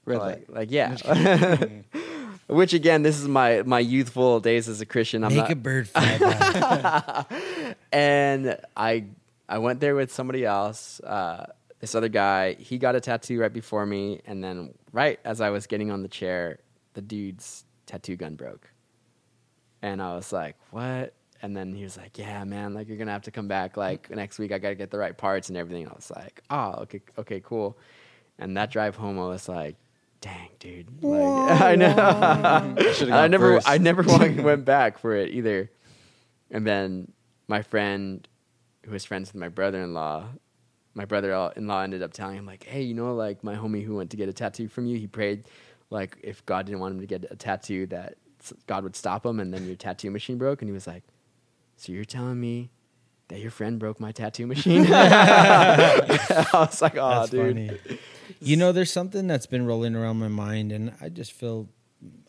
Red 0.07 0.19
like, 0.19 0.49
light. 0.49 0.51
like 0.51 0.71
yeah. 0.71 0.97
Which 2.47 2.73
again, 2.73 3.03
this 3.03 3.21
is 3.21 3.29
my 3.29 3.63
my 3.63 3.81
youthful 3.81 4.41
days 4.41 4.67
as 4.67 4.81
a 4.81 4.87
Christian. 4.87 5.23
I'm 5.25 5.35
Make 5.35 5.43
not, 5.43 5.53
a 5.53 5.57
bird 5.57 5.89
fly 5.89 7.27
and 7.93 8.59
I 8.75 9.05
I 9.47 9.59
went 9.59 9.81
there 9.81 9.95
with 9.95 10.11
somebody 10.11 10.47
else. 10.47 11.01
Uh, 11.01 11.47
this 11.81 11.95
other 11.95 12.09
guy, 12.09 12.55
he 12.55 12.79
got 12.79 12.95
a 12.95 13.01
tattoo 13.01 13.41
right 13.41 13.53
before 13.53 13.87
me, 13.87 14.21
and 14.27 14.45
then 14.45 14.75
right 14.93 15.19
as 15.25 15.41
I 15.41 15.51
was 15.51 15.67
getting 15.67 15.91
on 15.91 16.03
the 16.03 16.09
chair, 16.09 16.59
the 16.95 17.01
dude's 17.01 17.65
tattoo 17.87 18.17
gun 18.17 18.37
broke, 18.37 18.71
and 19.83 20.03
I 20.03 20.15
was 20.15 20.33
like, 20.33 20.57
"What?" 20.71 21.15
And 21.43 21.57
then 21.57 21.75
he 21.75 21.83
was 21.83 21.97
like, 21.97 22.19
"Yeah, 22.19 22.45
man, 22.45 22.75
like 22.75 22.87
you're 22.87 22.99
gonna 22.99 23.13
have 23.13 23.23
to 23.23 23.31
come 23.31 23.49
back 23.49 23.79
like 23.79 24.11
next 24.11 24.39
week. 24.39 24.53
I 24.53 24.59
gotta 24.59 24.75
get 24.75 24.91
the 24.91 24.99
right 24.99 25.17
parts 25.17 25.49
and 25.49 25.57
everything." 25.57 25.89
I 25.89 25.93
was 25.95 26.11
like, 26.15 26.43
"Oh, 26.51 26.73
okay, 26.83 27.01
okay, 27.19 27.41
cool." 27.41 27.79
And 28.39 28.57
that 28.59 28.71
drive 28.71 28.97
home, 28.97 29.19
I 29.19 29.27
was 29.29 29.49
like, 29.49 29.77
"Dang, 30.21 30.51
dude!" 30.59 31.03
Like 31.03 31.23
I 31.63 31.77
know. 31.77 31.95
I 31.97 33.25
I 33.25 33.27
never, 33.29 33.55
first. 33.55 33.69
I 33.69 33.79
never 33.79 34.03
went 34.03 34.43
went 34.43 34.65
back 34.67 34.99
for 34.99 35.17
it 35.17 35.31
either. 35.31 35.71
And 36.51 36.67
then 36.67 37.13
my 37.49 37.63
friend, 37.63 38.27
who 38.85 38.91
was 38.93 39.07
friends 39.07 39.33
with 39.33 39.41
my 39.41 39.49
brother-in-law, 39.49 40.27
my 40.95 41.05
brother-in-law 41.05 41.83
ended 41.83 42.03
up 42.03 42.13
telling 42.13 42.37
him 42.37 42.47
like, 42.47 42.65
"Hey, 42.65 42.83
you 42.83 42.95
know, 42.95 43.15
like 43.15 43.45
my 43.45 43.55
homie 43.55 43.85
who 43.85 43.97
went 43.97 44.11
to 44.11 44.17
get 44.17 44.29
a 44.29 44.33
tattoo 44.33 44.69
from 44.69 44.87
you, 44.87 44.99
he 44.99 45.07
prayed 45.07 45.45
like 45.91 46.19
if 46.23 46.45
God 46.47 46.67
didn't 46.67 46.81
want 46.81 46.95
him 46.95 47.01
to 47.01 47.07
get 47.07 47.25
a 47.31 47.37
tattoo, 47.37 47.87
that 47.89 48.15
God 48.67 48.83
would 48.85 48.97
stop 48.97 49.25
him, 49.27 49.39
and 49.41 49.53
then 49.53 49.67
your 49.67 49.77
tattoo 49.77 50.11
machine 50.11 50.39
broke." 50.39 50.63
And 50.63 50.69
he 50.69 50.73
was 50.73 50.87
like, 50.87 51.05
"So 51.77 51.93
you're 51.93 52.05
telling 52.05 52.41
me?" 52.41 52.71
That 53.29 53.39
your 53.39 53.53
friend 53.53 53.79
broke 53.79 54.01
my 54.01 54.11
tattoo 54.11 54.45
machine. 54.49 54.85
I 54.93 56.49
was 56.53 56.83
like, 56.83 56.97
"Oh, 56.97 57.11
That's 57.21 57.31
dude." 57.31 57.55
funny. 57.57 57.79
You 58.41 58.57
know, 58.57 58.73
there's 58.73 58.91
something 58.93 59.27
that's 59.29 59.47
been 59.47 59.67
rolling 59.67 59.95
around 59.95 60.19
my 60.19 60.27
mind, 60.29 60.73
and 60.73 60.93
I 61.01 61.11
just 61.11 61.31
feel, 61.33 61.69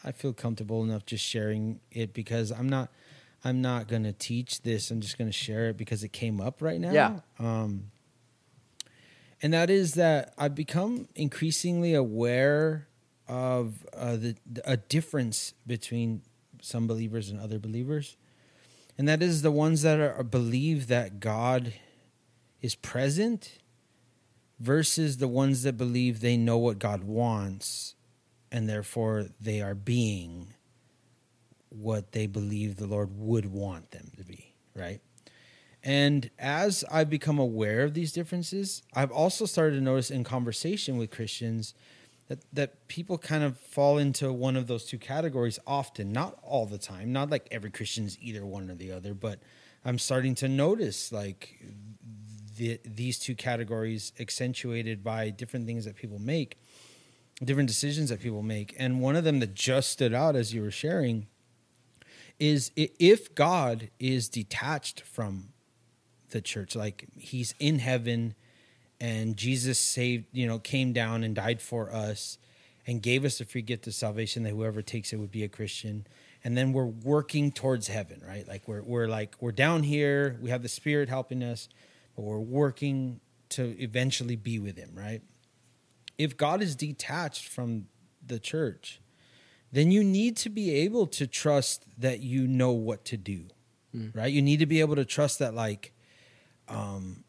I 0.03 0.12
feel 0.12 0.32
comfortable 0.34 0.84
enough 0.84 1.05
just 1.05 1.24
sharing 1.26 1.80
it 1.91 2.14
because 2.14 2.51
I'm 2.51 2.70
not, 2.70 2.91
I'm 3.43 3.62
not 3.62 3.88
going 3.88 4.03
to 4.03 4.14
teach 4.14 4.62
this. 4.62 4.91
I'm 4.91 5.01
just 5.01 5.18
going 5.18 5.28
to 5.30 5.36
share 5.36 5.70
it 5.70 5.78
because 5.78 6.03
it 6.03 6.12
came 6.14 6.39
up 6.39 6.62
right 6.62 6.80
now. 6.80 6.91
Yeah. 6.91 7.20
Um, 7.39 7.91
and 9.42 9.54
that 9.54 9.70
is 9.70 9.94
that 9.96 10.34
I've 10.38 10.56
become 10.56 11.08
increasingly 11.16 11.94
aware 11.94 12.88
of 13.28 13.86
uh, 13.94 14.16
the 14.18 14.36
a 14.66 14.78
difference 14.78 15.54
between 15.66 16.22
some 16.62 16.88
believers 16.88 17.30
and 17.30 17.39
other 17.39 17.60
believers, 17.60 18.18
and 18.98 19.08
that 19.08 19.22
is 19.22 19.42
the 19.42 19.52
ones 19.52 19.82
that 19.82 20.00
are 20.00 20.24
believe 20.24 20.88
that 20.88 21.20
God 21.20 21.74
is 22.62 22.76
present 22.76 23.58
versus 24.60 25.18
the 25.18 25.28
ones 25.28 25.64
that 25.64 25.74
believe 25.74 26.20
they 26.20 26.38
know 26.38 26.58
what 26.58 26.78
God 26.78 27.04
wants 27.04 27.96
and 28.52 28.70
therefore 28.70 29.28
they 29.39 29.62
are 29.62 29.74
being 29.74 30.54
what 31.70 32.12
they 32.12 32.28
believe 32.28 32.76
the 32.76 32.86
Lord 32.86 33.18
would 33.18 33.46
want 33.46 33.92
them 33.92 34.12
to 34.18 34.24
be, 34.24 34.54
right? 34.76 35.02
And 35.84 36.30
as 36.38 36.84
I've 36.92 37.10
become 37.10 37.40
aware 37.40 37.84
of 37.84 37.94
these 37.94 38.12
differences, 38.12 38.84
I've 38.94 39.12
also 39.12 39.46
started 39.46 39.78
to 39.78 39.82
notice 39.82 40.12
in 40.12 40.24
conversation 40.24 40.98
with 40.98 41.10
Christians 41.10 41.74
that, 42.28 42.40
that 42.54 42.88
people 42.88 43.18
kind 43.18 43.44
of 43.44 43.58
fall 43.58 43.98
into 43.98 44.32
one 44.32 44.56
of 44.56 44.68
those 44.68 44.86
two 44.86 45.00
categories 45.00 45.60
often, 45.66 46.12
not 46.12 46.38
all 46.44 46.66
the 46.66 46.78
time, 46.78 47.12
not 47.12 47.30
like 47.30 47.48
every 47.52 47.72
Christian 47.72 48.06
is 48.06 48.18
either 48.22 48.46
one 48.46 48.70
or 48.70 48.76
the 48.76 48.92
other, 48.92 49.14
but 49.14 49.40
I'm 49.84 49.98
starting 49.98 50.36
to 50.36 50.48
notice 50.48 51.12
like 51.12 51.60
the, 52.58 52.80
these 52.86 53.18
two 53.18 53.34
categories 53.34 54.14
accentuated 54.20 55.04
by 55.04 55.32
different 55.32 55.66
things 55.66 55.86
that 55.86 55.96
people 55.96 56.20
make, 56.20 56.60
different 57.44 57.68
decisions 57.68 58.10
that 58.10 58.22
people 58.22 58.44
make. 58.44 58.76
And 58.78 59.02
one 59.02 59.16
of 59.16 59.24
them 59.24 59.40
that 59.40 59.56
just 59.56 59.90
stood 59.90 60.14
out 60.14 60.36
as 60.36 60.54
you 60.54 60.62
were 60.62 60.72
sharing 60.72 61.26
is 62.40 62.72
if 62.76 63.34
God 63.36 63.90
is 64.00 64.30
detached 64.30 65.02
from 65.02 65.51
the 66.32 66.42
church, 66.42 66.76
like 66.76 67.08
he's 67.18 67.54
in 67.60 67.80
heaven 67.80 68.36
and 69.00 69.36
Jesus 69.36 69.80
saved, 69.80 70.26
you 70.32 70.48
know, 70.48 70.60
came 70.60 70.94
down 70.94 71.24
and 71.24 71.36
died 71.36 71.62
for 71.62 71.92
us 71.92 72.38
and 72.86 73.02
gave 73.02 73.26
us 73.26 73.40
a 73.40 73.46
free 73.46 73.62
gift 73.62 73.88
of 73.88 73.94
salvation 73.94 74.44
that 74.44 74.52
whoever 74.52 74.82
takes 74.82 75.14
it 75.14 75.18
would 75.18 75.32
be 75.32 75.44
a 75.44 75.48
Christian. 75.48 76.06
And 76.44 76.58
then 76.58 76.74
we're 76.74 76.86
working 76.86 77.52
towards 77.52 77.88
heaven, 77.88 78.22
right? 78.28 78.48
Like 78.48 78.68
we're 78.68 78.82
we're 78.82 79.08
like 79.08 79.36
we're 79.40 79.52
down 79.52 79.84
here, 79.84 80.38
we 80.42 80.50
have 80.50 80.64
the 80.64 80.70
spirit 80.70 81.10
helping 81.10 81.44
us, 81.44 81.70
but 82.16 82.24
we're 82.24 82.40
working 82.40 83.20
to 83.50 83.76
eventually 83.80 84.36
be 84.36 84.60
with 84.60 84.78
him, 84.78 84.92
right? 84.94 85.22
If 86.18 86.38
God 86.38 86.62
is 86.62 86.76
detached 86.76 87.48
from 87.48 87.88
the 88.26 88.40
church, 88.40 89.02
then 89.72 89.92
you 89.92 90.04
need 90.04 90.36
to 90.38 90.50
be 90.50 90.72
able 90.72 91.08
to 91.08 91.28
trust 91.28 91.86
that 91.98 92.20
you 92.20 92.48
know 92.48 92.72
what 92.72 93.06
to 93.06 93.18
do, 93.18 93.46
mm. 93.96 94.16
right? 94.16 94.32
You 94.32 94.42
need 94.42 94.60
to 94.60 94.66
be 94.66 94.82
able 94.82 94.96
to 94.96 95.06
trust 95.06 95.40
that, 95.40 95.54
like, 95.54 95.94
um, 96.72 97.24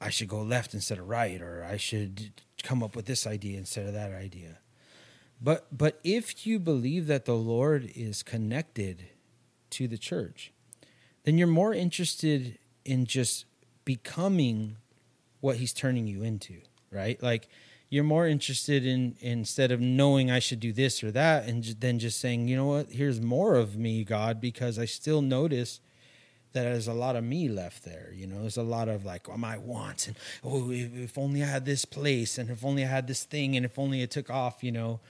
I 0.00 0.10
should 0.10 0.28
go 0.28 0.42
left 0.42 0.74
instead 0.74 0.98
of 0.98 1.08
right, 1.08 1.40
or 1.40 1.66
I 1.68 1.76
should 1.76 2.42
come 2.62 2.82
up 2.82 2.94
with 2.94 3.06
this 3.06 3.26
idea 3.26 3.58
instead 3.58 3.86
of 3.86 3.94
that 3.94 4.12
idea. 4.12 4.58
But 5.40 5.66
but 5.76 5.98
if 6.04 6.46
you 6.46 6.58
believe 6.58 7.06
that 7.06 7.24
the 7.24 7.34
Lord 7.34 7.90
is 7.94 8.22
connected 8.22 9.06
to 9.70 9.88
the 9.88 9.98
church, 9.98 10.52
then 11.24 11.38
you're 11.38 11.46
more 11.46 11.74
interested 11.74 12.58
in 12.84 13.06
just 13.06 13.46
becoming 13.84 14.76
what 15.40 15.56
he's 15.56 15.72
turning 15.72 16.06
you 16.06 16.22
into, 16.22 16.60
right? 16.90 17.22
Like 17.22 17.48
you're 17.90 18.04
more 18.04 18.26
interested 18.26 18.86
in 18.86 19.16
instead 19.20 19.72
of 19.72 19.80
knowing 19.80 20.30
I 20.30 20.38
should 20.38 20.60
do 20.60 20.72
this 20.72 21.02
or 21.02 21.10
that, 21.12 21.46
and 21.46 21.64
then 21.64 21.98
just 21.98 22.20
saying, 22.20 22.48
you 22.48 22.56
know 22.56 22.66
what, 22.66 22.92
here's 22.92 23.20
more 23.20 23.56
of 23.56 23.76
me, 23.76 24.04
God, 24.04 24.40
because 24.40 24.78
I 24.78 24.84
still 24.84 25.22
notice 25.22 25.80
there's 26.62 26.88
a 26.88 26.94
lot 26.94 27.16
of 27.16 27.24
me 27.24 27.48
left 27.48 27.84
there. 27.84 28.12
You 28.14 28.26
know, 28.26 28.40
there's 28.40 28.56
a 28.56 28.62
lot 28.62 28.88
of 28.88 29.04
like 29.04 29.28
oh, 29.28 29.36
my 29.36 29.58
wants 29.58 30.06
and 30.06 30.16
oh, 30.42 30.70
if, 30.70 30.94
if 30.96 31.18
only 31.18 31.42
I 31.42 31.46
had 31.46 31.64
this 31.64 31.84
place, 31.84 32.38
and 32.38 32.48
if 32.50 32.64
only 32.64 32.84
I 32.84 32.88
had 32.88 33.06
this 33.06 33.24
thing, 33.24 33.56
and 33.56 33.64
if 33.66 33.78
only 33.78 34.02
it 34.02 34.10
took 34.10 34.30
off. 34.30 34.62
You 34.62 34.72
know, 34.72 35.00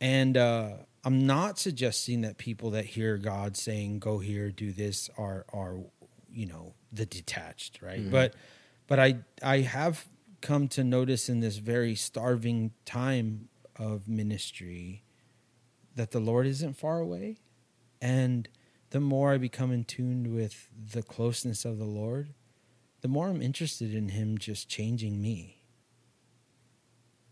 and 0.00 0.36
uh, 0.36 0.72
I'm 1.04 1.26
not 1.26 1.58
suggesting 1.58 2.20
that 2.20 2.38
people 2.38 2.70
that 2.70 2.84
hear 2.84 3.16
God 3.16 3.56
saying 3.56 3.98
"Go 3.98 4.18
here, 4.18 4.50
do 4.50 4.72
this" 4.72 5.08
are 5.16 5.46
are 5.52 5.78
you 6.30 6.46
know 6.46 6.74
the 6.92 7.06
detached, 7.06 7.80
right? 7.82 8.00
Mm-hmm. 8.00 8.10
But 8.10 8.34
but 8.86 8.98
I 8.98 9.16
I 9.42 9.58
have 9.60 10.06
come 10.40 10.68
to 10.68 10.84
notice 10.84 11.28
in 11.28 11.40
this 11.40 11.56
very 11.56 11.94
starving 11.94 12.72
time 12.84 13.48
of 13.76 14.08
ministry 14.08 15.02
that 15.94 16.10
the 16.10 16.20
Lord 16.20 16.46
isn't 16.46 16.76
far 16.76 17.00
away. 17.00 17.38
And 18.00 18.48
the 18.90 19.00
more 19.00 19.32
I 19.32 19.38
become 19.38 19.70
in 19.72 19.84
tune 19.84 20.34
with 20.34 20.68
the 20.92 21.02
closeness 21.02 21.64
of 21.64 21.78
the 21.78 21.84
Lord, 21.84 22.34
the 23.00 23.08
more 23.08 23.28
I'm 23.28 23.42
interested 23.42 23.94
in 23.94 24.08
Him 24.08 24.38
just 24.38 24.68
changing 24.68 25.20
me. 25.20 25.62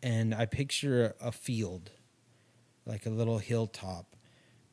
And 0.03 0.35
I 0.35 0.47
picture 0.47 1.15
a 1.21 1.33
field, 1.33 1.91
like 2.85 3.07
a 3.07 3.11
little 3.11 3.39
hilltop 3.39 4.15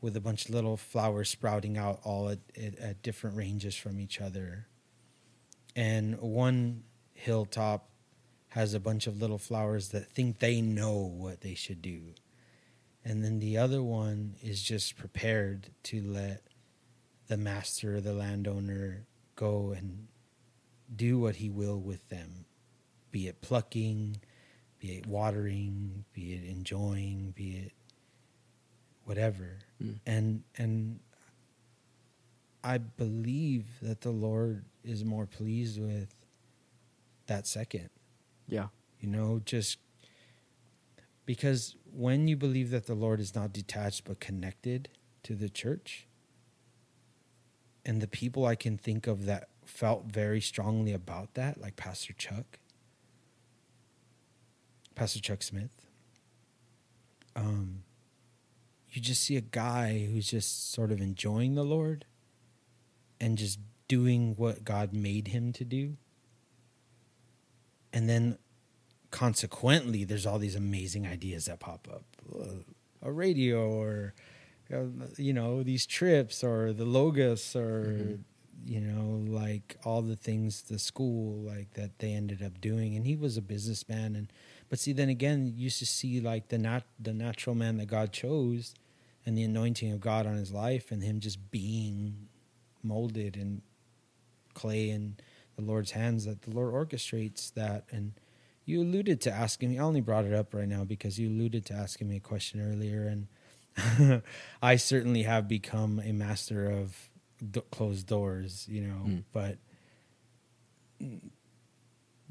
with 0.01 0.17
a 0.17 0.21
bunch 0.21 0.45
of 0.45 0.53
little 0.53 0.75
flowers 0.75 1.29
sprouting 1.29 1.77
out 1.77 1.99
all 2.03 2.29
at, 2.29 2.39
at, 2.61 2.77
at 2.77 3.01
different 3.01 3.37
ranges 3.37 3.75
from 3.75 3.99
each 3.99 4.19
other. 4.19 4.67
And 5.75 6.19
one 6.19 6.83
hilltop 7.13 7.89
has 8.49 8.73
a 8.73 8.79
bunch 8.79 9.07
of 9.07 9.19
little 9.19 9.37
flowers 9.37 9.89
that 9.89 10.11
think 10.11 10.39
they 10.39 10.61
know 10.61 10.97
what 10.97 11.41
they 11.41 11.55
should 11.55 11.81
do. 11.81 12.13
And 13.05 13.23
then 13.23 13.39
the 13.39 13.57
other 13.57 13.81
one 13.81 14.35
is 14.43 14.61
just 14.61 14.97
prepared 14.97 15.69
to 15.83 16.01
let 16.03 16.43
the 17.27 17.37
master, 17.37 18.01
the 18.01 18.13
landowner, 18.13 19.05
go 19.35 19.73
and 19.75 20.07
do 20.95 21.19
what 21.19 21.37
he 21.37 21.49
will 21.49 21.79
with 21.79 22.07
them, 22.09 22.45
be 23.11 23.27
it 23.27 23.41
plucking, 23.41 24.17
be 24.79 24.97
it 24.97 25.07
watering, 25.07 26.05
be 26.13 26.33
it 26.33 26.43
enjoying, 26.49 27.33
be 27.35 27.51
it 27.65 27.71
whatever. 29.05 29.59
Mm. 29.81 29.99
And 30.05 30.43
and 30.57 30.99
I 32.63 32.77
believe 32.77 33.65
that 33.81 34.01
the 34.01 34.11
Lord 34.11 34.65
is 34.83 35.03
more 35.03 35.25
pleased 35.25 35.81
with 35.81 36.13
that 37.27 37.47
second. 37.47 37.89
Yeah. 38.47 38.67
You 38.99 39.09
know, 39.09 39.41
just 39.43 39.77
because 41.25 41.75
when 41.91 42.27
you 42.27 42.35
believe 42.35 42.69
that 42.71 42.85
the 42.85 42.95
Lord 42.95 43.19
is 43.19 43.35
not 43.35 43.53
detached 43.53 44.05
but 44.05 44.19
connected 44.19 44.89
to 45.23 45.35
the 45.35 45.49
church, 45.49 46.07
and 47.85 48.01
the 48.01 48.07
people 48.07 48.45
I 48.45 48.55
can 48.55 48.77
think 48.77 49.07
of 49.07 49.25
that 49.25 49.49
felt 49.65 50.05
very 50.05 50.41
strongly 50.41 50.93
about 50.93 51.33
that, 51.33 51.59
like 51.59 51.75
Pastor 51.75 52.13
Chuck, 52.13 52.59
Pastor 54.95 55.19
Chuck 55.19 55.43
Smith, 55.43 55.71
um, 57.35 57.83
you 58.91 59.01
just 59.01 59.23
see 59.23 59.35
a 59.35 59.41
guy 59.41 60.07
who's 60.11 60.29
just 60.29 60.71
sort 60.71 60.91
of 60.91 61.01
enjoying 61.01 61.55
the 61.55 61.63
Lord 61.63 62.05
and 63.19 63.37
just 63.37 63.59
doing 63.87 64.35
what 64.37 64.63
God 64.63 64.93
made 64.93 65.29
him 65.29 65.51
to 65.53 65.63
do. 65.63 65.97
And 67.91 68.07
then 68.07 68.37
consequently 69.11 70.03
there's 70.03 70.25
all 70.25 70.39
these 70.39 70.55
amazing 70.55 71.07
ideas 71.07 71.45
that 71.45 71.59
pop 71.59 71.87
up. 71.91 72.03
A 73.01 73.11
radio 73.11 73.69
or 73.69 74.13
you 75.17 75.33
know 75.33 75.63
these 75.63 75.85
trips 75.85 76.43
or 76.43 76.73
the 76.73 76.85
logos 76.85 77.55
or 77.55 77.95
mm-hmm. 77.97 78.15
you 78.65 78.79
know 78.79 79.23
like 79.31 79.77
all 79.83 80.01
the 80.01 80.15
things 80.15 80.63
the 80.63 80.79
school 80.79 81.41
like 81.41 81.73
that 81.73 81.99
they 81.99 82.13
ended 82.13 82.41
up 82.43 82.59
doing 82.61 82.95
and 82.95 83.05
he 83.05 83.15
was 83.15 83.37
a 83.37 83.41
businessman 83.41 84.15
and 84.15 84.31
but 84.69 84.79
see 84.79 84.93
then 84.93 85.09
again 85.09 85.45
you 85.45 85.65
used 85.65 85.79
to 85.79 85.85
see 85.85 86.19
like 86.19 86.47
the 86.49 86.57
nat 86.57 86.83
the 86.99 87.13
natural 87.13 87.55
man 87.55 87.77
that 87.77 87.87
God 87.87 88.11
chose 88.11 88.73
and 89.25 89.37
the 89.37 89.43
anointing 89.43 89.91
of 89.91 90.01
God 90.01 90.25
on 90.25 90.35
his 90.35 90.51
life 90.51 90.91
and 90.91 91.03
him 91.03 91.19
just 91.19 91.51
being 91.51 92.27
molded 92.83 93.37
in 93.37 93.61
clay 94.53 94.89
in 94.89 95.15
the 95.55 95.61
Lord's 95.61 95.91
hands 95.91 96.25
that 96.25 96.43
the 96.43 96.51
Lord 96.51 96.73
orchestrates 96.73 97.53
that. 97.53 97.85
And 97.91 98.13
you 98.65 98.81
alluded 98.81 99.21
to 99.21 99.31
asking 99.31 99.71
me, 99.71 99.79
I 99.79 99.83
only 99.83 100.01
brought 100.01 100.25
it 100.25 100.33
up 100.33 100.53
right 100.53 100.67
now 100.67 100.83
because 100.83 101.19
you 101.19 101.29
alluded 101.29 101.65
to 101.67 101.73
asking 101.73 102.09
me 102.09 102.17
a 102.17 102.21
question 102.21 102.61
earlier. 102.61 103.03
And 103.03 103.27
I 104.61 104.75
certainly 104.75 105.23
have 105.23 105.47
become 105.47 106.01
a 106.03 106.11
master 106.11 106.69
of 106.69 107.09
d- 107.51 107.61
closed 107.71 108.07
doors, 108.07 108.67
you 108.69 108.81
know, 108.81 109.01
mm. 109.05 109.23
but 109.31 109.57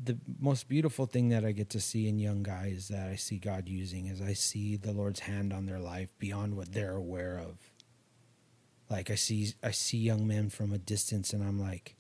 the 0.02 0.18
most 0.40 0.68
beautiful 0.68 1.06
thing 1.06 1.28
that 1.28 1.44
I 1.44 1.52
get 1.52 1.70
to 1.70 1.80
see 1.80 2.08
in 2.08 2.18
young 2.18 2.42
guys 2.42 2.88
that 2.88 3.08
I 3.08 3.16
see 3.16 3.38
God 3.38 3.68
using 3.68 4.06
is 4.06 4.20
I 4.20 4.32
see 4.32 4.76
the 4.76 4.92
Lord's 4.92 5.20
hand 5.20 5.52
on 5.52 5.66
their 5.66 5.78
life 5.78 6.08
beyond 6.18 6.56
what 6.56 6.72
they're 6.72 6.96
aware 6.96 7.38
of. 7.38 7.58
Like 8.90 9.10
I 9.10 9.14
see 9.14 9.52
I 9.62 9.70
see 9.70 9.98
young 9.98 10.26
men 10.26 10.50
from 10.50 10.72
a 10.72 10.78
distance 10.78 11.32
and 11.32 11.42
I'm 11.42 11.60
like, 11.60 11.96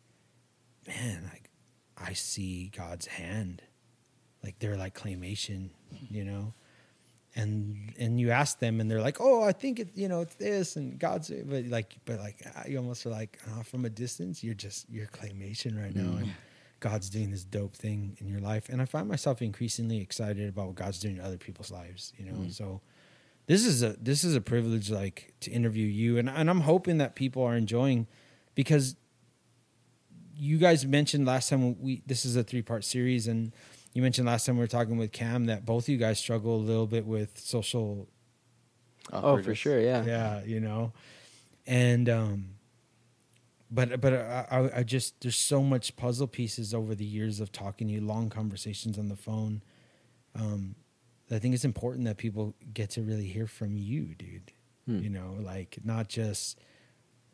man, 0.86 1.30
like 1.32 1.50
I 1.96 2.12
see 2.12 2.70
God's 2.76 3.06
hand. 3.06 3.62
Like 4.42 4.58
they're 4.58 4.76
like 4.76 4.98
claymation, 4.98 5.70
you 6.10 6.24
know? 6.24 6.54
And 7.34 7.94
and 7.98 8.20
you 8.20 8.30
ask 8.30 8.58
them 8.58 8.80
and 8.80 8.90
they're 8.90 9.00
like 9.00 9.18
oh 9.20 9.42
i 9.42 9.52
think 9.52 9.80
it 9.80 9.88
you 9.94 10.08
know 10.08 10.20
it's 10.20 10.34
this 10.34 10.76
and 10.76 10.98
god's 10.98 11.30
but 11.46 11.64
like 11.66 11.96
but 12.04 12.18
like 12.18 12.36
ah, 12.56 12.62
you 12.66 12.76
almost 12.76 13.06
are 13.06 13.10
like 13.10 13.38
uh, 13.50 13.62
from 13.62 13.84
a 13.84 13.90
distance 13.90 14.44
you're 14.44 14.54
just 14.54 14.88
you're 14.90 15.06
claymation 15.06 15.80
right 15.80 15.94
now 15.94 16.16
and 16.18 16.30
god's 16.80 17.08
doing 17.08 17.30
this 17.30 17.44
dope 17.44 17.76
thing 17.76 18.16
in 18.20 18.28
your 18.28 18.40
life. 18.40 18.68
And 18.68 18.82
i 18.82 18.84
find 18.84 19.08
myself 19.08 19.40
increasingly 19.40 20.00
excited 20.00 20.48
about 20.48 20.66
what 20.66 20.74
god's 20.74 20.98
doing 20.98 21.16
in 21.16 21.22
other 21.22 21.38
people's 21.38 21.70
lives 21.70 22.12
you 22.16 22.26
know? 22.26 22.48
So 22.50 22.80
this 23.46 23.64
is 23.64 23.82
a 23.82 23.96
this 24.00 24.24
is 24.24 24.34
a 24.34 24.40
privilege 24.40 24.90
like 24.90 25.32
to 25.40 25.50
interview 25.50 25.86
you. 25.86 26.18
And, 26.18 26.28
and 26.28 26.50
i'm 26.50 26.60
hoping 26.60 26.98
that 26.98 27.14
people 27.14 27.42
are 27.44 27.56
enjoying 27.56 28.06
because 28.54 28.96
you 30.34 30.58
guys 30.58 30.84
mentioned 30.84 31.24
last 31.24 31.48
time 31.48 31.80
we 31.80 32.02
this 32.06 32.24
is 32.24 32.36
a 32.36 32.42
three 32.42 32.62
part 32.62 32.84
series 32.84 33.28
and 33.28 33.52
you 33.92 34.02
mentioned 34.02 34.26
last 34.26 34.46
time 34.46 34.56
we 34.56 34.60
were 34.60 34.66
talking 34.68 34.96
with 34.96 35.12
cam 35.12 35.46
that 35.46 35.64
both 35.66 35.84
of 35.84 35.88
you 35.90 35.98
guys 35.98 36.18
struggle 36.18 36.56
a 36.56 36.62
little 36.64 36.86
bit 36.86 37.06
with 37.06 37.38
social 37.38 38.08
Oh, 39.12 39.42
for 39.42 39.54
sure, 39.54 39.80
yeah. 39.80 40.04
yeah 40.04 40.44
you 40.44 40.60
know 40.60 40.92
and 41.66 42.08
um 42.08 42.46
but 43.70 44.00
but 44.00 44.12
I, 44.12 44.46
I 44.50 44.78
i 44.78 44.82
just 44.82 45.20
there's 45.20 45.36
so 45.36 45.62
much 45.62 45.96
puzzle 45.96 46.26
pieces 46.26 46.72
over 46.74 46.94
the 46.94 47.04
years 47.04 47.40
of 47.40 47.52
talking 47.52 47.88
to 47.88 47.94
you 47.94 48.00
long 48.00 48.28
conversations 48.30 48.98
on 48.98 49.08
the 49.08 49.16
phone 49.16 49.62
um 50.34 50.74
i 51.30 51.38
think 51.38 51.54
it's 51.54 51.64
important 51.64 52.04
that 52.06 52.16
people 52.16 52.54
get 52.74 52.90
to 52.90 53.02
really 53.02 53.26
hear 53.26 53.46
from 53.46 53.76
you 53.76 54.14
dude 54.16 54.52
Hmm. 54.86 54.98
you 54.98 55.10
know 55.10 55.36
like 55.40 55.78
not 55.84 56.08
just 56.08 56.58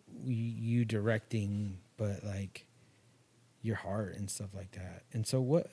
y- 0.06 0.32
you 0.32 0.84
directing 0.84 1.78
but 1.96 2.22
like 2.22 2.66
your 3.62 3.76
heart 3.76 4.16
and 4.16 4.30
stuff 4.30 4.50
like 4.54 4.72
that 4.72 5.04
and 5.14 5.26
so 5.26 5.40
what 5.40 5.70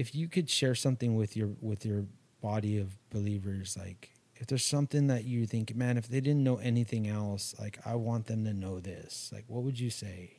if 0.00 0.14
you 0.14 0.28
could 0.28 0.48
share 0.48 0.74
something 0.74 1.14
with 1.14 1.36
your 1.36 1.50
with 1.60 1.84
your 1.84 2.06
body 2.40 2.78
of 2.78 2.96
believers 3.10 3.76
like 3.78 4.08
if 4.36 4.46
there's 4.46 4.64
something 4.64 5.08
that 5.08 5.24
you 5.24 5.46
think 5.46 5.76
man 5.76 5.98
if 5.98 6.08
they 6.08 6.22
didn't 6.22 6.42
know 6.42 6.56
anything 6.56 7.06
else 7.06 7.54
like 7.60 7.78
i 7.84 7.94
want 7.94 8.24
them 8.24 8.42
to 8.42 8.54
know 8.54 8.80
this 8.80 9.30
like 9.30 9.44
what 9.46 9.62
would 9.62 9.78
you 9.78 9.90
say? 9.90 10.36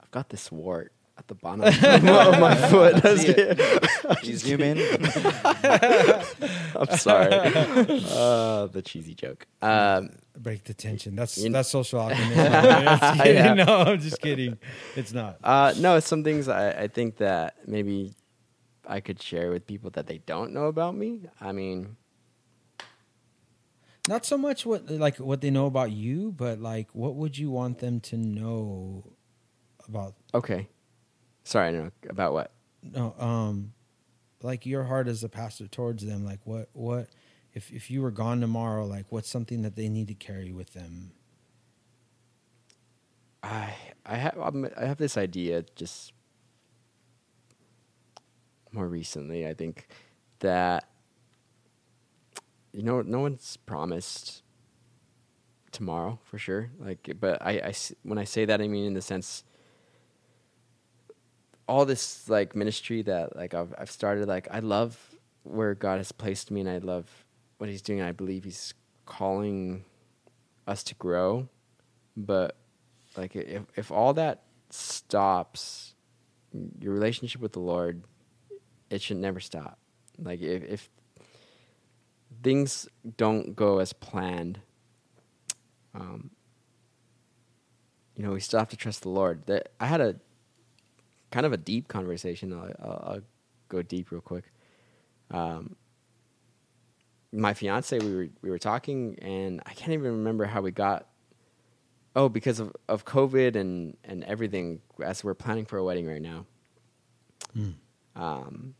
I've 0.00 0.10
got 0.10 0.30
this 0.30 0.50
wart 0.50 0.94
at 1.16 1.28
the 1.28 1.34
bottom 1.34 1.60
of 1.62 2.40
my 2.40 2.54
foot. 2.68 2.96
That's 3.02 3.22
See 3.22 3.28
it. 3.28 3.56
good. 3.58 4.38
Zoom 4.38 4.60
in. 4.62 4.78
I'm 6.76 6.96
sorry. 6.98 7.28
Uh, 7.32 8.66
the 8.66 8.82
cheesy 8.84 9.14
joke. 9.14 9.46
Um, 9.62 10.10
break 10.36 10.64
the 10.64 10.74
tension 10.74 11.14
that's 11.14 11.38
You- 11.38 11.50
that's 11.52 11.68
social 11.70 12.00
awkwardness 12.00 12.36
Yeah. 13.24 13.54
no 13.54 13.64
i'm 13.86 14.00
just 14.00 14.20
kidding 14.20 14.58
it's 14.96 15.12
not 15.12 15.38
uh, 15.44 15.72
no, 15.78 15.94
it's 15.96 16.08
some 16.08 16.24
things 16.24 16.48
I, 16.48 16.70
I 16.72 16.88
think 16.88 17.18
that 17.18 17.54
maybe 17.68 18.14
I 18.84 18.98
could 18.98 19.22
share 19.22 19.50
with 19.52 19.64
people 19.64 19.90
that 19.90 20.08
they 20.08 20.18
don't 20.18 20.52
know 20.52 20.64
about 20.66 20.96
me. 20.96 21.20
I 21.40 21.52
mean, 21.52 21.96
not 24.08 24.26
so 24.26 24.36
much 24.36 24.66
what 24.66 24.90
like 24.90 25.16
what 25.18 25.40
they 25.40 25.50
know 25.50 25.66
about 25.66 25.90
you 25.92 26.32
but 26.32 26.58
like 26.60 26.88
what 26.94 27.14
would 27.14 27.38
you 27.38 27.50
want 27.50 27.78
them 27.78 28.00
to 28.00 28.16
know 28.16 29.04
about 29.88 30.14
okay. 30.34 30.68
Sorry, 31.44 31.72
no, 31.72 31.90
about 32.08 32.32
what? 32.32 32.50
no 32.92 33.14
um 33.18 33.72
like 34.42 34.66
your 34.66 34.84
heart 34.84 35.08
as 35.08 35.24
a 35.24 35.28
pastor 35.28 35.66
towards 35.66 36.04
them 36.04 36.24
like 36.24 36.40
what 36.44 36.68
what 36.74 37.08
if 37.54 37.70
if 37.72 37.90
you 37.90 38.02
were 38.02 38.10
gone 38.10 38.40
tomorrow 38.40 38.84
like 38.84 39.06
what's 39.08 39.28
something 39.28 39.62
that 39.62 39.74
they 39.74 39.88
need 39.88 40.08
to 40.08 40.14
carry 40.14 40.52
with 40.52 40.74
them 40.74 41.12
I 43.42 43.74
I 44.04 44.16
have 44.16 44.38
I'm, 44.38 44.68
I 44.76 44.86
have 44.86 44.98
this 44.98 45.16
idea 45.16 45.64
just 45.76 46.12
more 48.72 48.88
recently. 48.88 49.46
I 49.46 49.54
think 49.54 49.86
that 50.40 50.88
you 52.72 52.82
know 52.82 53.02
no 53.02 53.20
one's 53.20 53.56
promised 53.58 54.42
tomorrow 55.72 56.18
for 56.24 56.38
sure. 56.38 56.70
Like, 56.78 57.16
but 57.20 57.40
I, 57.42 57.52
I 57.52 57.74
when 58.02 58.18
I 58.18 58.24
say 58.24 58.44
that 58.46 58.60
I 58.60 58.68
mean 58.68 58.86
in 58.86 58.94
the 58.94 59.02
sense 59.02 59.44
all 61.66 61.84
this 61.86 62.28
like 62.28 62.54
ministry 62.54 63.02
that 63.02 63.36
like 63.36 63.54
I've 63.54 63.74
I've 63.78 63.90
started. 63.90 64.28
Like 64.28 64.48
I 64.50 64.60
love 64.60 64.98
where 65.42 65.74
God 65.74 65.98
has 65.98 66.12
placed 66.12 66.50
me, 66.50 66.60
and 66.60 66.68
I 66.68 66.78
love 66.78 67.08
what 67.58 67.68
He's 67.70 67.82
doing. 67.82 68.02
I 68.02 68.12
believe 68.12 68.44
He's 68.44 68.74
calling 69.06 69.84
us 70.66 70.82
to 70.84 70.94
grow, 70.94 71.48
but 72.16 72.56
like 73.16 73.36
if 73.36 73.62
if 73.76 73.90
all 73.90 74.14
that 74.14 74.42
stops 74.70 75.94
your 76.80 76.92
relationship 76.92 77.40
with 77.40 77.52
the 77.52 77.60
lord 77.60 78.04
it 78.90 79.00
should 79.00 79.16
never 79.16 79.40
stop 79.40 79.78
like 80.18 80.40
if 80.40 80.62
if 80.64 80.90
things 82.42 82.88
don't 83.16 83.56
go 83.56 83.78
as 83.78 83.92
planned 83.92 84.60
um 85.94 86.30
you 88.16 88.24
know 88.24 88.32
we 88.32 88.40
still 88.40 88.58
have 88.58 88.68
to 88.68 88.76
trust 88.76 89.02
the 89.02 89.08
lord 89.08 89.46
that 89.46 89.70
i 89.80 89.86
had 89.86 90.00
a 90.00 90.16
kind 91.34 91.46
of 91.46 91.52
a 91.52 91.56
deep 91.56 91.88
conversation 91.88 92.52
i'll, 92.52 92.72
I'll, 92.82 93.04
I'll 93.12 93.20
go 93.68 93.82
deep 93.82 94.10
real 94.10 94.20
quick 94.20 94.44
um 95.30 95.76
my 97.32 97.52
fiance 97.54 97.98
we 97.98 98.14
were 98.14 98.28
we 98.42 98.50
were 98.50 98.58
talking 98.58 99.18
and 99.20 99.60
i 99.66 99.72
can't 99.74 99.92
even 99.92 100.12
remember 100.12 100.44
how 100.44 100.60
we 100.60 100.70
got 100.70 101.08
Oh, 102.16 102.28
because 102.28 102.60
of, 102.60 102.72
of 102.88 103.04
COVID 103.04 103.56
and, 103.56 103.96
and 104.04 104.22
everything, 104.24 104.80
as 105.02 105.24
we're 105.24 105.34
planning 105.34 105.64
for 105.64 105.78
a 105.78 105.84
wedding 105.84 106.06
right 106.06 106.22
now, 106.22 106.46
um, 108.16 108.74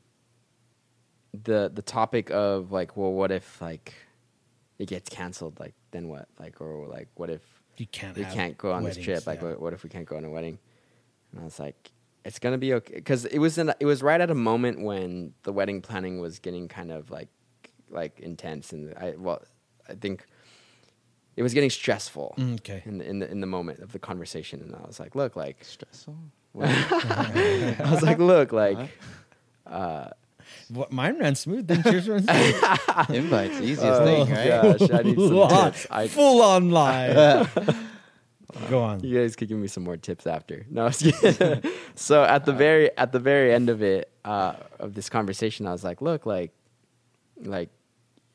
the 1.43 1.69
the 1.75 1.83
topic 1.83 2.31
of 2.31 2.71
like, 2.71 2.97
well, 2.97 3.13
what 3.13 3.33
if 3.33 3.61
like 3.61 3.93
it 4.79 4.87
gets 4.87 5.09
canceled? 5.09 5.59
Like, 5.59 5.75
then 5.91 6.09
what? 6.09 6.29
Like, 6.39 6.61
or 6.61 6.87
like, 6.87 7.09
what 7.15 7.29
if 7.29 7.43
you 7.77 7.89
can't 7.89 8.17
we 8.17 8.25
can't 8.25 8.57
go 8.57 8.71
on 8.71 8.85
this 8.85 8.97
trip? 8.97 9.27
Like, 9.27 9.41
yeah. 9.41 9.49
what, 9.49 9.61
what 9.61 9.73
if 9.73 9.83
we 9.83 9.91
can't 9.91 10.07
go 10.07 10.17
on 10.17 10.25
a 10.25 10.31
wedding? 10.31 10.59
And 11.33 11.41
I 11.41 11.45
was 11.45 11.59
like, 11.59 11.91
it's 12.25 12.39
gonna 12.39 12.59
be 12.59 12.75
okay, 12.75 12.95
because 12.95 13.25
it 13.27 13.39
was 13.39 13.59
in, 13.59 13.73
it 13.81 13.87
was 13.87 14.03
right 14.03 14.21
at 14.21 14.31
a 14.31 14.35
moment 14.35 14.81
when 14.83 15.35
the 15.43 15.53
wedding 15.53 15.81
planning 15.83 16.21
was 16.21 16.39
getting 16.39 16.69
kind 16.69 16.91
of 16.91 17.11
like 17.11 17.29
like 17.91 18.19
intense, 18.21 18.73
and 18.73 18.95
I 18.97 19.15
well, 19.17 19.43
I 19.89 19.95
think 19.95 20.25
it 21.37 21.43
was 21.43 21.53
getting 21.55 21.71
stressful 21.71 22.35
Mm, 22.39 22.55
okay 22.61 22.83
in 22.87 22.99
the, 22.99 23.09
in 23.09 23.19
the 23.19 23.31
in 23.31 23.41
the 23.41 23.47
moment 23.47 23.81
of 23.81 23.93
the 23.93 23.99
conversation, 23.99 24.61
and 24.63 24.75
I 24.75 24.87
was 24.87 24.99
like, 25.01 25.15
look, 25.15 25.37
like 25.37 25.65
Stressful. 25.65 26.17
I 26.61 27.89
was 27.91 28.03
like, 28.03 28.19
look, 28.19 28.53
like 28.53 28.79
uh, 29.67 30.09
what, 30.69 30.93
mine 30.93 31.19
ran 31.19 31.35
smooth 31.35 31.67
then 31.67 31.83
yours 31.85 32.09
ran 32.09 32.23
smooth. 32.23 33.09
Invites, 33.11 33.55
easiest 33.61 33.83
Oh, 33.83 34.05
thing, 34.05 34.31
right? 34.31 34.49
gosh, 34.79 34.91
I 34.91 35.03
need 35.03 35.17
some 35.17 35.29
full 35.31 35.43
on, 35.43 35.73
tips. 35.73 35.87
I- 35.91 36.09
full 36.09 36.43
on 36.43 36.71
live 36.71 37.79
go 38.71 38.83
on 38.83 39.03
You 39.05 39.19
guys 39.21 39.37
could 39.37 39.49
give 39.49 39.59
me 39.59 39.69
some 39.69 39.85
more 39.85 39.97
tips 39.97 40.27
after. 40.27 40.67
No, 40.71 40.91
so 41.95 42.25
at 42.25 42.45
the 42.45 42.53
very 42.53 42.97
at 42.97 43.13
the 43.13 43.19
very 43.19 43.53
end 43.53 43.69
of 43.69 43.83
it 43.83 44.11
uh, 44.25 44.55
of 44.79 44.95
this 44.95 45.09
conversation, 45.09 45.67
I 45.67 45.73
was 45.73 45.85
like, 45.85 46.01
look, 46.01 46.27
like, 46.27 46.53
like 47.43 47.71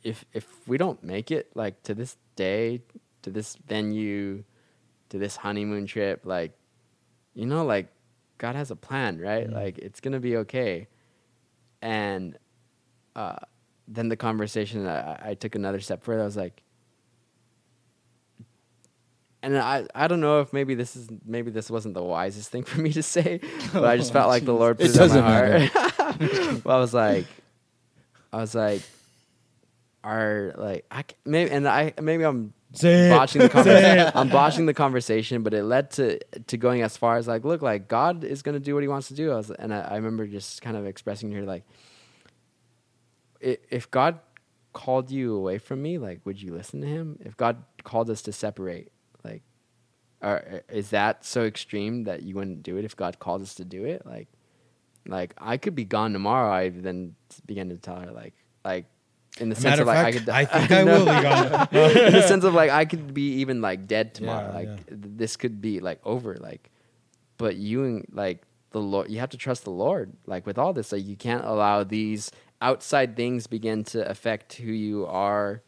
if 0.03 0.25
if 0.33 0.45
we 0.67 0.77
don't 0.77 1.03
make 1.03 1.31
it 1.31 1.51
like 1.55 1.81
to 1.83 1.93
this 1.93 2.17
day, 2.35 2.81
to 3.23 3.29
this 3.29 3.55
venue, 3.67 4.43
to 5.09 5.17
this 5.17 5.35
honeymoon 5.37 5.85
trip, 5.87 6.21
like, 6.25 6.53
you 7.33 7.45
know, 7.45 7.65
like 7.65 7.87
God 8.37 8.55
has 8.55 8.71
a 8.71 8.75
plan, 8.75 9.19
right? 9.19 9.47
Mhm. 9.49 9.53
Like 9.53 9.77
it's 9.77 9.99
gonna 9.99 10.19
be 10.19 10.37
okay. 10.37 10.87
And 11.81 12.37
uh, 13.15 13.37
then 13.87 14.09
the 14.09 14.17
conversation, 14.17 14.85
I, 14.85 15.29
I 15.31 15.33
took 15.33 15.55
another 15.55 15.79
step 15.79 16.03
further. 16.03 16.21
I 16.21 16.25
was 16.25 16.37
like, 16.37 16.61
and 19.41 19.57
I, 19.57 19.85
I 19.95 20.07
don't 20.07 20.19
know 20.19 20.41
if 20.41 20.51
maybe 20.53 20.75
this 20.75 20.95
is 20.95 21.07
maybe 21.25 21.51
this 21.51 21.69
wasn't 21.69 21.93
the 21.93 22.03
wisest 22.03 22.49
thing 22.51 22.63
for 22.71 22.79
me 22.81 22.91
to 22.93 23.03
say, 23.03 23.39
but 23.73 23.85
I 23.85 23.97
just 23.97 24.13
felt 24.13 24.27
like 24.27 24.45
the 24.45 24.53
Lord 24.53 24.77
put 24.77 24.87
It 24.87 24.95
it, 24.95 24.99
on 24.99 25.23
my 25.23 25.41
doesn't 25.49 25.67
heart. 25.71 26.65
well, 26.65 26.77
I 26.77 26.79
was 26.79 26.93
like, 26.93 27.25
I 28.33 28.37
was 28.37 28.53
like, 28.55 28.81
are 30.03 30.53
like 30.57 30.85
I 30.89 31.03
maybe 31.25 31.51
and 31.51 31.67
I 31.67 31.93
maybe 32.01 32.23
I'm 32.23 32.53
Say 32.71 33.09
botching 33.09 33.41
the 33.41 33.49
conversation. 33.49 34.11
I'm 34.13 34.29
botching 34.29 34.65
the 34.67 34.73
conversation, 34.75 35.41
but 35.41 35.53
it 35.55 35.63
led 35.63 35.89
to 35.91 36.19
to 36.19 36.57
going 36.57 36.83
as 36.83 36.95
far 36.95 37.17
as 37.17 37.27
like, 37.27 37.43
look, 37.43 37.61
like 37.63 37.87
God 37.87 38.23
is 38.23 38.43
going 38.43 38.53
to 38.53 38.59
do 38.59 38.75
what 38.75 38.83
He 38.83 38.87
wants 38.87 39.07
to 39.07 39.15
do. 39.15 39.31
I 39.31 39.35
was, 39.37 39.49
and 39.49 39.73
I, 39.73 39.79
I 39.81 39.95
remember 39.95 40.27
just 40.27 40.61
kind 40.61 40.77
of 40.77 40.85
expressing 40.85 41.31
here, 41.31 41.41
like, 41.41 41.63
if 43.41 43.89
God 43.89 44.19
called 44.71 45.09
you 45.09 45.35
away 45.35 45.57
from 45.57 45.81
me, 45.81 45.97
like, 45.97 46.19
would 46.25 46.39
you 46.39 46.53
listen 46.53 46.81
to 46.81 46.87
Him? 46.87 47.17
If 47.21 47.35
God 47.35 47.63
called 47.83 48.07
us 48.11 48.21
to 48.23 48.31
separate, 48.31 48.91
are, 50.21 50.63
is 50.69 50.89
that 50.89 51.25
so 51.25 51.43
extreme 51.43 52.03
that 52.03 52.23
you 52.23 52.35
wouldn't 52.35 52.63
do 52.63 52.77
it 52.77 52.85
if 52.85 52.95
God 52.95 53.19
called 53.19 53.41
us 53.41 53.55
to 53.55 53.65
do 53.65 53.85
it? 53.85 54.05
Like, 54.05 54.27
like 55.07 55.33
I 55.37 55.57
could 55.57 55.75
be 55.75 55.85
gone 55.85 56.13
tomorrow. 56.13 56.51
I 56.51 56.69
then 56.69 57.15
began 57.45 57.69
to 57.69 57.77
tell 57.77 57.99
her, 57.99 58.11
like, 58.11 58.33
like. 58.63 58.85
In 59.39 59.47
the 59.47 59.55
sense 59.55 59.63
matter 59.63 59.81
of 59.83 59.87
like, 59.87 60.05
I 60.05 60.11
could, 60.11 60.29
I 60.29 60.45
think 60.67 60.71
I 60.71 60.83
will 60.83 61.05
be 61.05 61.05
gone. 61.05 61.67
in 62.07 62.13
the 62.13 62.27
sense 62.27 62.43
of 62.43 62.53
like 62.53 62.71
I 62.71 62.83
could 62.83 63.13
be 63.13 63.35
even 63.35 63.61
like 63.61 63.87
dead 63.87 64.13
tomorrow. 64.13 64.49
Yeah, 64.49 64.55
like 64.55 64.67
yeah. 64.67 64.83
this 64.89 65.37
could 65.37 65.61
be 65.61 65.79
like 65.79 66.01
over. 66.03 66.35
Like, 66.35 66.69
but 67.37 67.55
you 67.55 67.85
and 67.85 68.05
like 68.11 68.41
the 68.71 68.81
Lord, 68.81 69.09
you 69.09 69.19
have 69.19 69.29
to 69.29 69.37
trust 69.37 69.63
the 69.63 69.71
Lord. 69.71 70.11
Like 70.25 70.45
with 70.45 70.57
all 70.57 70.73
this, 70.73 70.91
like 70.91 71.05
you 71.05 71.15
can't 71.15 71.45
allow 71.45 71.83
these 71.83 72.31
outside 72.61 73.15
things 73.15 73.47
begin 73.47 73.83
to 73.85 74.09
affect 74.09 74.53
who 74.53 74.71
you 74.71 75.05
are 75.05 75.61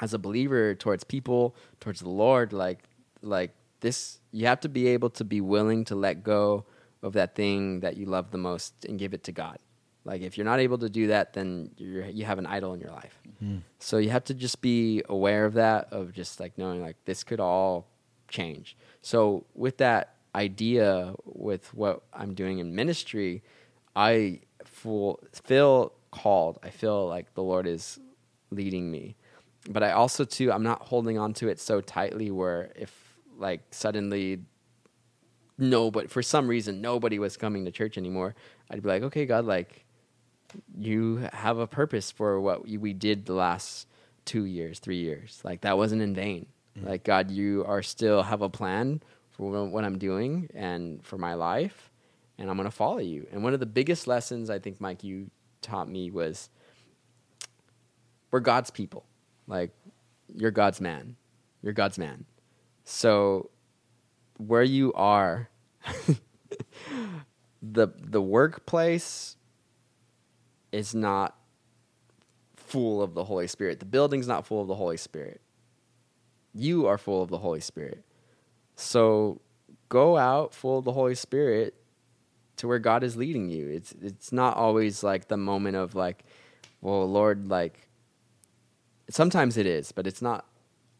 as 0.00 0.14
a 0.14 0.18
believer 0.18 0.74
towards 0.74 1.04
people, 1.04 1.54
towards 1.80 2.00
the 2.00 2.08
Lord, 2.08 2.52
like 2.52 2.84
like 3.20 3.50
this 3.84 4.18
you 4.32 4.46
have 4.46 4.60
to 4.60 4.68
be 4.68 4.88
able 4.88 5.10
to 5.10 5.24
be 5.24 5.40
willing 5.40 5.84
to 5.84 5.94
let 5.94 6.24
go 6.24 6.64
of 7.02 7.12
that 7.12 7.34
thing 7.36 7.80
that 7.80 7.96
you 7.98 8.06
love 8.06 8.30
the 8.30 8.38
most 8.38 8.84
and 8.86 8.98
give 8.98 9.12
it 9.12 9.22
to 9.24 9.32
God. 9.32 9.58
Like 10.04 10.22
if 10.22 10.36
you're 10.36 10.44
not 10.44 10.58
able 10.58 10.78
to 10.78 10.88
do 10.88 11.08
that, 11.08 11.34
then 11.34 11.70
you 11.76 12.02
you 12.12 12.24
have 12.24 12.38
an 12.38 12.46
idol 12.46 12.74
in 12.74 12.80
your 12.80 12.90
life. 12.90 13.16
Mm. 13.42 13.60
So 13.78 13.98
you 13.98 14.10
have 14.10 14.24
to 14.24 14.34
just 14.34 14.60
be 14.60 15.02
aware 15.08 15.44
of 15.44 15.54
that, 15.54 15.92
of 15.92 16.12
just 16.12 16.40
like 16.40 16.58
knowing 16.58 16.80
like 16.82 16.96
this 17.04 17.22
could 17.22 17.40
all 17.40 17.86
change. 18.28 18.76
So 19.02 19.44
with 19.54 19.76
that 19.78 20.16
idea, 20.34 21.14
with 21.24 21.72
what 21.74 22.02
I'm 22.12 22.34
doing 22.34 22.58
in 22.58 22.74
ministry, 22.74 23.42
I 23.94 24.40
full, 24.64 25.20
feel 25.32 25.92
called. 26.10 26.58
I 26.62 26.70
feel 26.70 27.06
like 27.06 27.34
the 27.34 27.42
Lord 27.42 27.66
is 27.66 28.00
leading 28.50 28.90
me, 28.90 29.16
but 29.68 29.82
I 29.82 29.92
also 29.92 30.24
too 30.24 30.50
I'm 30.50 30.62
not 30.62 30.82
holding 30.82 31.18
on 31.18 31.34
to 31.34 31.48
it 31.48 31.60
so 31.60 31.80
tightly 31.80 32.30
where 32.30 32.72
if 32.76 33.03
like 33.38 33.62
suddenly 33.70 34.40
no, 35.56 35.90
but 35.90 36.10
for 36.10 36.22
some 36.22 36.48
reason 36.48 36.80
nobody 36.80 37.18
was 37.18 37.36
coming 37.36 37.64
to 37.64 37.70
church 37.70 37.96
anymore, 37.96 38.34
I'd 38.70 38.82
be 38.82 38.88
like, 38.88 39.02
okay, 39.04 39.26
God, 39.26 39.44
like 39.44 39.84
you 40.76 41.28
have 41.32 41.58
a 41.58 41.66
purpose 41.66 42.10
for 42.10 42.40
what 42.40 42.66
we 42.66 42.92
did 42.92 43.26
the 43.26 43.34
last 43.34 43.86
two 44.24 44.44
years, 44.44 44.78
three 44.78 44.98
years. 44.98 45.40
Like 45.44 45.62
that 45.62 45.76
wasn't 45.76 46.02
in 46.02 46.14
vain. 46.14 46.46
Mm-hmm. 46.76 46.88
Like 46.88 47.04
God, 47.04 47.30
you 47.30 47.64
are 47.66 47.82
still 47.82 48.22
have 48.22 48.42
a 48.42 48.48
plan 48.48 49.02
for 49.30 49.66
what 49.66 49.84
I'm 49.84 49.98
doing 49.98 50.48
and 50.54 51.04
for 51.04 51.18
my 51.18 51.34
life, 51.34 51.90
and 52.38 52.50
I'm 52.50 52.56
gonna 52.56 52.70
follow 52.70 52.98
you. 52.98 53.26
And 53.32 53.42
one 53.42 53.54
of 53.54 53.60
the 53.60 53.66
biggest 53.66 54.06
lessons 54.06 54.50
I 54.50 54.58
think, 54.58 54.80
Mike, 54.80 55.04
you 55.04 55.30
taught 55.60 55.88
me 55.88 56.10
was 56.10 56.50
we're 58.30 58.40
God's 58.40 58.70
people. 58.70 59.04
Like 59.46 59.70
you're 60.34 60.50
God's 60.50 60.80
man. 60.80 61.16
You're 61.62 61.72
God's 61.72 61.98
man. 61.98 62.24
So 62.84 63.50
where 64.36 64.62
you 64.62 64.92
are, 64.92 65.48
the 67.62 67.88
the 67.98 68.22
workplace 68.22 69.36
is 70.70 70.94
not 70.94 71.36
full 72.54 73.02
of 73.02 73.14
the 73.14 73.24
Holy 73.24 73.46
Spirit. 73.46 73.78
The 73.78 73.86
building's 73.86 74.28
not 74.28 74.46
full 74.46 74.60
of 74.60 74.68
the 74.68 74.74
Holy 74.74 74.96
Spirit. 74.96 75.40
You 76.52 76.86
are 76.86 76.98
full 76.98 77.22
of 77.22 77.30
the 77.30 77.38
Holy 77.38 77.60
Spirit. 77.60 78.04
So 78.76 79.40
go 79.88 80.16
out 80.16 80.52
full 80.52 80.78
of 80.78 80.84
the 80.84 80.92
Holy 80.92 81.14
Spirit 81.14 81.74
to 82.56 82.68
where 82.68 82.78
God 82.78 83.02
is 83.02 83.16
leading 83.16 83.48
you. 83.48 83.68
It's 83.68 83.94
it's 84.02 84.32
not 84.32 84.56
always 84.56 85.02
like 85.02 85.28
the 85.28 85.36
moment 85.36 85.76
of 85.76 85.94
like, 85.94 86.24
well, 86.80 87.08
Lord, 87.10 87.48
like 87.48 87.88
sometimes 89.08 89.56
it 89.56 89.66
is, 89.66 89.92
but 89.92 90.06
it's 90.06 90.22
not 90.22 90.46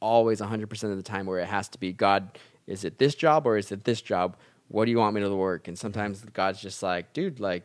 always 0.05 0.41
100% 0.41 0.91
of 0.91 0.97
the 0.97 1.03
time 1.03 1.27
where 1.27 1.39
it 1.41 1.49
has 1.49 1.69
to 1.71 1.79
be 1.79 1.93
God, 1.93 2.39
is 2.67 2.85
it 2.85 2.99
this 2.99 3.15
job 3.15 3.47
or 3.47 3.57
is 3.57 3.73
it 3.73 3.85
this 3.85 4.01
job? 4.01 4.37
What 4.69 4.85
do 4.85 4.91
you 4.91 4.99
want 4.99 5.15
me 5.15 5.21
to 5.23 5.35
work? 5.35 5.69
And 5.69 5.79
sometimes 5.79 6.21
God's 6.33 6.61
just 6.61 6.83
like, 6.83 7.13
dude, 7.13 7.41
like 7.41 7.65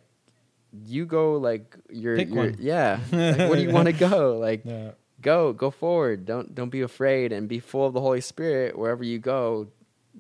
you 0.85 1.05
go 1.05 1.33
like 1.37 1.75
you're, 1.89 2.17
you're 2.17 2.35
one. 2.35 2.55
yeah. 2.59 2.99
like, 3.11 3.37
where 3.37 3.55
do 3.55 3.61
you 3.61 3.71
want 3.71 3.87
to 3.87 3.93
go? 3.93 4.37
Like 4.47 4.61
Yeah. 4.65 4.91
go, 5.21 5.53
go 5.53 5.71
forward. 5.71 6.25
Don't 6.25 6.53
don't 6.55 6.69
be 6.69 6.81
afraid 6.81 7.31
and 7.31 7.47
be 7.47 7.59
full 7.59 7.85
of 7.85 7.93
the 7.93 8.01
Holy 8.01 8.21
Spirit 8.21 8.77
wherever 8.77 9.03
you 9.03 9.19
go. 9.19 9.67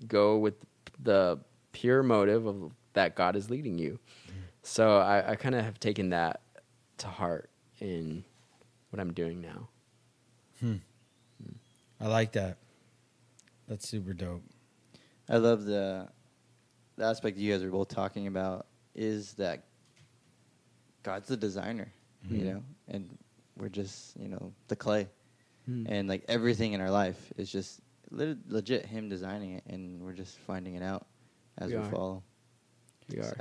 Go 0.07 0.37
with 0.37 0.55
the 1.01 1.39
pure 1.71 2.03
motive 2.03 2.45
of 2.45 2.71
that 2.93 3.15
God 3.15 3.35
is 3.35 3.49
leading 3.49 3.77
you. 3.77 3.99
So 4.63 4.97
I, 4.97 5.31
I 5.31 5.35
kind 5.35 5.55
of 5.55 5.63
have 5.63 5.79
taken 5.79 6.09
that 6.09 6.41
to 6.97 7.07
heart 7.07 7.49
in 7.79 8.23
what 8.89 8.99
I'm 8.99 9.13
doing 9.13 9.41
now. 9.41 9.69
Hmm. 10.59 10.75
I 11.99 12.07
like 12.07 12.31
that. 12.33 12.57
That's 13.67 13.87
super 13.87 14.13
dope. 14.13 14.43
I 15.27 15.37
love 15.37 15.65
the 15.65 16.07
the 16.95 17.05
aspect 17.05 17.37
you 17.37 17.51
guys 17.51 17.63
are 17.63 17.69
both 17.69 17.87
talking 17.89 18.27
about 18.27 18.65
is 18.95 19.33
that 19.33 19.63
God's 21.03 21.27
the 21.27 21.37
designer, 21.37 21.91
you 22.29 22.41
Mhm. 22.41 22.45
know, 22.45 22.63
and 22.89 23.17
we're 23.57 23.69
just 23.69 24.17
you 24.17 24.27
know 24.27 24.53
the 24.67 24.75
clay, 24.75 25.07
Hmm. 25.65 25.85
and 25.87 26.07
like 26.09 26.25
everything 26.27 26.73
in 26.73 26.81
our 26.81 26.91
life 26.91 27.31
is 27.37 27.51
just 27.51 27.79
le- 28.11 28.37
legit 28.47 28.85
Him 28.85 29.07
designing 29.09 29.53
it, 29.53 29.63
and 29.67 30.01
we're 30.01 30.13
just 30.13 30.37
finding 30.39 30.75
it 30.75 30.83
out 30.83 31.07
as 31.57 31.71
We 31.71 31.77
we, 31.77 31.89
follow. 31.89 32.23
We 33.09 33.17
It's 33.17 33.27
are. 33.31 33.35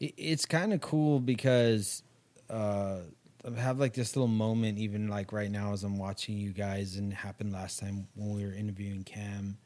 It, 0.00 0.14
it's 0.16 0.46
kind 0.46 0.72
of 0.72 0.80
cool 0.80 1.20
because 1.20 2.02
uh, 2.50 3.00
I 3.02 3.02
have 3.54 3.78
like 3.78 3.94
this 3.94 4.16
little 4.16 4.28
moment, 4.28 4.78
even 4.78 5.08
like 5.08 5.32
right 5.32 5.50
now 5.50 5.72
as 5.72 5.84
I'm 5.84 5.98
watching 5.98 6.36
you 6.36 6.52
guys, 6.52 6.96
and 6.96 7.12
happened 7.12 7.52
last 7.52 7.78
time 7.78 8.08
when 8.14 8.34
we 8.34 8.44
were 8.44 8.52
interviewing 8.52 9.04
Cam, 9.04 9.58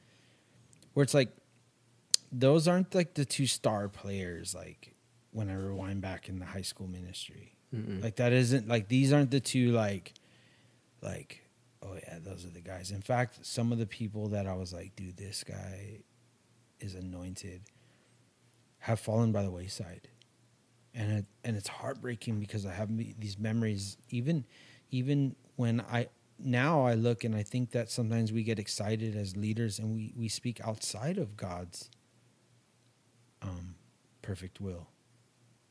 where 0.94 1.02
it's 1.02 1.14
like 1.14 1.30
those 2.30 2.68
aren't 2.68 2.94
like 2.94 3.14
the 3.14 3.24
two 3.24 3.46
star 3.46 3.88
players. 3.88 4.54
Like 4.54 4.94
when 5.32 5.48
I 5.48 5.54
rewind 5.54 6.02
back 6.02 6.28
in 6.28 6.38
the 6.38 6.46
high 6.46 6.62
school 6.62 6.86
ministry, 6.86 7.56
Mm-mm. 7.74 8.02
like 8.02 8.16
that 8.16 8.32
isn't 8.32 8.68
like 8.68 8.88
these 8.88 9.12
aren't 9.12 9.30
the 9.30 9.40
two 9.40 9.72
like 9.72 10.12
like 11.02 11.44
oh 11.82 11.94
yeah 11.94 12.18
those 12.22 12.44
are 12.44 12.50
the 12.50 12.60
guys 12.60 12.90
in 12.90 13.00
fact 13.00 13.38
some 13.46 13.72
of 13.72 13.78
the 13.78 13.86
people 13.86 14.28
that 14.28 14.46
i 14.46 14.52
was 14.52 14.70
like 14.72 14.94
dude 14.96 15.16
this 15.16 15.42
guy 15.44 15.98
is 16.78 16.94
anointed 16.94 17.62
have 18.80 19.00
fallen 19.00 19.32
by 19.32 19.42
the 19.42 19.50
wayside 19.50 20.08
and 20.94 21.10
it, 21.12 21.26
and 21.44 21.56
it's 21.56 21.68
heartbreaking 21.68 22.40
because 22.40 22.66
i 22.66 22.72
have 22.72 22.88
these 23.18 23.38
memories 23.38 23.96
even 24.10 24.44
even 24.90 25.34
when 25.56 25.80
i 25.82 26.08
now 26.38 26.84
i 26.84 26.94
look 26.94 27.24
and 27.24 27.34
i 27.36 27.42
think 27.42 27.70
that 27.70 27.90
sometimes 27.90 28.32
we 28.32 28.42
get 28.42 28.58
excited 28.58 29.14
as 29.16 29.36
leaders 29.36 29.78
and 29.78 29.94
we 29.94 30.12
we 30.16 30.28
speak 30.28 30.60
outside 30.66 31.18
of 31.18 31.36
god's 31.36 31.90
um 33.42 33.74
perfect 34.22 34.60
will. 34.60 34.88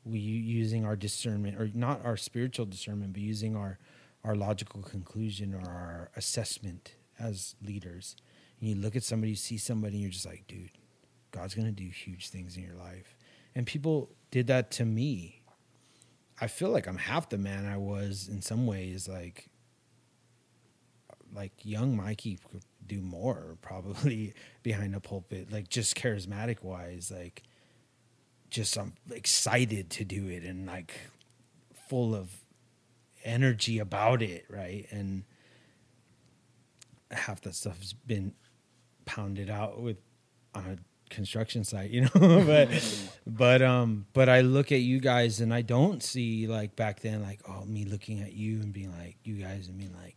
We 0.04 0.20
using 0.20 0.86
our 0.86 0.96
discernment 0.96 1.60
or 1.60 1.70
not 1.74 2.04
our 2.06 2.18
spiritual 2.18 2.66
discernment 2.66 3.14
but 3.14 3.22
using 3.22 3.56
our 3.56 3.80
our 4.24 4.36
logical 4.36 4.82
conclusion 4.82 5.54
or 5.54 5.60
our 5.70 6.12
assessment 6.16 6.96
as 7.18 7.56
leaders. 7.66 8.16
And 8.60 8.70
you 8.70 8.76
look 8.76 8.96
at 8.96 9.04
somebody 9.04 9.32
you 9.32 9.36
see 9.36 9.58
somebody 9.58 9.94
and 9.94 10.02
you're 10.02 10.12
just 10.12 10.26
like 10.26 10.46
dude 10.48 10.72
god's 11.32 11.54
to 11.54 11.72
do 11.72 11.86
huge 11.86 12.30
things 12.30 12.58
in 12.58 12.64
your 12.64 12.76
life. 12.76 13.16
And 13.56 13.66
people 13.66 14.10
did 14.32 14.48
that 14.48 14.72
to 14.72 14.86
me 14.86 15.42
i 16.40 16.48
feel 16.48 16.70
like 16.70 16.88
i'm 16.88 16.98
half 16.98 17.30
the 17.30 17.38
man 17.38 17.66
i 17.66 17.78
was 17.78 18.28
in 18.28 18.42
some 18.42 18.66
ways 18.66 19.08
like 19.08 19.50
like 21.34 21.54
young 21.64 21.96
mikey 21.96 22.40
could 22.52 22.64
do 22.86 23.02
more 23.02 23.58
probably 23.62 24.34
behind 24.64 24.96
a 24.96 25.00
pulpit 25.00 25.52
like 25.52 25.70
just 25.70 25.96
charismatic 25.96 26.64
wise 26.64 27.12
like 27.16 27.44
just 28.50 28.78
I'm 28.78 28.94
excited 29.12 29.90
to 29.92 30.04
do 30.04 30.28
it 30.28 30.44
and 30.44 30.66
like 30.66 30.94
full 31.88 32.16
of 32.16 32.32
energy 33.24 33.80
about 33.80 34.22
it, 34.22 34.46
right? 34.50 34.88
And 34.92 35.24
half 37.12 37.42
that 37.42 37.56
stuff 37.56 37.80
has 37.80 37.94
been 37.94 38.34
pounded 39.06 39.50
out 39.50 39.82
with 39.82 39.98
on 40.54 40.66
a 40.66 40.78
construction 41.10 41.64
site, 41.64 41.90
you 41.92 42.02
know. 42.02 42.10
but 42.46 42.70
but 43.26 43.62
um 43.62 44.06
but 44.14 44.30
I 44.30 44.42
look 44.42 44.72
at 44.72 44.82
you 44.82 45.00
guys 45.00 45.40
and 45.42 45.54
I 45.54 45.62
don't 45.62 46.02
see 46.04 46.48
like 46.48 46.76
back 46.76 47.02
then 47.02 47.22
like 47.22 47.42
oh 47.48 47.66
me 47.66 47.86
looking 47.86 48.22
at 48.22 48.34
you 48.34 48.62
and 48.62 48.74
being 48.74 48.92
like 48.98 49.18
you 49.24 49.36
guys 49.36 49.68
and 49.68 49.78
being 49.78 49.96
like 50.02 50.16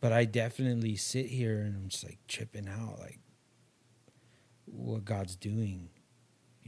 but 0.00 0.12
I 0.12 0.24
definitely 0.24 0.96
sit 0.96 1.26
here 1.26 1.58
and 1.58 1.74
I'm 1.74 1.88
just 1.88 2.04
like 2.04 2.18
tripping 2.28 2.68
out 2.68 2.98
like 2.98 3.18
what 4.66 5.04
God's 5.04 5.34
doing 5.34 5.90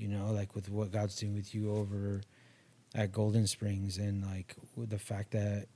you 0.00 0.08
know, 0.08 0.32
like 0.32 0.54
with 0.54 0.70
what 0.70 0.90
God's 0.90 1.14
doing 1.14 1.34
with 1.34 1.54
you 1.54 1.70
over 1.74 2.22
at 2.94 3.12
Golden 3.12 3.46
Springs 3.46 3.98
and 3.98 4.24
like 4.24 4.56
with 4.74 4.88
the 4.88 4.98
fact 4.98 5.32
that 5.32 5.66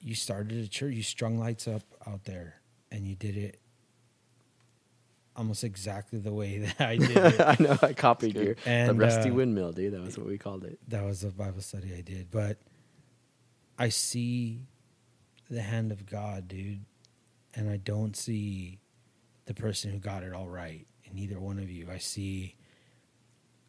you 0.00 0.14
started 0.14 0.64
a 0.64 0.66
church, 0.66 0.94
you 0.94 1.02
strung 1.02 1.38
lights 1.38 1.68
up 1.68 1.82
out 2.06 2.24
there 2.24 2.54
and 2.90 3.06
you 3.06 3.14
did 3.14 3.36
it 3.36 3.59
almost 5.40 5.64
exactly 5.64 6.18
the 6.18 6.32
way 6.32 6.58
that 6.78 6.80
I 6.80 6.96
did 6.96 7.10
it. 7.16 7.40
I 7.40 7.56
know 7.58 7.76
I 7.82 7.94
copied 7.94 8.34
you. 8.36 8.44
good. 8.44 8.58
the 8.58 8.70
And, 8.70 8.98
rusty 8.98 9.30
uh, 9.30 9.34
windmill, 9.34 9.72
dude. 9.72 9.94
That 9.94 10.02
was 10.02 10.18
what 10.18 10.26
we 10.26 10.38
called 10.38 10.64
it. 10.64 10.78
that 10.88 11.02
was 11.04 11.24
a 11.24 11.30
Bible 11.30 11.62
study 11.62 11.94
I 11.96 12.02
did, 12.02 12.30
but 12.30 12.58
I 13.78 13.88
see 13.88 14.66
the 15.50 15.62
hand 15.62 15.90
of 15.92 16.04
God, 16.06 16.46
dude, 16.46 16.84
and 17.54 17.68
I 17.70 17.78
don't 17.78 18.14
see 18.14 18.78
the 19.46 19.54
person 19.54 19.90
who 19.90 19.98
got 19.98 20.22
it 20.22 20.32
all 20.34 20.48
right 20.48 20.86
in 21.10 21.18
either 21.18 21.40
one 21.40 21.58
of 21.58 21.70
you. 21.70 21.88
I 21.90 21.98
see 21.98 22.54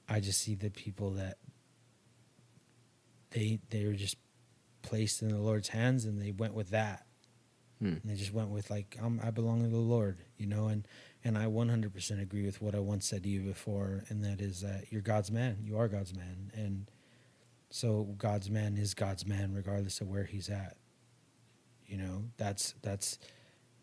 I 0.09 0.19
just 0.19 0.41
see 0.41 0.55
the 0.55 0.69
people 0.69 1.11
that 1.11 1.37
they 3.31 3.59
they 3.69 3.85
were 3.85 3.93
just 3.93 4.17
placed 4.81 5.21
in 5.21 5.29
the 5.29 5.37
Lord's 5.39 5.69
hands 5.69 6.03
and 6.05 6.21
they 6.21 6.31
went 6.31 6.53
with 6.53 6.71
that. 6.71 7.05
Hmm. 7.79 7.85
And 7.87 8.01
they 8.03 8.15
just 8.15 8.33
went 8.33 8.49
with 8.49 8.69
like 8.69 8.97
I 9.23 9.31
belong 9.31 9.63
to 9.63 9.69
the 9.69 9.77
Lord, 9.77 10.17
you 10.37 10.45
know, 10.47 10.67
and 10.67 10.85
and 11.23 11.37
I 11.37 11.45
100% 11.45 12.21
agree 12.21 12.45
with 12.45 12.61
what 12.61 12.75
I 12.75 12.79
once 12.79 13.05
said 13.07 13.23
to 13.23 13.29
you 13.29 13.41
before, 13.41 14.03
and 14.09 14.23
that 14.23 14.41
is 14.41 14.61
that 14.61 14.85
you're 14.91 15.01
God's 15.01 15.31
man. 15.31 15.57
You 15.63 15.77
are 15.77 15.87
God's 15.87 16.15
man, 16.15 16.51
and 16.55 16.87
So 17.69 18.15
God's 18.17 18.49
man 18.49 18.77
is 18.77 18.93
God's 18.93 19.25
man 19.25 19.53
regardless 19.53 20.01
of 20.01 20.07
where 20.09 20.25
he's 20.25 20.49
at. 20.49 20.77
You 21.87 21.97
know, 21.97 22.25
that's 22.37 22.75
that's 22.81 23.19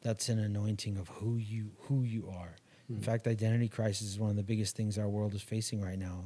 that's 0.03 0.29
an 0.29 0.39
anointing 0.39 0.97
of 0.99 1.09
who 1.09 1.37
you 1.37 1.73
who 1.83 2.03
you 2.03 2.29
are. 2.31 2.57
In 2.95 3.03
Hmm. 3.03 3.03
fact, 3.03 3.27
identity 3.29 3.69
crisis 3.69 4.09
is 4.09 4.19
one 4.19 4.31
of 4.31 4.37
the 4.37 4.43
biggest 4.45 4.77
things 4.77 4.99
our 4.99 5.09
world 5.09 5.35
is 5.35 5.43
facing 5.43 5.81
right 5.83 5.99
now. 5.99 6.25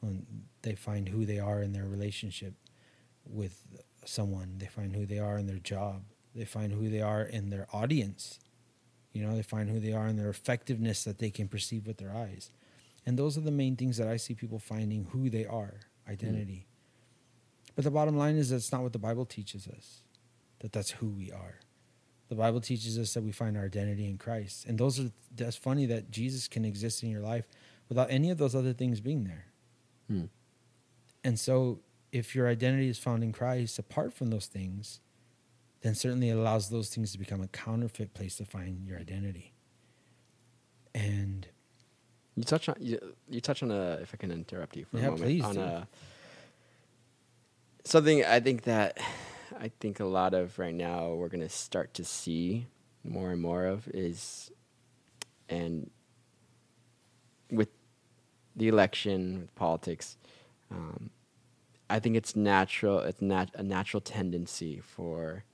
When 0.00 0.26
they 0.62 0.74
find 0.76 1.08
who 1.08 1.26
they 1.26 1.40
are 1.40 1.62
in 1.62 1.72
their 1.72 1.86
relationship 1.86 2.54
with 3.26 3.66
someone, 4.04 4.56
they 4.58 4.66
find 4.66 4.94
who 4.94 5.06
they 5.06 5.18
are 5.18 5.38
in 5.38 5.46
their 5.46 5.58
job, 5.58 6.04
they 6.34 6.44
find 6.44 6.72
who 6.72 6.88
they 6.90 7.02
are 7.02 7.22
in 7.22 7.50
their 7.50 7.66
audience. 7.72 8.40
You 9.18 9.26
know, 9.26 9.34
they 9.34 9.42
find 9.42 9.68
who 9.68 9.80
they 9.80 9.92
are 9.92 10.06
and 10.06 10.16
their 10.16 10.28
effectiveness 10.28 11.02
that 11.04 11.18
they 11.18 11.30
can 11.30 11.48
perceive 11.48 11.86
with 11.86 11.96
their 11.96 12.14
eyes. 12.14 12.52
And 13.04 13.18
those 13.18 13.36
are 13.36 13.40
the 13.42 13.50
main 13.50 13.74
things 13.74 13.96
that 13.96 14.06
I 14.06 14.16
see 14.16 14.34
people 14.34 14.58
finding 14.58 15.08
who 15.10 15.28
they 15.28 15.44
are, 15.44 15.80
identity. 16.08 16.68
But 17.74 17.84
the 17.84 17.90
bottom 17.90 18.16
line 18.16 18.36
is 18.36 18.50
that's 18.50 18.70
not 18.70 18.82
what 18.82 18.92
the 18.92 18.98
Bible 18.98 19.24
teaches 19.24 19.66
us. 19.66 20.02
That 20.60 20.72
that's 20.72 20.90
who 20.90 21.08
we 21.08 21.32
are. 21.32 21.60
The 22.28 22.36
Bible 22.36 22.60
teaches 22.60 22.98
us 22.98 23.14
that 23.14 23.22
we 23.22 23.32
find 23.32 23.56
our 23.56 23.64
identity 23.64 24.06
in 24.06 24.18
Christ. 24.18 24.66
And 24.66 24.78
those 24.78 25.00
are 25.00 25.10
that's 25.34 25.56
funny 25.56 25.86
that 25.86 26.10
Jesus 26.10 26.46
can 26.46 26.64
exist 26.64 27.02
in 27.02 27.10
your 27.10 27.22
life 27.22 27.46
without 27.88 28.10
any 28.10 28.30
of 28.30 28.38
those 28.38 28.54
other 28.54 28.72
things 28.72 29.00
being 29.00 29.24
there. 29.24 29.46
Hmm. 30.08 30.24
And 31.24 31.38
so 31.38 31.80
if 32.12 32.34
your 32.34 32.48
identity 32.48 32.88
is 32.88 32.98
found 32.98 33.22
in 33.24 33.32
Christ 33.32 33.78
apart 33.78 34.12
from 34.12 34.30
those 34.30 34.46
things, 34.46 35.00
then 35.82 35.94
certainly 35.94 36.28
it 36.30 36.36
allows 36.36 36.70
those 36.70 36.88
things 36.88 37.12
to 37.12 37.18
become 37.18 37.40
a 37.40 37.48
counterfeit 37.48 38.14
place 38.14 38.36
to 38.36 38.44
find 38.44 38.86
your 38.86 38.98
identity. 38.98 39.52
And 40.94 41.46
You 42.36 42.44
touch 42.44 42.68
on 42.68 42.76
you, 42.80 42.98
you 43.28 43.40
touch 43.40 43.62
on 43.62 43.70
a 43.70 43.98
if 44.02 44.12
I 44.14 44.16
can 44.16 44.30
interrupt 44.30 44.76
you 44.76 44.84
for 44.84 44.98
Yeah, 44.98 45.04
a 45.08 45.10
moment 45.10 45.22
please 45.24 45.44
on 45.44 45.56
a 45.58 45.88
something 47.84 48.24
I 48.24 48.40
think 48.40 48.62
that 48.64 48.98
I 49.58 49.70
think 49.80 50.00
a 50.00 50.04
lot 50.04 50.34
of 50.34 50.58
right 50.58 50.74
now 50.74 51.12
we're 51.14 51.28
going 51.28 51.40
to 51.40 51.48
start 51.48 51.94
to 51.94 52.04
see 52.04 52.66
more 53.04 53.30
and 53.30 53.40
more 53.40 53.66
of 53.66 53.88
is 53.88 54.50
and 55.48 55.90
with 57.50 57.68
the 58.56 58.68
election 58.68 59.40
with 59.40 59.54
politics 59.54 60.16
um, 60.70 61.10
I 61.88 61.98
think 62.00 62.16
it's 62.16 62.36
natural 62.36 62.98
it's 63.00 63.22
nat- 63.22 63.54
a 63.54 63.62
natural 63.62 64.00
tendency 64.00 64.80
for 64.80 65.44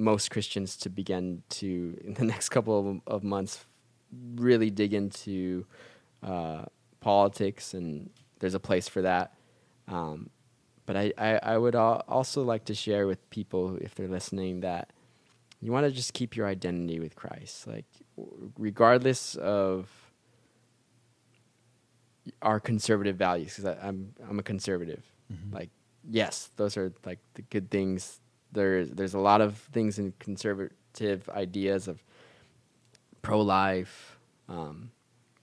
most 0.00 0.30
Christians 0.30 0.76
to 0.78 0.90
begin 0.90 1.42
to 1.50 1.96
in 2.04 2.14
the 2.14 2.24
next 2.32 2.48
couple 2.48 3.02
of, 3.06 3.14
of 3.14 3.22
months 3.22 3.64
really 4.36 4.70
dig 4.70 4.94
into 4.94 5.66
uh, 6.22 6.64
politics, 7.00 7.74
and 7.74 8.10
there's 8.40 8.54
a 8.54 8.60
place 8.60 8.88
for 8.88 9.02
that. 9.02 9.34
Um, 9.86 10.30
but 10.86 10.96
I, 10.96 11.12
I, 11.16 11.40
I 11.42 11.58
would 11.58 11.76
al- 11.76 12.04
also 12.08 12.42
like 12.42 12.64
to 12.64 12.74
share 12.74 13.06
with 13.06 13.28
people, 13.30 13.76
if 13.80 13.94
they're 13.94 14.08
listening, 14.08 14.60
that 14.60 14.90
you 15.60 15.72
want 15.72 15.86
to 15.86 15.92
just 15.92 16.14
keep 16.14 16.36
your 16.36 16.46
identity 16.46 16.98
with 16.98 17.14
Christ. 17.14 17.66
Like, 17.66 17.84
w- 18.16 18.50
regardless 18.58 19.36
of 19.36 19.88
our 22.42 22.58
conservative 22.60 23.16
values, 23.16 23.56
because 23.56 23.76
I'm, 23.82 24.14
I'm 24.28 24.38
a 24.38 24.42
conservative. 24.42 25.04
Like, 25.52 25.70
yes, 26.08 26.50
those 26.56 26.76
are 26.76 26.92
like 27.04 27.18
the 27.34 27.42
good 27.42 27.70
things. 27.70 28.19
There's, 28.52 28.90
there's 28.90 29.14
a 29.14 29.18
lot 29.18 29.40
of 29.40 29.56
things 29.72 29.98
in 29.98 30.12
conservative 30.18 31.28
ideas 31.30 31.88
of 31.88 32.02
pro 33.22 33.40
life, 33.40 34.18
um, 34.48 34.90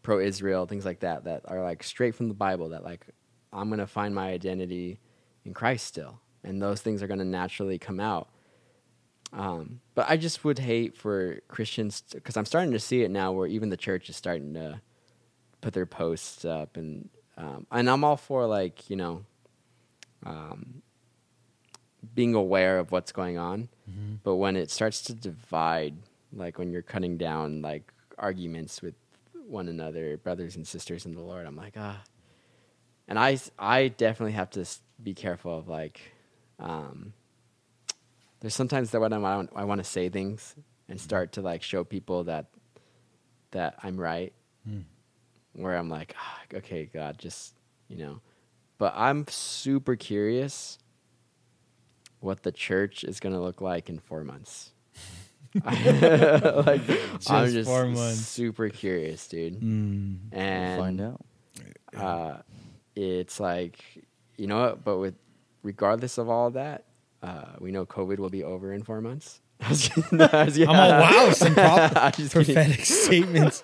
pro 0.04 0.20
Israel, 0.20 0.66
things 0.66 0.86
like 0.86 1.02
that, 1.02 1.26
that 1.26 1.44
are 1.46 1.62
like 1.64 1.84
straight 1.84 2.16
from 2.16 2.28
the 2.28 2.34
Bible 2.34 2.70
that 2.70 2.84
like 2.84 3.06
I'm 3.54 3.70
to 3.80 3.88
find 3.88 4.14
my 4.14 4.30
identity 4.30 5.00
in 5.46 5.54
Christ 5.54 5.86
still. 5.86 6.20
And 6.44 6.62
those 6.62 6.82
things 6.82 7.02
are 7.02 7.08
to 7.20 7.26
naturally 7.26 7.78
come 7.78 8.00
out. 8.00 8.30
Um, 9.34 9.82
but 9.96 10.10
I 10.10 10.16
just 10.18 10.46
would 10.46 10.60
hate 10.60 10.96
for 10.96 11.42
Christians 11.48 12.04
because 12.14 12.38
I'm 12.38 12.46
starting 12.46 12.72
to 12.72 12.80
see 12.80 13.04
it 13.04 13.12
now 13.12 13.32
where 13.32 13.48
even 13.48 13.70
the 13.70 13.78
church 13.78 14.10
is 14.10 14.16
starting 14.16 14.54
to 14.54 14.82
put 15.60 15.74
their 15.74 15.86
posts 15.86 16.46
up 16.46 16.78
and 16.78 17.10
um, 17.38 17.68
and 17.72 17.90
I'm 17.90 18.04
all 18.04 18.18
for 18.18 18.48
like 18.48 18.90
you 18.90 18.96
know 18.96 19.26
um, 20.26 20.82
being 22.14 22.36
aware 22.36 22.80
of 22.80 22.92
what's 22.92 23.12
going 23.12 23.38
on. 23.38 23.70
But 24.24 24.36
when 24.36 24.56
it 24.56 24.70
starts 24.70 25.02
to 25.04 25.14
divide 25.14 25.96
like 26.34 26.58
when 26.58 26.72
you're 26.72 26.82
cutting 26.82 27.18
down 27.18 27.62
like 27.62 27.92
arguments 28.18 28.82
with 28.82 28.96
one 29.48 29.68
another 29.68 30.18
brothers 30.18 30.56
and 30.56 30.68
sisters 30.68 31.06
in 31.06 31.14
the 31.14 31.22
lord 31.22 31.46
i'm 31.46 31.56
like 31.56 31.76
ah. 31.78 32.02
And 33.08 33.18
i 33.18 33.40
i 33.58 33.88
definitely 33.88 34.34
have 34.34 34.50
to 34.52 34.66
be 35.02 35.14
careful 35.14 35.58
of 35.58 35.68
like 35.68 36.02
um 36.60 37.14
there's 38.40 38.54
sometimes 38.54 38.92
that 38.92 39.02
when 39.02 39.14
I'm, 39.14 39.26
I 39.26 39.36
want, 39.36 39.50
I 39.56 39.64
want 39.64 39.80
to 39.80 39.84
say 39.84 40.10
things 40.10 40.54
and 40.88 41.00
start 41.00 41.32
to 41.34 41.42
like 41.42 41.64
show 41.64 41.84
people 41.84 42.26
that 42.26 42.48
that 43.52 43.76
i'm 43.84 43.98
right. 43.98 44.34
Hmm. 44.68 44.82
where 45.54 45.78
i'm 45.78 45.90
like 45.90 46.14
ah, 46.20 46.40
okay 46.56 46.90
god 46.94 47.18
just 47.18 47.54
you 47.88 47.98
know. 47.98 48.20
But 48.78 48.94
i'm 48.96 49.26
super 49.30 49.96
curious 49.96 50.78
what 52.20 52.44
the 52.44 52.52
church 52.52 53.04
is 53.04 53.20
going 53.20 53.34
to 53.34 53.42
look 53.42 53.62
like 53.62 53.90
in 53.90 54.00
four 54.00 54.24
months. 54.24 54.72
like, 55.66 55.68
I'm 55.70 57.20
Just 57.20 57.54
just 57.54 57.70
four 57.70 57.86
months. 57.86 58.20
super 58.20 58.70
curious, 58.70 59.28
dude. 59.28 59.60
Mm. 59.62 60.18
And 60.32 60.80
find 60.80 61.02
out. 61.02 61.26
uh, 61.96 62.38
it's 62.96 63.40
like, 63.40 63.80
you 64.38 64.48
know 64.48 64.60
what? 64.62 64.84
But 64.84 64.98
with 64.98 65.16
regardless 65.64 66.18
of 66.18 66.30
all 66.30 66.52
that, 66.52 66.86
uh, 67.24 67.54
we 67.60 67.72
know 67.72 67.86
COVID 67.86 68.20
will 68.20 68.30
be 68.30 68.44
over 68.44 68.74
in 68.74 68.84
four 68.84 69.02
months. 69.02 69.40
I 69.62 69.70
was 69.70 69.90
was- 70.12 70.60
I'm 70.62 70.70
all 70.70 70.76
wow, 71.02 71.32
some 71.32 71.56
prop- 71.56 71.94
I'm 71.96 72.12
just 72.12 72.34
kidding. 72.34 72.54
prophetic 72.56 72.86
statements. 72.86 73.64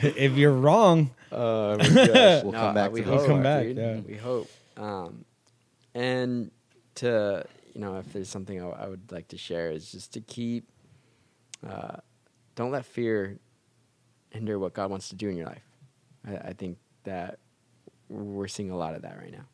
if 0.00 0.32
you're 0.34 0.52
wrong, 0.52 1.10
gosh. 1.30 1.88
We'll 2.44 2.52
come 2.52 2.74
back 2.74 2.92
We 2.92 3.00
to 3.02 3.06
hope. 3.08 3.18
We'll 3.18 3.26
come 3.26 3.42
back, 3.42 3.64
dude. 3.64 3.76
yeah. 3.78 4.00
We 4.00 4.16
hope. 4.16 4.48
Um, 4.76 5.24
and 5.94 6.52
to 6.96 7.44
you 7.74 7.80
know, 7.80 7.96
if 7.98 8.12
there's 8.12 8.28
something 8.28 8.60
I, 8.62 8.68
I 8.68 8.88
would 8.88 9.10
like 9.12 9.28
to 9.28 9.38
share 9.38 9.70
is 9.70 9.90
just 9.92 10.12
to 10.14 10.20
keep. 10.20 10.68
Uh, 11.66 11.96
don't 12.54 12.70
let 12.70 12.84
fear 12.84 13.38
hinder 14.30 14.58
what 14.58 14.74
God 14.74 14.90
wants 14.90 15.08
to 15.10 15.14
do 15.14 15.28
in 15.28 15.36
your 15.36 15.46
life. 15.46 15.64
I, 16.26 16.36
I 16.48 16.52
think 16.52 16.78
that 17.04 17.38
we're 18.08 18.48
seeing 18.48 18.70
a 18.70 18.76
lot 18.76 18.94
of 18.94 19.02
that 19.02 19.16
right 19.18 19.32
now. 19.32 19.46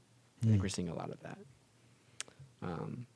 I 0.43 0.45
think 0.47 0.59
Mm. 0.59 0.63
we're 0.63 0.69
seeing 0.69 0.89
a 0.89 0.95
lot 0.95 1.11
of 1.11 1.19
that. 1.21 1.39
Um, 2.63 3.07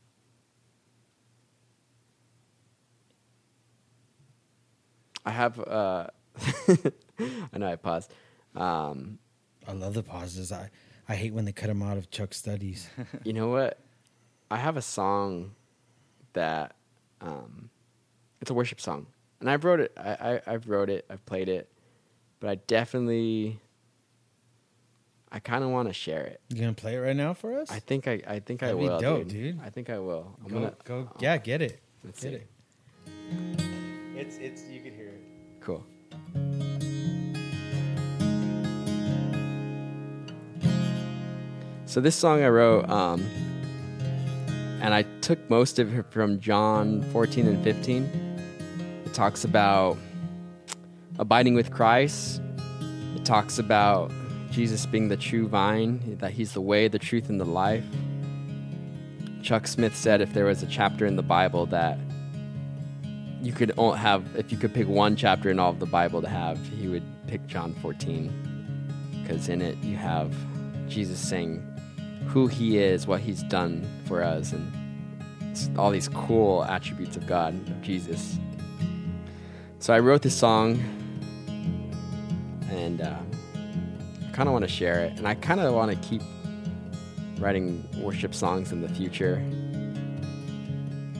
I 5.25 5.31
have. 5.31 5.59
Uh, 5.61 6.07
I 7.19 7.59
know 7.59 7.67
I 7.71 7.77
paused. 7.77 8.13
Um, 8.55 9.19
I 9.67 9.73
love 9.73 9.95
the 9.95 10.03
pauses. 10.03 10.51
I, 10.53 10.71
I 11.09 11.15
hate 11.15 11.33
when 11.33 11.45
they 11.45 11.53
cut 11.53 11.69
them 11.69 11.83
out 11.83 11.97
of 11.97 12.11
Chuck's 12.11 12.37
studies. 12.39 12.89
you 13.25 13.33
know 13.33 13.49
what? 13.49 13.79
I 14.53 14.57
have 14.59 14.77
a 14.77 14.83
song 14.83 15.55
that 16.35 16.77
um, 17.23 17.71
it's 18.43 18.51
a 18.51 18.55
worship 18.55 18.83
song, 18.83 19.07
and 19.41 19.49
I 19.49 19.57
wrote 19.57 19.81
it. 19.81 19.93
I, 19.97 20.11
I 20.11 20.41
I've 20.47 20.69
wrote 20.69 20.91
it. 20.91 21.07
I've 21.09 21.25
played 21.25 21.49
it, 21.49 21.73
but 22.39 22.51
I 22.51 22.57
definitely. 22.57 23.59
I 25.35 25.39
kind 25.39 25.65
of 25.65 25.71
want 25.71 25.89
to 25.89 25.95
share 25.95 26.25
it. 26.25 26.43
You 26.51 26.61
gonna 26.61 26.75
play 26.75 26.97
it 26.97 26.99
right 26.99 27.17
now 27.17 27.33
for 27.33 27.59
us? 27.59 27.71
I 27.71 27.79
think 27.79 28.07
I. 28.07 28.21
I 28.27 28.41
think 28.41 28.63
I 28.63 28.67
That'd 28.67 28.79
be 28.79 28.89
will, 28.89 29.01
dope, 29.01 29.29
dude. 29.29 29.57
dude. 29.57 29.61
I 29.65 29.71
think 29.71 29.89
I 29.89 29.99
will. 29.99 30.37
I'm 30.45 30.51
go, 30.51 30.55
gonna 30.61 30.75
go. 30.85 31.09
Yeah, 31.19 31.39
get 31.39 31.63
it. 31.63 31.81
Let's 32.05 32.23
get 32.23 32.33
see. 32.33 32.37
it. 32.37 32.47
It's 34.15 34.37
it's 34.37 34.69
you 34.69 34.83
can 34.83 34.95
hear 34.95 35.09
it. 35.09 35.23
Cool. 35.61 35.83
So 41.87 42.03
this 42.03 42.17
song 42.17 42.43
I 42.43 42.49
wrote, 42.49 42.89
um, 42.91 43.27
and 44.83 44.93
I 44.93 45.05
took 45.21 45.39
most 45.49 45.79
of 45.79 45.97
it 45.97 46.05
from 46.11 46.41
John 46.41 47.03
14 47.13 47.47
and 47.47 47.63
15. 47.63 48.03
It 49.07 49.15
talks 49.15 49.45
about 49.45 49.97
abiding 51.21 51.55
with 51.55 51.71
Christ. 51.71 52.43
It 53.15 53.25
talks 53.25 53.61
about 53.61 54.11
Jesus 54.51 54.85
being 54.85 55.07
the 55.07 55.17
true 55.17 55.47
vine, 55.47 56.19
that 56.19 56.33
he's 56.33 56.53
the 56.53 56.61
way, 56.61 56.89
the 56.89 56.99
truth, 56.99 57.29
and 57.29 57.41
the 57.41 57.45
life. 57.45 57.85
Chuck 59.41 59.69
Smith 59.69 59.97
said 59.97 60.21
if 60.21 60.35
there 60.35 60.47
was 60.47 60.65
a 60.65 60.67
chapter 60.67 61.07
in 61.07 61.15
the 61.15 61.23
Bible 61.23 61.65
that 61.67 61.97
you 63.41 63.53
could 63.53 63.73
have 63.79 64.25
if 64.35 64.51
you 64.51 64.59
could 64.59 64.75
pick 64.75 64.89
one 64.89 65.15
chapter 65.15 65.49
in 65.49 65.61
all 65.61 65.71
of 65.71 65.79
the 65.79 65.87
Bible 65.87 66.21
to 66.23 66.29
have, 66.29 66.59
he 66.67 66.89
would 66.89 67.05
pick 67.29 67.47
John 67.47 67.73
14 67.75 69.21
because 69.23 69.49
in 69.49 69.63
it 69.63 69.79
you 69.79 69.97
have 69.97 70.35
Jesus 70.89 71.21
saying 71.21 71.72
who 72.27 72.47
he 72.47 72.79
is, 72.79 73.07
what 73.07 73.21
he's 73.21 73.43
done 73.45 73.87
for 74.07 74.23
us, 74.23 74.53
and 74.53 74.73
all 75.79 75.91
these 75.91 76.09
cool 76.09 76.65
attributes 76.65 77.17
of 77.17 77.27
God, 77.27 77.55
of 77.69 77.83
Jesus. 77.83 78.39
So 79.79 79.93
I 79.93 79.99
wrote 79.99 80.23
this 80.23 80.35
song, 80.35 80.81
and 82.71 83.01
uh, 83.01 83.17
I 83.55 84.33
kind 84.33 84.49
of 84.49 84.53
want 84.53 84.65
to 84.65 84.71
share 84.71 85.05
it, 85.05 85.19
and 85.19 85.27
I 85.27 85.35
kind 85.35 85.61
of 85.61 85.75
want 85.75 85.91
to 85.91 86.09
keep 86.09 86.23
writing 87.39 87.87
worship 87.99 88.35
songs 88.35 88.73
in 88.73 88.81
the 88.81 88.89
future. 88.89 89.43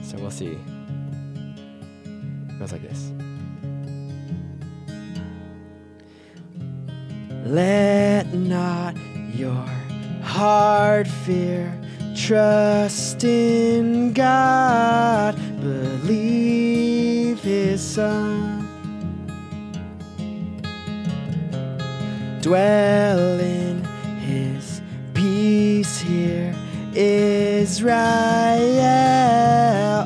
So 0.03 0.17
we'll 0.17 0.31
see. 0.31 0.57
It 2.07 2.59
goes 2.59 2.71
like 2.71 2.81
this. 2.81 3.11
Let 7.45 8.33
not 8.33 8.95
your 9.35 9.67
heart 10.23 11.07
fear. 11.07 11.71
Trust 12.15 13.23
in 13.23 14.13
God. 14.13 15.35
Believe 15.59 17.41
His 17.41 17.81
Son. 17.81 18.67
Dwell 22.41 23.39
in 23.39 23.83
His 24.19 24.81
peace 25.13 25.99
here. 25.99 26.55
Israel, 26.93 27.95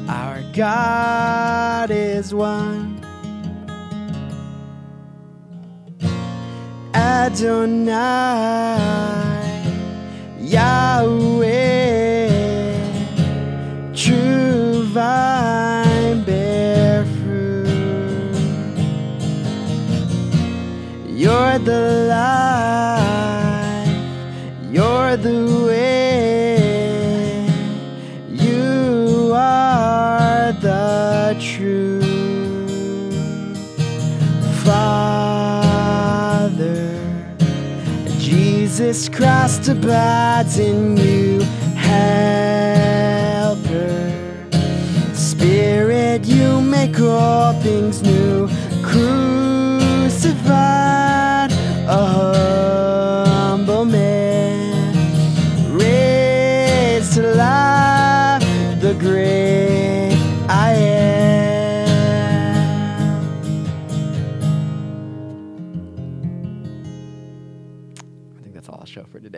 our 0.09 0.41
God 0.53 1.91
is 1.91 2.33
one. 2.33 2.97
Adonai, 6.93 7.97
Yahweh, 10.49 12.29
true 13.93 14.83
vine 14.83 16.23
bear 16.23 17.03
fruit. 17.03 18.33
You're 21.05 21.59
the 21.59 22.07
life, 22.07 23.06
Jesus 38.77 39.09
Christ 39.09 39.67
abides 39.69 40.59
in 40.59 40.97
you, 40.97 41.41
helper. 41.73 42.13
Spirit, 45.15 46.25
you 46.25 46.61
make 46.61 46.99
all 46.99 47.53
things 47.61 48.03
new. 48.03 48.47
Crucified, 48.83 49.07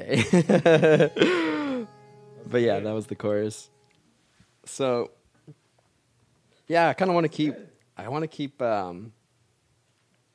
today. 0.09 1.11
but 2.49 2.61
yeah, 2.61 2.79
that 2.79 2.91
was 2.91 3.07
the 3.07 3.15
chorus. 3.15 3.69
So 4.65 5.11
yeah, 6.67 6.89
I 6.89 6.93
kind 6.93 7.09
of 7.09 7.15
want 7.15 7.25
to 7.25 7.29
keep. 7.29 7.55
I 7.97 8.07
want 8.07 8.23
to 8.23 8.27
keep 8.27 8.61
um, 8.61 9.11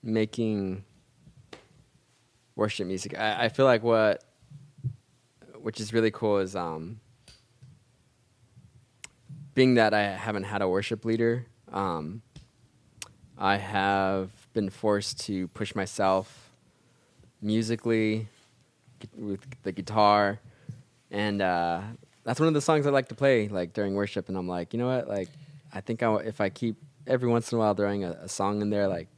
making 0.02 0.84
worship 2.56 2.86
music. 2.86 3.18
I, 3.18 3.44
I 3.44 3.48
feel 3.48 3.64
like 3.64 3.82
what, 3.82 4.22
which 5.60 5.80
is 5.80 5.92
really 5.92 6.10
cool, 6.10 6.38
is 6.38 6.54
um, 6.54 7.00
being 9.54 9.74
that 9.74 9.94
I 9.94 10.02
haven't 10.02 10.44
had 10.44 10.60
a 10.60 10.68
worship 10.68 11.04
leader. 11.04 11.46
Um, 11.72 12.20
I 13.38 13.56
have 13.56 14.30
been 14.52 14.68
forced 14.68 15.20
to 15.26 15.48
push 15.48 15.74
myself 15.74 16.50
musically 17.40 18.28
with 19.16 19.40
the 19.62 19.72
guitar, 19.72 20.40
and 21.10 21.40
uh, 21.42 21.80
that's 22.24 22.40
one 22.40 22.48
of 22.48 22.54
the 22.54 22.60
songs 22.60 22.86
I 22.86 22.90
like 22.90 23.08
to 23.08 23.14
play 23.14 23.48
like 23.48 23.72
during 23.72 23.94
worship. 23.94 24.28
And 24.28 24.36
I'm 24.36 24.48
like, 24.48 24.72
you 24.72 24.78
know 24.78 24.86
what? 24.86 25.08
Like, 25.08 25.28
I 25.72 25.80
think 25.80 26.02
I, 26.02 26.14
if 26.16 26.40
I 26.40 26.48
keep 26.48 26.76
every 27.06 27.28
once 27.28 27.52
in 27.52 27.56
a 27.56 27.58
while 27.60 27.74
throwing 27.74 28.04
a, 28.04 28.12
a 28.12 28.28
song 28.28 28.62
in 28.62 28.70
there, 28.70 28.88
like, 28.88 29.08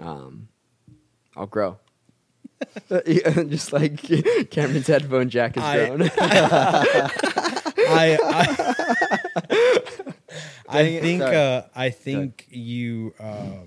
um, 0.00 0.48
I'll 1.36 1.46
grow. 1.46 1.78
Just 2.88 3.72
like 3.72 4.02
Cameron's 4.50 4.86
headphone 4.86 5.30
jack 5.30 5.54
has 5.56 5.64
I- 5.64 5.86
grown. 5.86 6.10
I 7.92 8.18
I, 10.68 10.78
I 10.78 11.00
think 11.00 11.22
uh, 11.22 11.62
I 11.74 11.90
think 11.90 12.46
you 12.50 13.14
uh, 13.18 13.64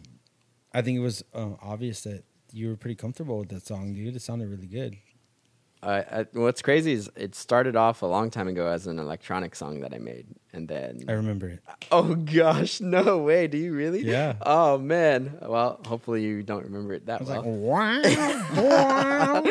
I 0.73 0.81
think 0.81 0.97
it 0.97 1.01
was 1.01 1.23
uh, 1.33 1.51
obvious 1.61 2.01
that 2.03 2.23
you 2.51 2.69
were 2.69 2.75
pretty 2.75 2.95
comfortable 2.95 3.39
with 3.39 3.49
that 3.49 3.65
song, 3.65 3.93
dude. 3.93 4.15
It 4.15 4.21
sounded 4.21 4.49
really 4.49 4.67
good. 4.67 4.97
I, 5.83 5.97
I, 5.97 6.25
what's 6.33 6.61
crazy 6.61 6.93
is 6.93 7.11
it 7.15 7.35
started 7.35 7.75
off 7.75 8.01
a 8.03 8.05
long 8.05 8.29
time 8.29 8.47
ago 8.47 8.67
as 8.67 8.87
an 8.87 8.99
electronic 8.99 9.53
song 9.55 9.81
that 9.81 9.93
I 9.93 9.97
made, 9.97 10.25
and 10.53 10.67
then 10.67 11.03
I 11.09 11.11
remember 11.13 11.49
it. 11.49 11.59
oh 11.91 12.15
gosh, 12.15 12.79
no 12.79 13.17
way! 13.17 13.47
Do 13.47 13.57
you 13.57 13.73
really? 13.73 14.01
Yeah. 14.01 14.35
Oh 14.41 14.77
man. 14.77 15.37
Well, 15.41 15.81
hopefully 15.85 16.23
you 16.23 16.41
don't 16.41 16.63
remember 16.63 16.93
it 16.93 17.07
that 17.07 17.19
I 17.19 17.23
was 17.23 17.29
well. 17.29 17.41
like, 17.41 18.17
wow. 18.55 19.41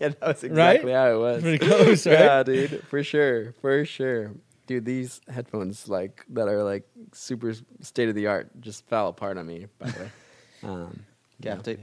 yeah, 0.00 0.08
that 0.08 0.18
was 0.20 0.42
exactly 0.42 0.92
how 0.92 1.14
it 1.14 1.18
was. 1.18 1.42
Pretty 1.42 1.64
close, 1.64 2.06
right? 2.06 2.18
Yeah, 2.18 2.42
dude, 2.42 2.82
for 2.88 3.04
sure, 3.04 3.52
for 3.60 3.84
sure, 3.84 4.32
dude. 4.66 4.84
These 4.84 5.20
headphones, 5.28 5.88
like 5.88 6.24
that, 6.30 6.48
are 6.48 6.64
like 6.64 6.88
super 7.12 7.54
state 7.80 8.08
of 8.08 8.16
the 8.16 8.26
art, 8.26 8.50
just 8.60 8.86
fell 8.88 9.08
apart 9.08 9.38
on 9.38 9.46
me. 9.46 9.66
By 9.78 9.90
the 9.90 10.00
way, 10.00 10.10
um, 10.64 11.04
Gaff 11.40 11.66
yeah. 11.66 11.74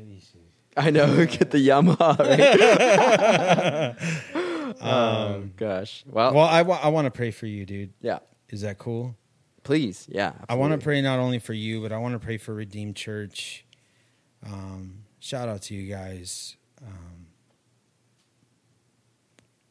I 0.78 0.91
know. 0.91 1.26
Get 1.26 1.52
the 1.52 1.68
Yamaha. 1.68 2.20
Right? 2.20 2.40
oh 4.82 5.44
gosh. 5.58 6.04
Well, 6.08 6.30
Um, 6.30 6.36
well, 6.36 6.46
I, 6.48 6.62
wa- 6.62 6.80
I 6.82 6.88
want 6.90 7.06
to 7.06 7.12
pray 7.12 7.32
for 7.32 7.48
you, 7.48 7.66
dude. 7.66 7.94
yeah. 8.02 8.20
Is 8.50 8.62
that 8.62 8.78
cool? 8.78 9.16
Please, 9.64 10.08
yeah. 10.10 10.34
I 10.48 10.56
want 10.56 10.74
to 10.74 10.80
pray 10.84 11.02
not 11.02 11.20
only 11.20 11.40
for 11.40 11.54
you, 11.54 11.82
but 11.82 11.91
I 11.91 11.98
want 11.98 12.14
to 12.14 12.20
pray 12.20 12.38
for 12.38 12.54
Redeemed 12.56 12.96
Church. 12.96 13.66
Um, 14.46 15.04
shout 15.20 15.50
out 15.50 15.62
to 15.64 15.76
you 15.76 15.94
guys. 15.94 16.56
Um, 16.82 17.28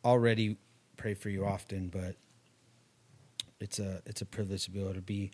already 0.05 0.57
pray 0.97 1.15
for 1.15 1.29
you 1.31 1.45
often, 1.45 1.89
but 1.89 2.15
it's 3.61 3.79
a 3.81 4.01
it's 4.07 4.23
a 4.23 4.27
privilege 4.27 4.65
to 4.65 4.70
be 4.70 4.81
able 4.81 4.95
to 4.95 5.01
be 5.01 5.31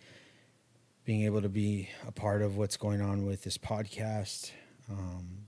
being 1.05 1.23
able 1.24 1.43
to 1.43 1.49
be 1.51 1.91
a 2.07 2.12
part 2.12 2.41
of 2.41 2.57
what's 2.57 2.78
going 2.78 3.03
on 3.03 3.27
with 3.27 3.43
this 3.43 3.59
podcast. 3.59 4.53
Um, 4.91 5.41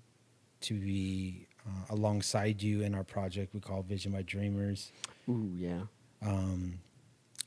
to 0.67 0.75
be 0.75 1.47
uh, 1.67 1.95
alongside 1.95 2.63
you 2.63 2.83
in 2.83 2.95
our 2.95 3.05
project 3.05 3.53
we 3.55 3.61
call 3.61 3.83
Vision 3.83 4.13
by 4.13 4.23
Dreamers 4.23 4.93
Ooh, 5.29 5.51
yeah. 5.57 5.83
um, 6.23 6.79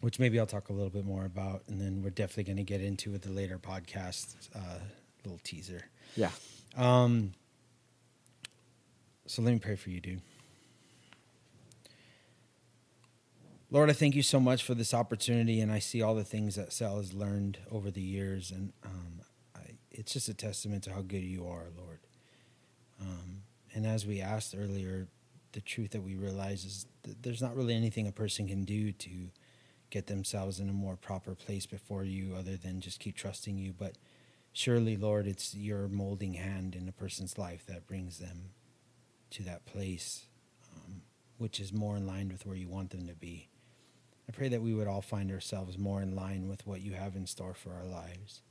which 0.02 0.20
maybe 0.20 0.40
I'll 0.40 0.46
talk 0.46 0.70
a 0.70 0.74
little 0.74 0.90
bit 0.90 1.06
more 1.06 1.26
about, 1.26 1.64
and 1.68 1.80
then 1.80 2.02
we're 2.02 2.10
definitely 2.10 2.46
going 2.46 2.58
to 2.58 2.64
get 2.64 2.82
into 2.82 3.12
with 3.12 3.22
the 3.24 3.32
later 3.32 3.58
podcast. 3.60 4.36
Uh, 4.56 4.80
little 5.26 5.40
teaser. 5.44 5.86
Yeah. 6.16 6.32
Um, 6.78 7.34
so 9.26 9.42
let 9.42 9.54
me 9.54 9.60
pray 9.60 9.76
for 9.76 9.90
you, 9.90 10.00
dude. 10.00 10.22
Lord, 13.72 13.90
I 13.90 13.94
thank 13.94 14.16
you 14.16 14.24
so 14.24 14.40
much 14.40 14.64
for 14.64 14.74
this 14.74 14.94
opportunity, 14.94 15.62
and 15.62 15.72
I 15.72 15.78
see 15.80 16.02
all 16.02 16.16
the 16.16 16.24
things 16.24 16.56
that 16.56 16.74
Sal 16.74 16.98
has 16.98 17.14
learned 17.14 17.60
over 17.70 17.92
the 17.92 18.02
years, 18.02 18.50
and 18.50 18.74
um, 18.84 19.22
I, 19.56 19.76
it's 19.92 20.12
just 20.14 20.28
a 20.28 20.34
testament 20.34 20.86
to 20.86 20.94
how 20.94 21.02
good 21.02 21.22
you 21.22 21.46
are, 21.48 21.68
Lord. 21.78 22.00
Um, 23.02 23.44
and 23.74 23.86
as 23.86 24.06
we 24.06 24.22
asked 24.22 24.56
earlier, 24.58 25.08
the 25.52 25.62
truth 25.62 25.92
that 25.92 26.04
we 26.04 26.16
realize 26.16 26.66
is 26.66 26.86
that 27.04 27.24
there's 27.24 27.42
not 27.42 27.56
really 27.56 27.74
anything 27.76 28.08
a 28.08 28.12
person 28.12 28.48
can 28.48 28.64
do 28.64 28.92
to 28.92 29.10
get 29.90 30.08
themselves 30.08 30.60
in 30.60 30.70
a 30.70 30.74
more 30.74 30.96
proper 30.96 31.34
place 31.34 31.66
before 31.66 32.04
you, 32.04 32.36
other 32.36 32.56
than 32.56 32.82
just 32.82 33.00
keep 33.00 33.16
trusting 33.16 33.58
you. 33.58 33.74
But 33.74 33.98
surely, 34.54 34.98
Lord, 34.98 35.28
it's 35.28 35.56
your 35.56 35.88
molding 35.88 36.34
hand 36.34 36.76
in 36.76 36.88
a 36.88 36.92
person's 36.92 37.38
life 37.38 37.66
that 37.68 37.88
brings 37.88 38.20
them 38.20 38.52
to 39.32 39.44
that 39.44 39.66
place, 39.66 40.28
um, 40.76 41.02
which 41.38 41.60
is 41.60 41.74
more 41.74 41.98
in 41.98 42.06
line 42.06 42.30
with 42.30 42.46
where 42.46 42.56
you 42.56 42.68
want 42.68 42.92
them 42.92 43.08
to 43.08 43.16
be. 43.16 43.50
I 44.28 44.32
pray 44.32 44.50
that 44.50 44.62
we 44.62 44.76
would 44.76 44.88
all 44.88 45.02
find 45.02 45.32
ourselves 45.32 45.78
more 45.78 46.02
in 46.02 46.16
line 46.16 46.48
with 46.48 46.68
what 46.68 46.82
you 46.82 46.94
have 46.94 47.16
in 47.16 47.26
store 47.26 47.56
for 47.56 47.72
our 47.74 47.86
lives. 47.86 48.42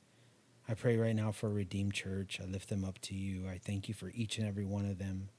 I 0.70 0.74
pray 0.74 0.98
right 0.98 1.16
now 1.16 1.32
for 1.32 1.48
Redeemed 1.48 1.94
Church. 1.94 2.38
I 2.42 2.44
lift 2.44 2.68
them 2.68 2.84
up 2.84 2.98
to 3.02 3.14
you. 3.14 3.48
I 3.48 3.56
thank 3.56 3.88
you 3.88 3.94
for 3.94 4.12
each 4.14 4.36
and 4.36 4.46
every 4.46 4.66
one 4.66 4.84
of 4.84 4.98
them. 4.98 5.30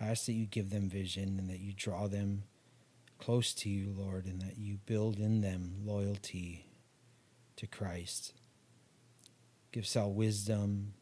I 0.00 0.06
ask 0.06 0.26
that 0.26 0.32
you 0.32 0.46
give 0.46 0.70
them 0.70 0.88
vision 0.88 1.36
and 1.38 1.48
that 1.48 1.60
you 1.60 1.72
draw 1.72 2.08
them 2.08 2.42
close 3.16 3.54
to 3.54 3.68
you, 3.68 3.94
Lord, 3.96 4.26
and 4.26 4.42
that 4.42 4.58
you 4.58 4.78
build 4.84 5.20
in 5.20 5.42
them 5.42 5.76
loyalty 5.84 6.66
to 7.54 7.68
Christ. 7.68 8.32
Give 9.70 9.86
Sal 9.86 10.12
wisdom 10.12 10.94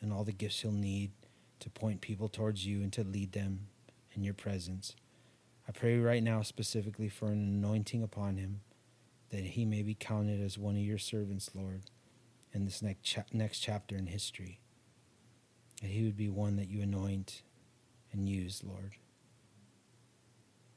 and 0.00 0.10
all 0.10 0.24
the 0.24 0.32
gifts 0.32 0.60
he'll 0.60 0.72
need 0.72 1.10
to 1.58 1.68
point 1.68 2.00
people 2.00 2.30
towards 2.30 2.64
you 2.64 2.80
and 2.80 2.90
to 2.94 3.04
lead 3.04 3.32
them 3.32 3.66
in 4.14 4.24
your 4.24 4.32
presence. 4.32 4.96
I 5.68 5.72
pray 5.72 5.98
right 5.98 6.22
now 6.22 6.40
specifically 6.40 7.10
for 7.10 7.26
an 7.26 7.62
anointing 7.62 8.02
upon 8.02 8.38
him 8.38 8.62
that 9.28 9.44
he 9.44 9.66
may 9.66 9.82
be 9.82 9.94
counted 9.94 10.40
as 10.40 10.56
one 10.56 10.76
of 10.76 10.82
your 10.82 10.98
servants, 10.98 11.50
Lord, 11.54 11.82
in 12.52 12.64
this 12.64 12.82
next, 12.82 13.02
cha- 13.02 13.24
next 13.32 13.60
chapter 13.60 13.96
in 13.96 14.06
history. 14.06 14.60
That 15.80 15.88
he 15.88 16.04
would 16.04 16.16
be 16.16 16.28
one 16.28 16.56
that 16.56 16.68
you 16.68 16.82
anoint 16.82 17.42
and 18.12 18.28
use, 18.28 18.62
Lord. 18.64 18.92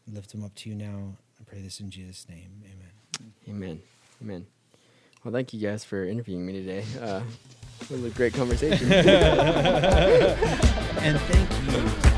I 0.08 0.12
lift 0.14 0.34
him 0.34 0.44
up 0.44 0.54
to 0.56 0.70
you 0.70 0.76
now. 0.76 1.18
I 1.40 1.44
pray 1.44 1.62
this 1.62 1.80
in 1.80 1.90
Jesus' 1.90 2.28
name. 2.30 2.64
Amen. 2.66 3.34
Amen. 3.50 3.82
Amen. 4.22 4.46
Well, 5.24 5.34
thank 5.34 5.54
you 5.54 5.66
guys 5.66 5.86
for 5.86 6.06
interviewing 6.06 6.46
me 6.46 6.54
today. 6.54 6.84
Uh, 7.02 7.22
it 7.82 7.90
was 7.90 8.06
a 8.06 8.10
great 8.10 8.34
conversation. 8.34 8.92
and 8.94 9.08
thank 11.20 12.06
you 12.06 12.13